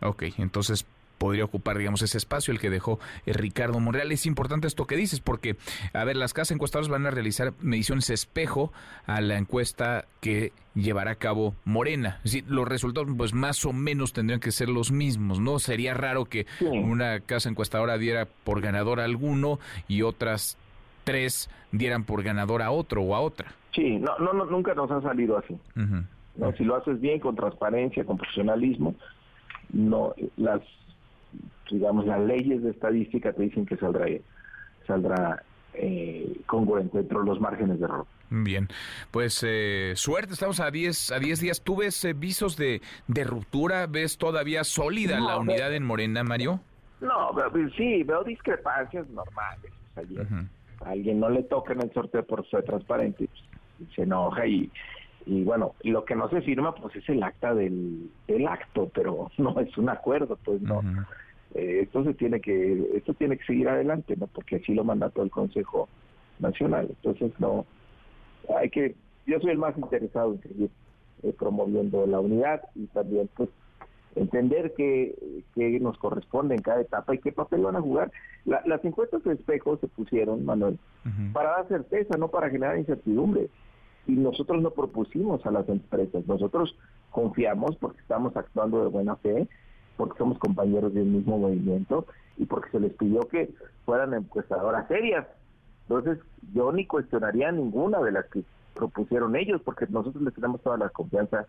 [0.00, 0.86] Ok, entonces
[1.18, 4.10] podría ocupar, digamos, ese espacio el que dejó eh, Ricardo Monreal.
[4.12, 5.56] Es importante esto que dices, porque,
[5.92, 8.72] a ver, las casas encuestadoras van a realizar mediciones espejo
[9.06, 12.18] a la encuesta que llevará a cabo Morena.
[12.18, 15.58] Es decir, los resultados, pues más o menos tendrían que ser los mismos, ¿no?
[15.58, 19.58] Sería raro que una casa encuestadora diera por ganador a alguno
[19.88, 20.56] y otras
[21.04, 23.52] tres dieran por ganador a otro o a otra.
[23.74, 25.56] Sí, no, no, no nunca nos ha salido así.
[25.74, 26.52] ¿no?
[26.56, 28.94] Si lo haces bien, con transparencia, con profesionalismo,
[29.72, 30.60] no las
[31.70, 34.06] digamos las leyes de estadística te dicen que saldrá
[34.86, 35.42] saldrá
[35.74, 38.06] eh, congruente dentro de los márgenes de error.
[38.30, 38.68] Bien,
[39.10, 41.62] pues eh, suerte, estamos a 10 a 10 días.
[41.62, 43.86] ¿Tú ves eh, visos de, de ruptura?
[43.86, 46.60] ¿Ves todavía sólida No, la unidad en Morena, Mario?
[47.00, 49.70] No, veo- sí, veo discrepancias normales.
[49.90, 50.22] O sea, yo-
[50.84, 53.28] a alguien no le toca en el sorteo por ser transparente,
[53.78, 54.70] pues, se enoja y,
[55.28, 59.30] y bueno, lo que no se firma pues es el acta del, del acto, pero
[59.38, 60.80] no es un acuerdo, pues no.
[61.54, 65.22] Eh, esto se tiene que esto tiene que seguir adelante, no, porque así lo mandató
[65.22, 65.88] el Consejo
[66.38, 66.88] Nacional.
[66.90, 67.64] Entonces no
[68.56, 68.94] hay que
[69.26, 70.70] yo soy el más interesado en seguir
[71.22, 73.50] eh, promoviendo la unidad y también pues
[74.16, 75.14] entender que,
[75.54, 78.10] que nos corresponde en cada etapa y qué papel van a jugar.
[78.44, 80.78] La- las encuestas de espejo se pusieron, Manuel,
[81.32, 83.48] para dar certeza, no para generar incertidumbre.
[84.08, 86.74] Y nosotros no propusimos a las empresas, nosotros
[87.10, 89.46] confiamos porque estamos actuando de buena fe,
[89.96, 92.06] porque somos compañeros del mismo movimiento
[92.36, 93.50] y porque se les pidió que
[93.84, 95.26] fueran encuestadoras serias.
[95.82, 96.18] Entonces,
[96.54, 98.42] yo ni cuestionaría ninguna de las que
[98.74, 101.46] propusieron ellos, porque nosotros les tenemos toda la confianza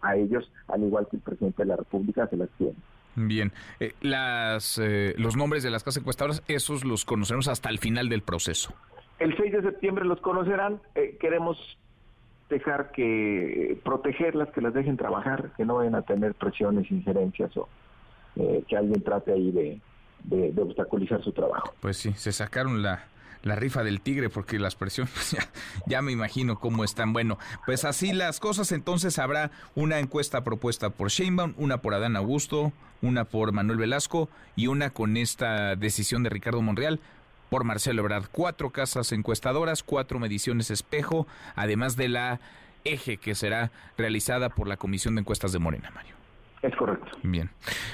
[0.00, 2.74] a ellos, al igual que el presidente de la República se las tiene.
[3.16, 7.78] Bien, Eh, las eh, los nombres de las casas encuestadoras, esos los conoceremos hasta el
[7.78, 8.72] final del proceso.
[9.18, 10.80] El 6 de septiembre los conocerán.
[10.94, 11.58] Eh, queremos
[12.48, 17.68] dejar que protegerlas, que las dejen trabajar, que no vayan a tener presiones, injerencias o
[18.36, 19.80] eh, que alguien trate ahí de,
[20.24, 21.72] de- de obstaculizar su trabajo.
[21.80, 23.04] Pues sí, se sacaron la,
[23.42, 25.40] la rifa del tigre porque las presiones, pues ya,
[25.86, 27.12] ya me imagino cómo están.
[27.12, 32.16] Bueno, pues así las cosas, entonces habrá una encuesta propuesta por Sheinbaum, una por Adán
[32.16, 32.72] Augusto,
[33.02, 36.98] una por Manuel Velasco y una con esta decisión de Ricardo Monreal
[37.48, 38.26] por Marcelo Ebrard.
[38.30, 41.26] Cuatro casas encuestadoras, cuatro mediciones espejo,
[41.56, 42.40] además de la
[42.84, 46.14] eje que será realizada por la Comisión de Encuestas de Morena, Mario.
[46.62, 47.06] Es correcto.
[47.22, 47.50] Bien.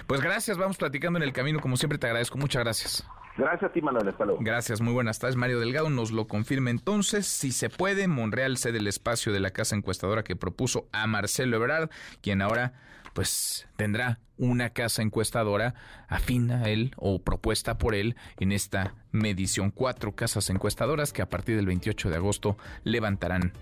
[0.07, 2.39] Pues gracias, vamos platicando en el camino, como siempre te agradezco.
[2.39, 3.07] Muchas gracias.
[3.37, 4.09] Gracias a ti, Manuel.
[4.09, 4.41] Hasta luego.
[4.43, 5.37] Gracias, muy buenas tardes.
[5.37, 7.27] Mario Delgado nos lo confirma entonces.
[7.27, 11.57] Si se puede, Monreal cede el espacio de la casa encuestadora que propuso a Marcelo
[11.57, 11.91] Ebrard,
[12.23, 12.75] quien ahora
[13.15, 15.75] pues tendrá una casa encuestadora
[16.09, 19.71] afín a él o propuesta por él en esta medición.
[19.71, 23.53] Cuatro casas encuestadoras que a partir del 28 de agosto levantarán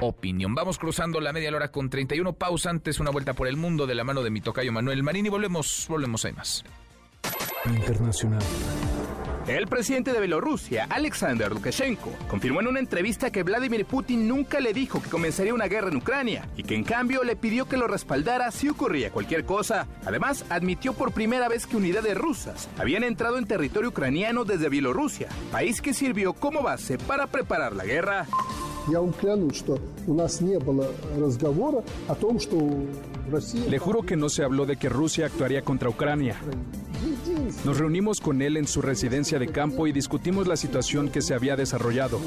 [0.00, 0.54] opinión.
[0.54, 3.94] Vamos cruzando la media hora con 31 pausa antes, una vuelta por el mundo de
[3.94, 6.64] la mano de mi tocayo Manuel Marín y volvemos, volvemos ahí más.
[7.66, 8.42] Internacional.
[9.50, 14.72] El presidente de Bielorrusia, Alexander Lukashenko, confirmó en una entrevista que Vladimir Putin nunca le
[14.72, 17.88] dijo que comenzaría una guerra en Ucrania y que en cambio le pidió que lo
[17.88, 19.88] respaldara si ocurría cualquier cosa.
[20.06, 25.26] Además, admitió por primera vez que unidades rusas habían entrado en territorio ucraniano desde Bielorrusia,
[25.50, 28.28] país que sirvió como base para preparar la guerra.
[28.89, 30.87] Я вам клянусь, что у нас не было
[31.17, 32.57] разговора о том, что
[33.31, 33.67] Россия...
[33.67, 36.35] Le juro que no se habló de que Rusia actuaría contra Ucrania.
[37.63, 41.33] Nos reunimos con él en su residencia de campo y discutimos la situación que se
[41.33, 42.19] había desarrollado.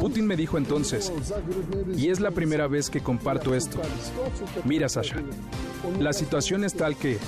[0.00, 1.12] Putin me dijo entonces,
[1.96, 3.80] y es la primera vez que comparto esto.
[4.64, 5.22] Mira, Sasha,
[5.98, 7.18] la situación es tal que,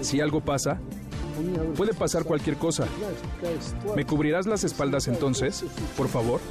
[0.00, 0.80] si algo pasa,
[1.75, 2.87] Puede pasar cualquier cosa.
[3.95, 5.63] ¿Me cubrirás las espaldas entonces?
[5.95, 6.41] Por favor.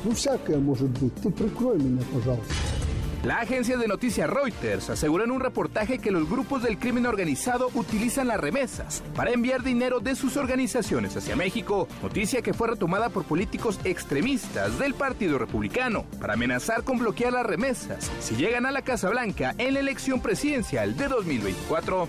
[3.27, 7.71] La agencia de noticias Reuters aseguró en un reportaje que los grupos del crimen organizado
[7.75, 13.09] utilizan las remesas para enviar dinero de sus organizaciones hacia México, noticia que fue retomada
[13.09, 18.71] por políticos extremistas del Partido Republicano para amenazar con bloquear las remesas si llegan a
[18.71, 22.09] la Casa Blanca en la elección presidencial de 2024.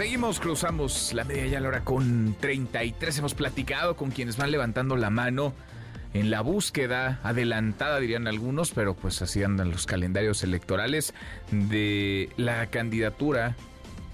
[0.00, 3.18] Seguimos, cruzamos la media ya la hora con 33.
[3.18, 5.52] Hemos platicado con quienes van levantando la mano
[6.14, 11.12] en la búsqueda adelantada, dirían algunos, pero pues así andan los calendarios electorales
[11.50, 13.56] de la candidatura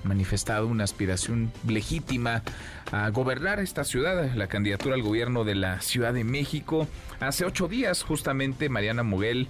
[0.02, 2.42] manifestado una aspiración legítima
[2.90, 6.88] a gobernar esta ciudad, la candidatura al gobierno de la Ciudad de México.
[7.20, 9.46] Hace ocho días, justamente, Mariana Moguel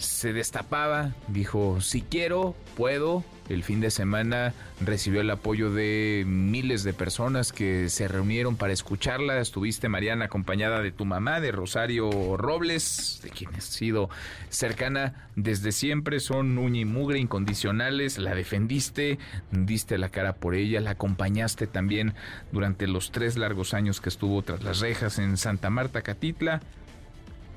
[0.00, 3.22] se destapaba, dijo, si quiero, puedo.
[3.50, 8.72] El fin de semana recibió el apoyo de miles de personas que se reunieron para
[8.72, 9.40] escucharla.
[9.40, 14.08] Estuviste, Mariana, acompañada de tu mamá, de Rosario Robles, de quien has sido
[14.48, 16.20] cercana desde siempre.
[16.20, 18.18] Son uña y mugre incondicionales.
[18.18, 19.18] La defendiste,
[19.50, 22.14] diste la cara por ella, la acompañaste también
[22.52, 26.60] durante los tres largos años que estuvo tras las rejas en Santa Marta, Catitla,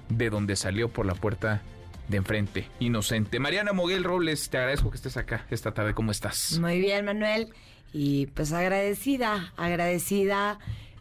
[0.10, 1.62] de donde salió por la puerta
[2.08, 3.40] de enfrente, inocente.
[3.40, 5.94] Mariana Moguel Robles, te agradezco que estés acá esta tarde.
[5.94, 6.60] ¿Cómo estás?
[6.60, 7.54] Muy bien, Manuel.
[7.94, 10.60] Y pues agradecida, agradecida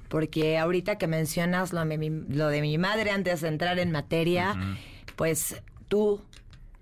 [0.09, 3.91] porque ahorita que mencionas lo de mi, lo de mi madre antes de entrar en
[3.93, 4.55] materia,
[5.17, 6.23] pues tú,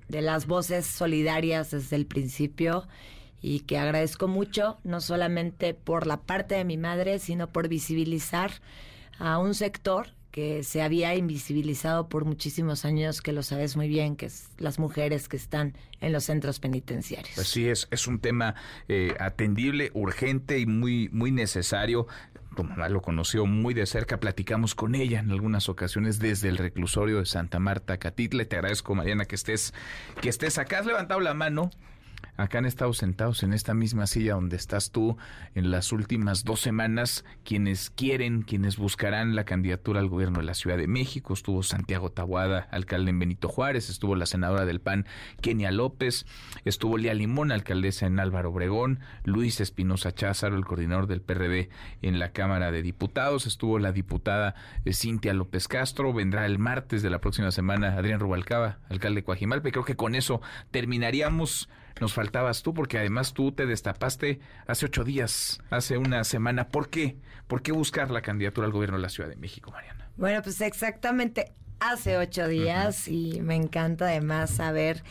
[0.09, 2.89] de las voces solidarias desde el principio,
[3.41, 8.51] y que agradezco mucho, no solamente por la parte de mi madre, sino por visibilizar
[9.19, 14.17] a un sector que se había invisibilizado por muchísimos años, que lo sabes muy bien,
[14.17, 17.35] que es las mujeres que están en los centros penitenciarios.
[17.35, 18.55] Pues sí, es, es un tema
[18.89, 22.07] eh, atendible, urgente y muy, muy necesario.
[22.55, 26.59] Tu mamá lo conoció muy de cerca, platicamos con ella en algunas ocasiones desde el
[26.59, 28.45] reclusorio de Santa Marta, Catitle.
[28.45, 29.75] Te agradezco, Mariana, que estés,
[30.21, 30.81] que estés acá.
[30.81, 31.71] Has levantado la mano
[32.37, 35.17] acá han estado sentados en esta misma silla donde estás tú
[35.55, 40.55] en las últimas dos semanas, quienes quieren, quienes buscarán la candidatura al gobierno de la
[40.55, 41.35] Ciudad de México.
[41.35, 45.07] Estuvo Santiago Tabuada, alcalde en Benito Juárez, estuvo la senadora del PAN,
[45.41, 46.27] Kenia López,
[46.65, 51.69] estuvo Lía Limón, alcaldesa en Álvaro Obregón, Luis Espinosa Cházaro, el coordinador del PRD
[52.03, 57.03] en la Cámara de Diputados, estuvo la diputada eh, Cintia López Castro, vendrá el martes
[57.03, 60.41] de la próxima semana Adrián Rubalcaba, alcalde de Coajimalpa, creo que con eso
[60.71, 61.69] terminaríamos
[62.01, 66.69] nos faltabas tú, porque además tú te destapaste hace ocho días, hace una semana.
[66.69, 67.17] ¿Por qué?
[67.47, 70.09] ¿Por qué buscar la candidatura al gobierno de la Ciudad de México, Mariana?
[70.17, 75.03] Bueno, pues exactamente hace ocho días y me encanta además saber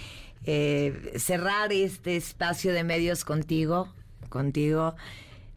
[0.45, 3.93] eh, cerrar este espacio de medios contigo,
[4.29, 4.95] contigo,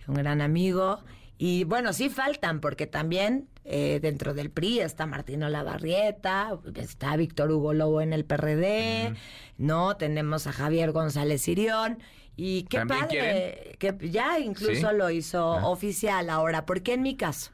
[0.07, 1.03] un gran amigo.
[1.39, 7.51] Y bueno, sí faltan, porque también eh, dentro del PRI está Martino Lavarrieta, está Víctor
[7.53, 9.15] Hugo Lobo en el PRD,
[9.57, 9.97] ¿no?
[9.97, 11.99] Tenemos a Javier González Sirión.
[12.35, 15.69] Y qué padre, que ya incluso lo hizo ah.
[15.69, 17.51] oficial ahora, porque en mi caso,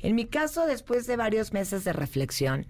[0.00, 2.66] en mi caso, después de varios meses de reflexión,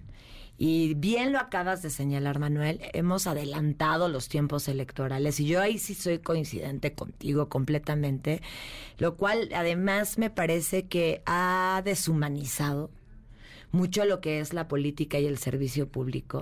[0.57, 5.77] y bien lo acabas de señalar, Manuel, hemos adelantado los tiempos electorales y yo ahí
[5.77, 8.41] sí soy coincidente contigo completamente,
[8.97, 12.89] lo cual además me parece que ha deshumanizado
[13.75, 16.41] mucho lo que es la política y el servicio público,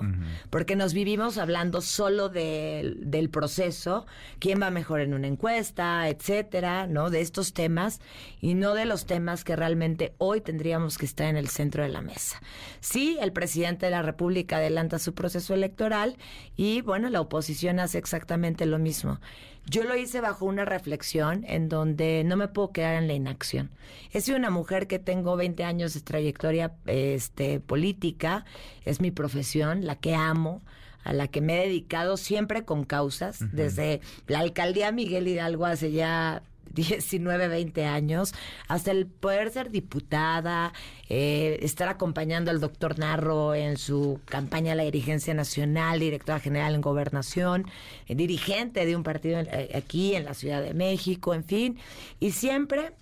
[0.50, 4.06] porque nos vivimos hablando solo del proceso,
[4.38, 7.10] quién va mejor en una encuesta, etcétera, ¿no?
[7.10, 8.00] De estos temas
[8.40, 11.90] y no de los temas que realmente hoy tendríamos que estar en el centro de
[11.90, 12.40] la mesa.
[12.80, 16.16] Sí, el presidente de la República adelanta su proceso electoral
[16.56, 19.20] y bueno, la oposición hace exactamente lo mismo.
[19.66, 23.70] Yo lo hice bajo una reflexión en donde no me puedo quedar en la inacción.
[24.12, 28.44] He sido una mujer que tengo 20 años de trayectoria este, política,
[28.84, 30.62] es mi profesión, la que amo
[31.02, 35.92] a la que me he dedicado siempre con causas, desde la alcaldía Miguel Hidalgo hace
[35.92, 36.42] ya
[36.72, 38.34] 19, 20 años,
[38.68, 40.72] hasta el poder ser diputada,
[41.08, 46.74] eh, estar acompañando al doctor Narro en su campaña a la dirigencia nacional, directora general
[46.74, 47.66] en gobernación,
[48.06, 51.78] eh, dirigente de un partido eh, aquí en la Ciudad de México, en fin,
[52.20, 52.92] y siempre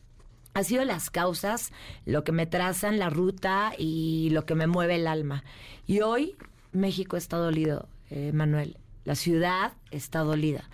[0.55, 1.72] ha sido las causas
[2.05, 5.44] lo que me trazan la ruta y lo que me mueve el alma.
[5.86, 6.36] Y hoy
[6.72, 7.89] México está dolido,
[8.34, 8.76] Manuel.
[9.05, 10.68] La ciudad está dolida.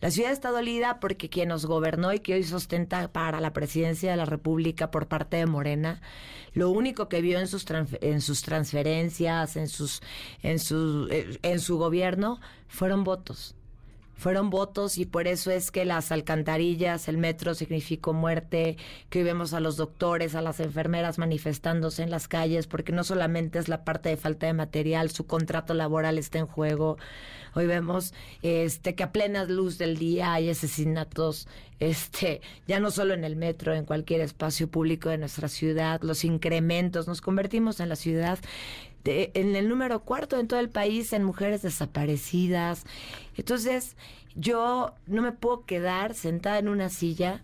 [0.00, 4.10] La ciudad está dolida porque quien nos gobernó y que hoy sostenta para la presidencia
[4.10, 6.00] de la República por parte de Morena,
[6.52, 7.64] lo único que vio en sus,
[8.00, 10.02] en sus transferencias, en, sus,
[10.42, 13.54] en, su, eh, en su gobierno, fueron votos
[14.16, 18.76] fueron votos y por eso es que las alcantarillas, el metro significó muerte,
[19.10, 23.04] que hoy vemos a los doctores, a las enfermeras manifestándose en las calles, porque no
[23.04, 26.96] solamente es la parte de falta de material, su contrato laboral está en juego.
[27.54, 31.48] Hoy vemos este que a plena luz del día hay asesinatos,
[31.80, 36.24] este, ya no solo en el metro, en cualquier espacio público de nuestra ciudad, los
[36.24, 38.38] incrementos, nos convertimos en la ciudad
[39.04, 42.84] en el número cuarto en todo el país en mujeres desaparecidas.
[43.36, 43.96] Entonces,
[44.34, 47.42] yo no me puedo quedar sentada en una silla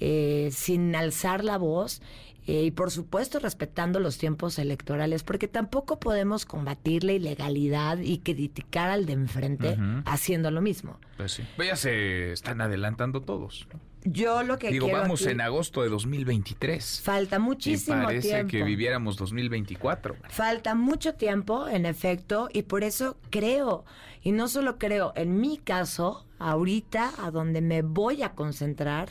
[0.00, 2.00] eh, sin alzar la voz
[2.46, 8.90] y por supuesto respetando los tiempos electorales, porque tampoco podemos combatir la ilegalidad y criticar
[8.90, 10.98] al de enfrente haciendo lo mismo.
[11.16, 11.42] Pues sí.
[11.56, 13.66] Pues ya se están adelantando todos.
[14.06, 17.00] Yo lo que Digo, quiero vamos aquí- en agosto de 2023.
[17.02, 18.50] falta muchísimo parece tiempo.
[18.50, 20.16] que viviéramos 2024.
[20.28, 23.86] Falta mucho tiempo, en efecto, y por eso creo,
[24.22, 29.08] y no solo creo, en mi caso, ahorita a donde me voy a concentrar,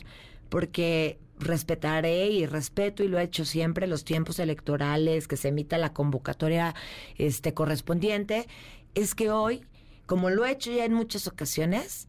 [0.48, 5.78] porque respetaré y respeto y lo he hecho siempre los tiempos electorales, que se emita
[5.78, 6.74] la convocatoria
[7.16, 8.46] este correspondiente,
[8.94, 9.64] es que hoy,
[10.06, 12.08] como lo he hecho ya en muchas ocasiones,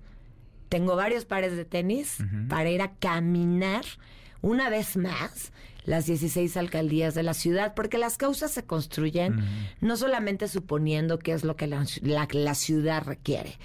[0.70, 2.18] tengo varios pares de tenis
[2.50, 3.86] para ir a caminar
[4.42, 5.52] una vez más
[5.86, 9.36] las 16 alcaldías de la ciudad, porque las causas se construyen
[9.82, 13.58] no solamente suponiendo qué es lo que la, la- la ciudad requiere,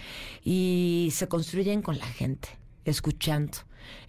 [0.45, 2.49] y se construyen con la gente,
[2.85, 3.59] escuchando.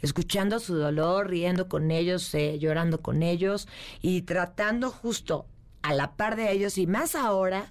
[0.02, 3.68] Escuchando su dolor, riendo con ellos, eh, llorando con ellos
[4.02, 5.45] y tratando justo
[5.83, 7.65] a la par de ellos y más ahora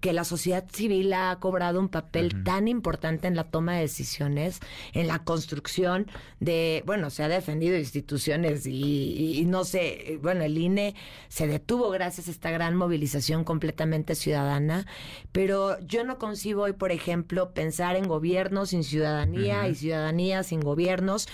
[0.00, 4.60] que la sociedad civil ha cobrado un papel tan importante en la toma de decisiones,
[4.92, 6.06] en la construcción
[6.40, 10.94] de, bueno, se ha defendido instituciones y, y- y no sé, bueno, el INE
[11.28, 14.86] se detuvo gracias a esta gran movilización completamente ciudadana,
[15.32, 20.60] pero yo no concibo hoy, por ejemplo, pensar en gobierno sin ciudadanía y ciudadanía sin
[20.60, 21.28] gobiernos,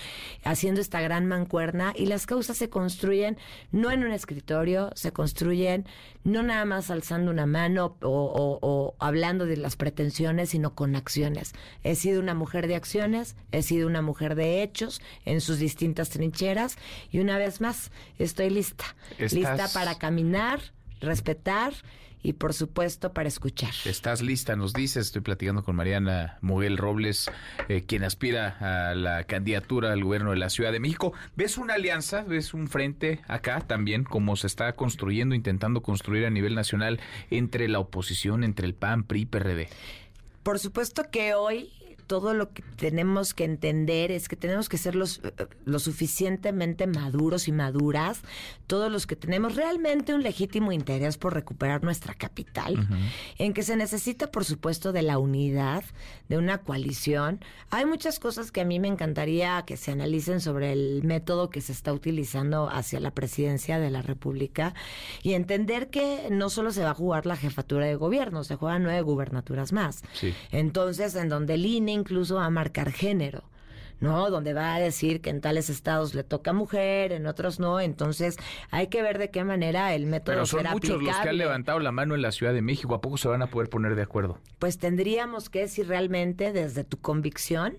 [0.44, 3.36] haciendo esta gran mancuerna y las causas se construyen
[3.72, 5.86] no en un escritorio, se construyen
[6.24, 10.96] no nada más alzando una mano o, o- o hablando de las pretensiones, sino con
[10.96, 11.52] acciones.
[11.82, 16.08] He sido una mujer de acciones, he sido una mujer de hechos en sus distintas
[16.10, 16.76] trincheras
[17.10, 18.84] y una vez más estoy lista,
[19.18, 20.60] Estás- lista para caminar,
[21.00, 21.74] respetar
[22.24, 23.70] y por supuesto para escuchar.
[23.84, 25.06] Estás lista, nos dices.
[25.06, 27.30] Estoy platicando con Mariana Moguel Robles,
[27.68, 31.12] eh, quien aspira a la candidatura al gobierno de la Ciudad de México.
[31.36, 36.30] ¿Ves una alianza, ves un frente acá también, como se está construyendo, intentando construir a
[36.30, 36.98] nivel nacional
[37.30, 39.68] entre la oposición, entre el PAN, PRI, PRD?
[40.42, 41.72] Por supuesto que hoy
[42.06, 46.86] todo lo que tenemos que entender es que tenemos que ser los, eh, lo suficientemente
[46.86, 48.22] maduros y maduras,
[48.66, 52.86] todos los que tenemos realmente un legítimo interés por recuperar nuestra capital,
[53.38, 55.84] en que se necesita, por supuesto, de la unidad,
[56.28, 57.40] de una coalición.
[57.70, 61.60] Hay muchas cosas que a mí me encantaría que se analicen sobre el método que
[61.60, 64.74] se está utilizando hacia la presidencia de la República
[65.22, 68.82] y entender que no solo se va a jugar la jefatura de gobierno, se juegan
[68.82, 70.02] nueve gubernaturas más.
[70.12, 70.34] Sí.
[70.52, 73.44] Entonces, en donde el INE incluso a marcar género.
[74.00, 74.30] ¿no?
[74.30, 77.80] Donde va a decir que en tales estados le toca mujer, en otros no.
[77.80, 78.36] Entonces,
[78.70, 81.38] hay que ver de qué manera el método Pero son será muchos los que han
[81.38, 82.94] levantado la mano en la Ciudad de México.
[82.94, 84.38] ¿A poco se van a poder poner de acuerdo?
[84.58, 87.78] Pues tendríamos que, si realmente desde tu convicción,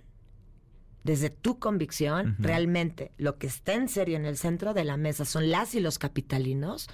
[1.04, 5.24] desde tu convicción, realmente lo que está en serio en el centro de la mesa
[5.24, 6.88] son las y los capitalinos,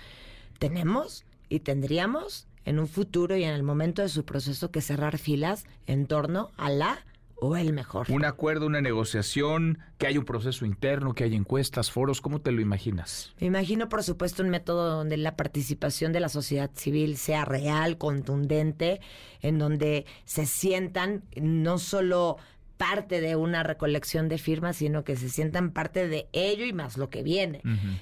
[0.59, 5.17] tenemos y tendríamos en un futuro y en el momento de su proceso que cerrar
[5.17, 7.05] filas en torno a la
[7.41, 8.05] o el mejor.
[8.11, 12.51] Un acuerdo, una negociación, que haya un proceso interno, que haya encuestas, foros, ¿cómo te
[12.51, 13.33] lo imaginas?
[13.39, 17.97] Me imagino, por supuesto, un método donde la participación de la sociedad civil sea real,
[17.97, 19.01] contundente,
[19.41, 22.37] en donde se sientan no solo
[22.77, 26.95] parte de una recolección de firmas, sino que se sientan parte de ello y más
[26.95, 27.61] lo que viene.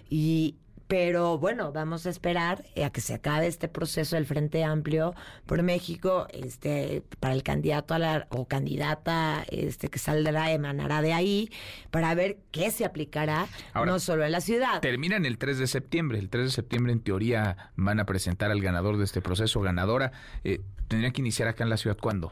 [0.09, 0.57] Y
[0.89, 5.13] pero bueno, vamos a esperar a que se acabe este proceso del Frente Amplio
[5.45, 11.13] por México, este, para el candidato a la, o candidata este, que saldrá, emanará de
[11.13, 11.51] ahí,
[11.91, 14.81] para ver qué se aplicará, Ahora, no solo en la ciudad.
[14.81, 16.17] Terminan el 3 de septiembre.
[16.17, 20.11] El 3 de septiembre, en teoría, van a presentar al ganador de este proceso, ganadora.
[20.43, 22.31] Eh, ¿Tendría que iniciar acá en la ciudad cuándo?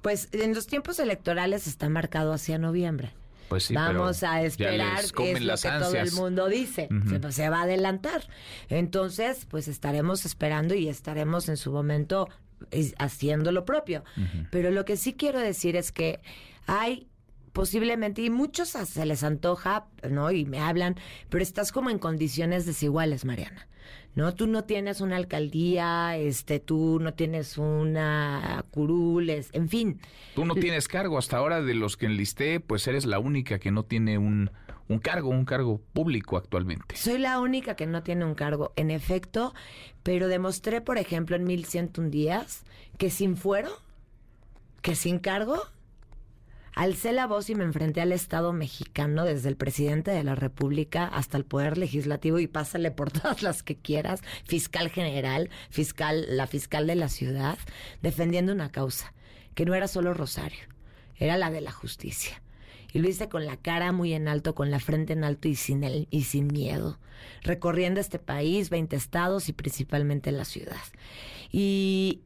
[0.00, 3.12] Pues en los tiempos electorales está marcado hacia noviembre.
[3.48, 6.88] Pues sí, Vamos a esperar, comen es lo que todo el mundo dice.
[7.08, 8.22] Se, se va a adelantar.
[8.68, 12.28] Entonces, pues estaremos esperando y estaremos en su momento
[12.98, 14.04] haciendo lo propio.
[14.50, 16.20] Pero lo que sí quiero decir es que
[16.66, 17.08] hay
[17.52, 20.30] posiblemente, y muchos se les antoja, ¿no?
[20.30, 20.96] Y me hablan,
[21.28, 23.66] pero estás como en condiciones desiguales, Mariana.
[24.18, 24.34] ¿No?
[24.34, 30.00] Tú no tienes una alcaldía, este, tú no tienes una curules, en fin.
[30.34, 31.18] Tú no tienes cargo.
[31.18, 34.50] Hasta ahora, de los que enlisté, pues eres la única que no tiene un,
[34.88, 36.96] un cargo, un cargo público actualmente.
[36.96, 39.54] Soy la única que no tiene un cargo, en efecto,
[40.02, 42.64] pero demostré, por ejemplo, en 1101 días
[42.96, 43.70] que sin fuero,
[44.82, 45.62] que sin cargo,
[46.74, 51.06] alcé la voz y me enfrenté al Estado mexicano, desde el presidente de la República
[51.06, 56.46] hasta el Poder Legislativo, y pásale por todas las que quieras, fiscal general, fiscal, la
[56.46, 57.58] fiscal de la ciudad,
[58.02, 59.14] defendiendo una causa,
[59.54, 60.66] que no era solo Rosario,
[61.16, 62.42] era la de la justicia.
[62.92, 65.56] Y lo hice con la cara muy en alto, con la frente en alto y
[65.56, 66.98] sin, el, y sin miedo.
[67.42, 70.76] Recorriendo este país, 20 estados y principalmente la ciudad.
[71.52, 72.22] Y,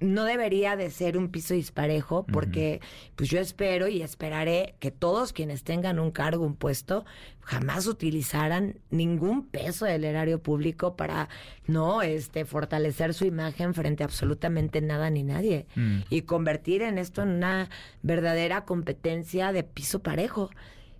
[0.00, 2.80] no debería de ser un piso disparejo porque
[3.16, 7.04] pues yo espero y esperaré que todos quienes tengan un cargo, un puesto,
[7.40, 11.28] jamás utilizaran ningún peso del erario público para
[11.66, 16.00] no este fortalecer su imagen frente a absolutamente nada ni nadie Mm.
[16.10, 17.68] y convertir en esto en una
[18.02, 20.50] verdadera competencia de piso parejo.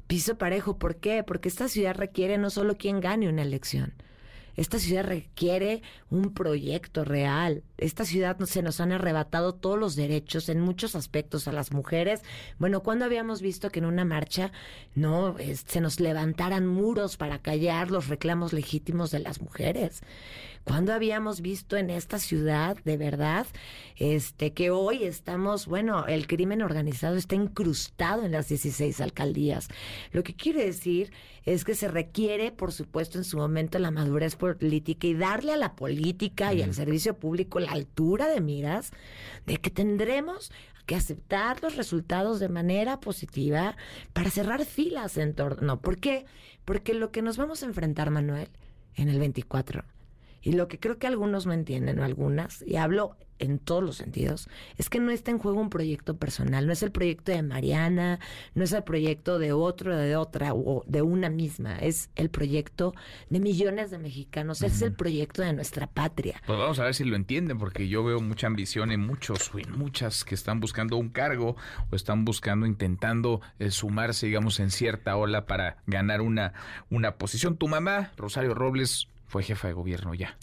[0.06, 1.22] Piso parejo, ¿por qué?
[1.22, 3.92] Porque esta ciudad requiere no solo quien gane una elección,
[4.58, 7.62] esta ciudad requiere un proyecto real.
[7.76, 12.22] Esta ciudad se nos han arrebatado todos los derechos en muchos aspectos a las mujeres.
[12.58, 14.50] Bueno, ¿cuándo habíamos visto que en una marcha
[14.96, 20.02] no se nos levantaran muros para callar los reclamos legítimos de las mujeres?
[20.64, 23.46] ¿Cuándo habíamos visto en esta ciudad de verdad
[23.96, 29.68] este que hoy estamos, bueno, el crimen organizado está incrustado en las 16 alcaldías?
[30.12, 31.12] Lo que quiere decir
[31.44, 35.56] es que se requiere, por supuesto, en su momento la madurez política y darle a
[35.56, 38.90] la política y al servicio público la altura de miras
[39.46, 40.52] de que tendremos
[40.84, 43.76] que aceptar los resultados de manera positiva
[44.12, 45.80] para cerrar filas en torno.
[45.80, 46.24] ¿Por qué?
[46.64, 48.48] Porque lo que nos vamos a enfrentar, Manuel,
[48.94, 49.84] en el 24
[50.42, 53.96] y lo que creo que algunos no entienden, o algunas, y hablo en todos los
[53.96, 57.42] sentidos, es que no está en juego un proyecto personal, no es el proyecto de
[57.42, 58.18] Mariana,
[58.54, 62.94] no es el proyecto de otro, de otra, o de una misma, es el proyecto
[63.30, 66.42] de millones de mexicanos, es el proyecto de nuestra patria.
[66.46, 69.58] Pues vamos a ver si lo entienden, porque yo veo mucha ambición en muchos o
[69.58, 71.56] en muchas que están buscando un cargo
[71.90, 76.52] o están buscando, intentando eh, sumarse, digamos, en cierta ola para ganar una,
[76.90, 77.56] una posición.
[77.56, 80.36] Tu mamá, Rosario Robles, fue jefa de gobierno ya.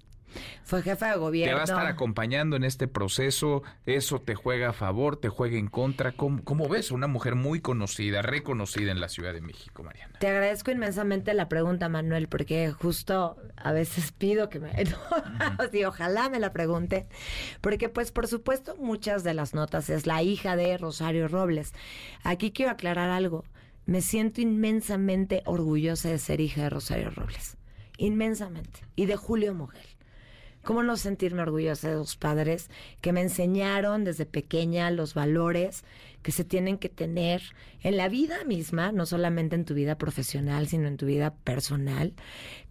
[0.66, 1.56] Fue jefa de Te gobierno.
[1.56, 5.68] va a estar acompañando en este proceso, eso te juega a favor, te juega en
[5.68, 6.12] contra.
[6.12, 6.92] ¿Cómo, cómo ves?
[6.92, 10.14] Una mujer muy conocida, reconocida en la Ciudad de México, Mariana.
[10.20, 14.72] Te agradezco inmensamente la pregunta, Manuel, porque justo a veces pido que me...
[14.84, 17.08] No, sí, ojalá me la pregunte.
[17.62, 21.74] Porque, pues, por supuesto, muchas de las notas es la hija de Rosario Robles.
[22.24, 23.46] Aquí quiero aclarar algo.
[23.86, 27.56] Me siento inmensamente orgullosa de ser hija de Rosario Robles.
[27.98, 28.82] Inmensamente.
[28.96, 29.88] Y de Julio Mogel.
[30.64, 35.84] ¿Cómo no sentirme orgullosa de dos padres que me enseñaron desde pequeña los valores
[36.24, 37.44] que se tienen que tener
[37.82, 42.16] en la vida misma, no solamente en tu vida profesional, sino en tu vida personal?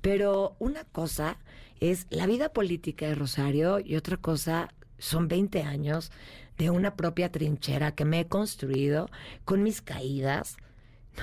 [0.00, 1.38] Pero una cosa
[1.78, 6.10] es la vida política de Rosario y otra cosa son 20 años
[6.58, 9.08] de una propia trinchera que me he construido
[9.44, 10.56] con mis caídas,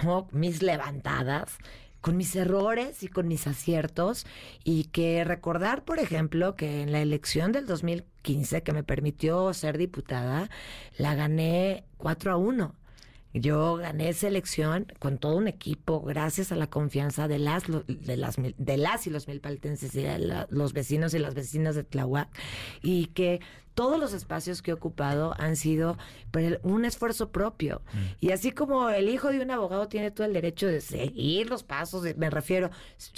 [0.04, 0.30] ¿no?
[0.32, 1.58] mis levantadas,
[2.02, 4.26] con mis errores y con mis aciertos
[4.64, 9.78] y que recordar, por ejemplo, que en la elección del 2015 que me permitió ser
[9.78, 10.50] diputada,
[10.98, 12.76] la gané 4 a 1.
[13.34, 18.18] Yo gané esa elección con todo un equipo, gracias a la confianza de las, de
[18.18, 22.28] las, de las y los milpaltenses y de los vecinos y las vecinas de Tlahuac,
[22.82, 23.40] y que
[23.74, 25.98] todos los espacios que he ocupado han sido
[26.32, 27.82] por el- un esfuerzo propio.
[28.20, 31.64] Y así como el hijo de un abogado tiene todo el derecho de seguir los
[31.64, 32.70] pasos, de- me refiero,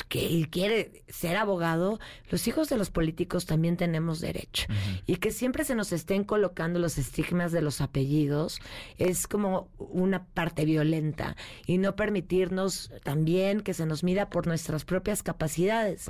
[0.09, 1.99] que él quiere ser abogado,
[2.29, 4.67] los hijos de los políticos también tenemos derecho.
[5.05, 8.59] Y que siempre se nos estén colocando los estigmas de los apellidos
[8.97, 11.35] es como una parte violenta
[11.65, 16.07] y no permitirnos también que se nos mida por nuestras propias capacidades.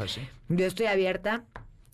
[0.50, 1.46] Yo estoy abierta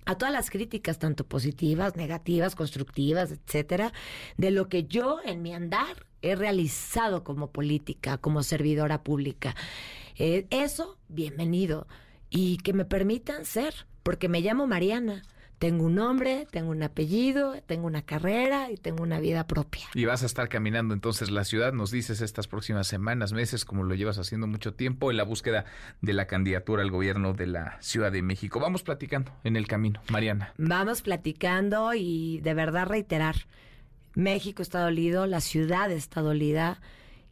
[0.10, 3.94] a todas las críticas, tanto positivas, negativas, constructivas, etcétera,
[4.38, 9.56] de lo que yo en mi andar he realizado como política, como servidora pública.
[10.18, 11.86] Eh, eso, bienvenido.
[12.31, 15.22] Y que me permitan ser, porque me llamo Mariana.
[15.60, 19.88] Tengo un nombre, tengo un apellido, tengo una carrera y tengo una vida propia.
[19.94, 23.84] Y vas a estar caminando entonces la ciudad, nos dices estas próximas semanas, meses, como
[23.84, 25.65] lo llevas haciendo mucho tiempo, en la búsqueda
[25.99, 28.61] de la candidatura al gobierno de la Ciudad de México.
[28.61, 30.53] Vamos platicando en el camino, Mariana.
[30.57, 33.36] Vamos platicando y de verdad reiterar,
[34.15, 36.80] México está dolido, la ciudad está dolida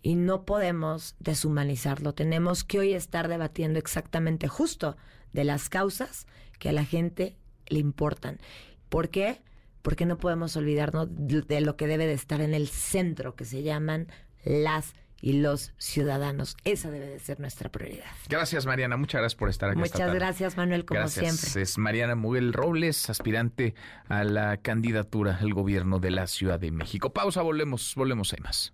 [0.01, 2.13] y no podemos deshumanizarlo.
[2.13, 4.97] Tenemos que hoy estar debatiendo exactamente justo
[5.31, 6.27] de las causas
[6.59, 7.37] que a la gente
[7.69, 8.39] le importan.
[8.89, 9.41] ¿Por qué?
[9.81, 13.63] Porque no podemos olvidarnos de lo que debe de estar en el centro, que se
[13.63, 14.07] llaman
[14.43, 16.55] las y los ciudadanos.
[16.63, 18.05] Esa debe de ser nuestra prioridad.
[18.29, 18.97] Gracias, Mariana.
[18.97, 19.81] Muchas gracias por estar aquí.
[19.81, 20.19] esta Muchas tarde.
[20.19, 21.37] gracias, Manuel, como Gracias.
[21.39, 21.61] siempre.
[21.63, 23.73] Es Mariana Muguel Robles, aspirante
[24.09, 27.13] a la candidatura al gobierno de la Ciudad de México.
[27.13, 28.73] Pausa, volvemos, volvemos, hay más.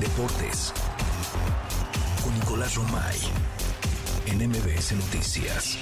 [0.00, 0.74] Deportes
[2.22, 3.16] con Nicolás Romay
[4.26, 5.78] en MBS Noticias.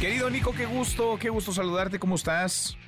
[0.00, 2.78] Querido Nico, qué gusto, qué gusto saludarte, ¿cómo estás?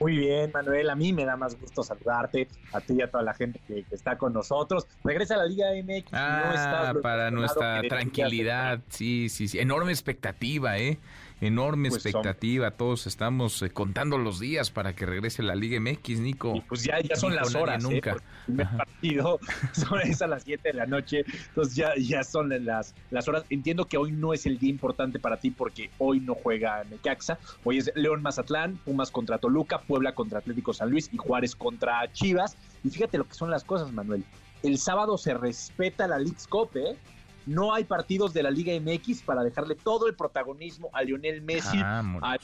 [0.00, 3.22] Muy bien, Manuel, a mí me da más gusto saludarte, a ti y a toda
[3.22, 4.88] la gente que, está con nosotros.
[5.04, 6.10] Regresa a la Liga MX.
[6.12, 10.98] Ah, para nuestra tranquilidad, sí, sí, sí, enorme expectativa, ¿eh?
[11.44, 12.70] Enorme pues expectativa.
[12.72, 16.62] Todos estamos eh, contando los días para que regrese la Liga MX, Nico.
[16.68, 17.84] pues ya, ya son las horas.
[17.84, 17.88] ¿eh?
[17.88, 18.16] Nunca.
[18.48, 19.38] el partido
[19.72, 21.24] son es a las 7 de la noche.
[21.48, 23.44] Entonces ya, ya son las, las horas.
[23.50, 27.38] Entiendo que hoy no es el día importante para ti porque hoy no juega Necaxa.
[27.64, 32.10] Hoy es León Mazatlán, Pumas contra Toluca, Puebla contra Atlético San Luis y Juárez contra
[32.12, 32.56] Chivas.
[32.82, 34.24] Y fíjate lo que son las cosas, Manuel.
[34.62, 36.96] El sábado se respeta la League's Cup, ¿eh?
[37.46, 41.78] No hay partidos de la Liga MX para dejarle todo el protagonismo a Lionel Messi,
[41.78, 42.38] a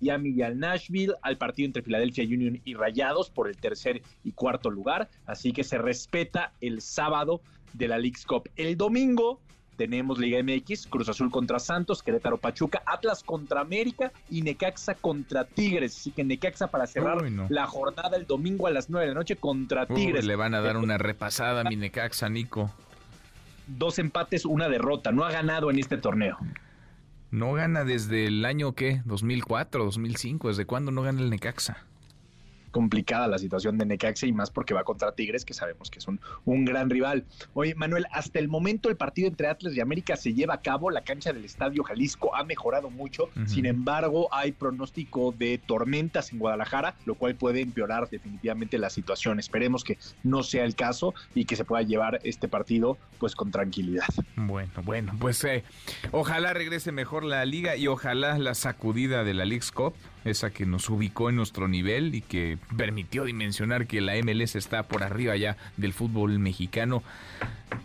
[0.00, 4.32] Miami y al Nashville, al partido entre Philadelphia Union y Rayados por el tercer y
[4.32, 5.08] cuarto lugar.
[5.26, 7.40] Así que se respeta el sábado
[7.72, 8.50] de la League's Cup.
[8.56, 9.40] El domingo
[9.76, 15.44] tenemos Liga MX, Cruz Azul contra Santos, Querétaro Pachuca, Atlas contra América y Necaxa contra
[15.44, 15.96] Tigres.
[15.96, 19.36] Así que Necaxa para cerrar la jornada el domingo a las 9 de la noche
[19.36, 20.24] contra Tigres.
[20.24, 22.70] le van a dar una repasada a mi Necaxa, Nico
[23.78, 25.12] dos empates, una derrota.
[25.12, 26.38] No ha ganado en este torneo.
[27.30, 29.00] No gana desde el año ¿qué?
[29.06, 30.48] 2004, 2005.
[30.48, 31.86] ¿Desde cuándo no gana el Necaxa?
[32.72, 36.08] Complicada la situación de Necaxa y más porque va contra Tigres, que sabemos que es
[36.08, 37.24] un, un gran rival.
[37.54, 40.90] Oye, Manuel, hasta el momento el partido entre Atlas y América se lleva a cabo,
[40.90, 46.38] la cancha del Estadio Jalisco ha mejorado mucho, sin embargo hay pronóstico de tormentas en
[46.38, 49.38] Guadalajara, lo cual puede empeorar definitivamente la situación.
[49.38, 53.50] Esperemos que no sea el caso y que se pueda llevar este partido pues con
[53.50, 54.08] tranquilidad.
[54.36, 55.62] Bueno, bueno, pues eh,
[56.10, 59.94] ojalá regrese mejor la liga y ojalá la sacudida de la League's Cup
[60.24, 64.84] esa que nos ubicó en nuestro nivel y que permitió dimensionar que la MLS está
[64.84, 67.02] por arriba ya del fútbol mexicano.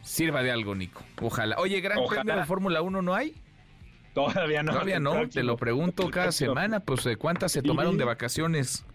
[0.03, 1.03] Sirva de algo, Nico.
[1.22, 1.55] Ojalá.
[1.59, 3.35] Oye, Gran Premio de Fórmula 1 no hay.
[4.14, 4.72] Todavía no.
[4.72, 8.85] Todavía no, te lo pregunto cada semana, pues eh, ¿cuántas se tomaron de vacaciones?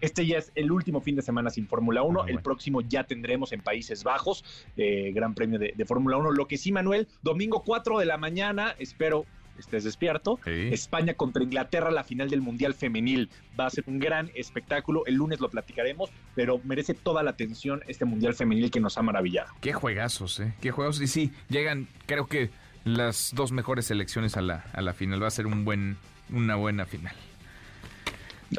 [0.00, 2.22] Este ya es el último fin de semana sin Fórmula 1.
[2.22, 4.44] Ah, el próximo ya tendremos en Países Bajos
[4.76, 6.32] eh, Gran Premio de, de Fórmula 1.
[6.32, 9.26] Lo que sí, Manuel, domingo 4 de la mañana, espero
[9.58, 10.38] estés despierto.
[10.46, 13.30] España contra Inglaterra, la final del Mundial Femenil.
[13.58, 15.04] Va a ser un gran espectáculo.
[15.06, 19.02] El lunes lo platicaremos, pero merece toda la atención este Mundial Femenil que nos ha
[19.02, 19.52] maravillado.
[19.60, 20.54] Qué juegazos, ¿eh?
[20.60, 21.00] Qué juegos.
[21.00, 22.50] Y sí, llegan, creo que
[22.84, 25.22] las dos mejores selecciones a la, a la final.
[25.22, 25.96] Va a ser un buen,
[26.30, 27.14] una buena final.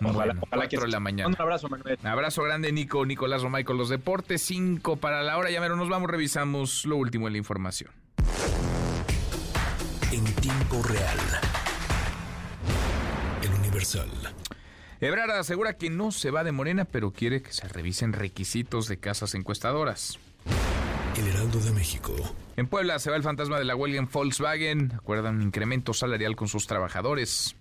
[0.03, 1.29] Ojalá, bueno, la mañana.
[1.29, 1.97] Un abrazo, Manuel.
[2.03, 4.41] Abrazo grande, Nico, Nicolás Romay con los deportes.
[4.43, 5.49] Cinco para la hora.
[5.49, 7.89] Ya mero, nos vamos, revisamos lo último en la información
[10.11, 11.19] en tiempo real.
[13.43, 14.09] El Universal.
[15.01, 18.97] Ebrard asegura que no se va de Morena, pero quiere que se revisen requisitos de
[18.97, 20.17] casas encuestadoras.
[21.15, 22.15] El Heraldo de México.
[22.57, 24.93] En Puebla se va el fantasma de la huelga en Volkswagen.
[24.95, 27.55] Acuerdan un incremento salarial con sus trabajadores.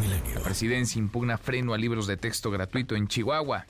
[0.00, 0.34] Milenio.
[0.34, 3.66] La presidencia impugna freno a libros de texto gratuito en Chihuahua.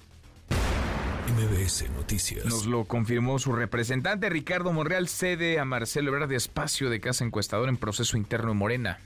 [1.28, 2.44] MBS Noticias.
[2.46, 7.24] Nos lo confirmó su representante Ricardo Monreal, cede a Marcelo Ebrard de espacio de casa
[7.24, 8.98] encuestador en proceso interno en Morena.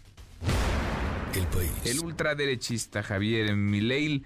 [1.35, 1.73] El país.
[1.85, 4.25] El ultraderechista Javier Milei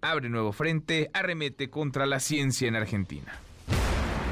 [0.00, 3.38] abre nuevo frente, arremete contra la ciencia en Argentina.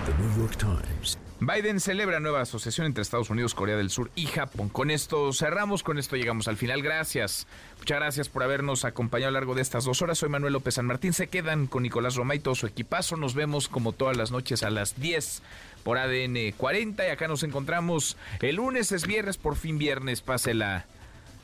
[0.06, 1.18] The New York Times.
[1.38, 4.70] Biden celebra nueva asociación entre Estados Unidos, Corea del Sur y Japón.
[4.70, 6.82] Con esto cerramos, con esto llegamos al final.
[6.82, 7.46] Gracias.
[7.78, 10.16] Muchas gracias por habernos acompañado a lo largo de estas dos horas.
[10.16, 11.12] Soy Manuel López San Martín.
[11.12, 13.16] Se quedan con Nicolás Roma y todo su equipazo.
[13.16, 15.42] Nos vemos como todas las noches a las 10
[15.84, 20.22] por ADN 40 y acá nos encontramos el lunes, es viernes, por fin viernes.
[20.22, 20.86] Pásela,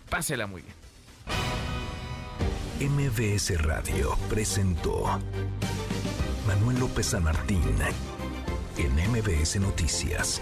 [0.09, 0.75] pásela muy bien.
[2.91, 5.21] MBS Radio presentó
[6.47, 7.63] Manuel López San Martín
[8.79, 10.41] en MBS Noticias.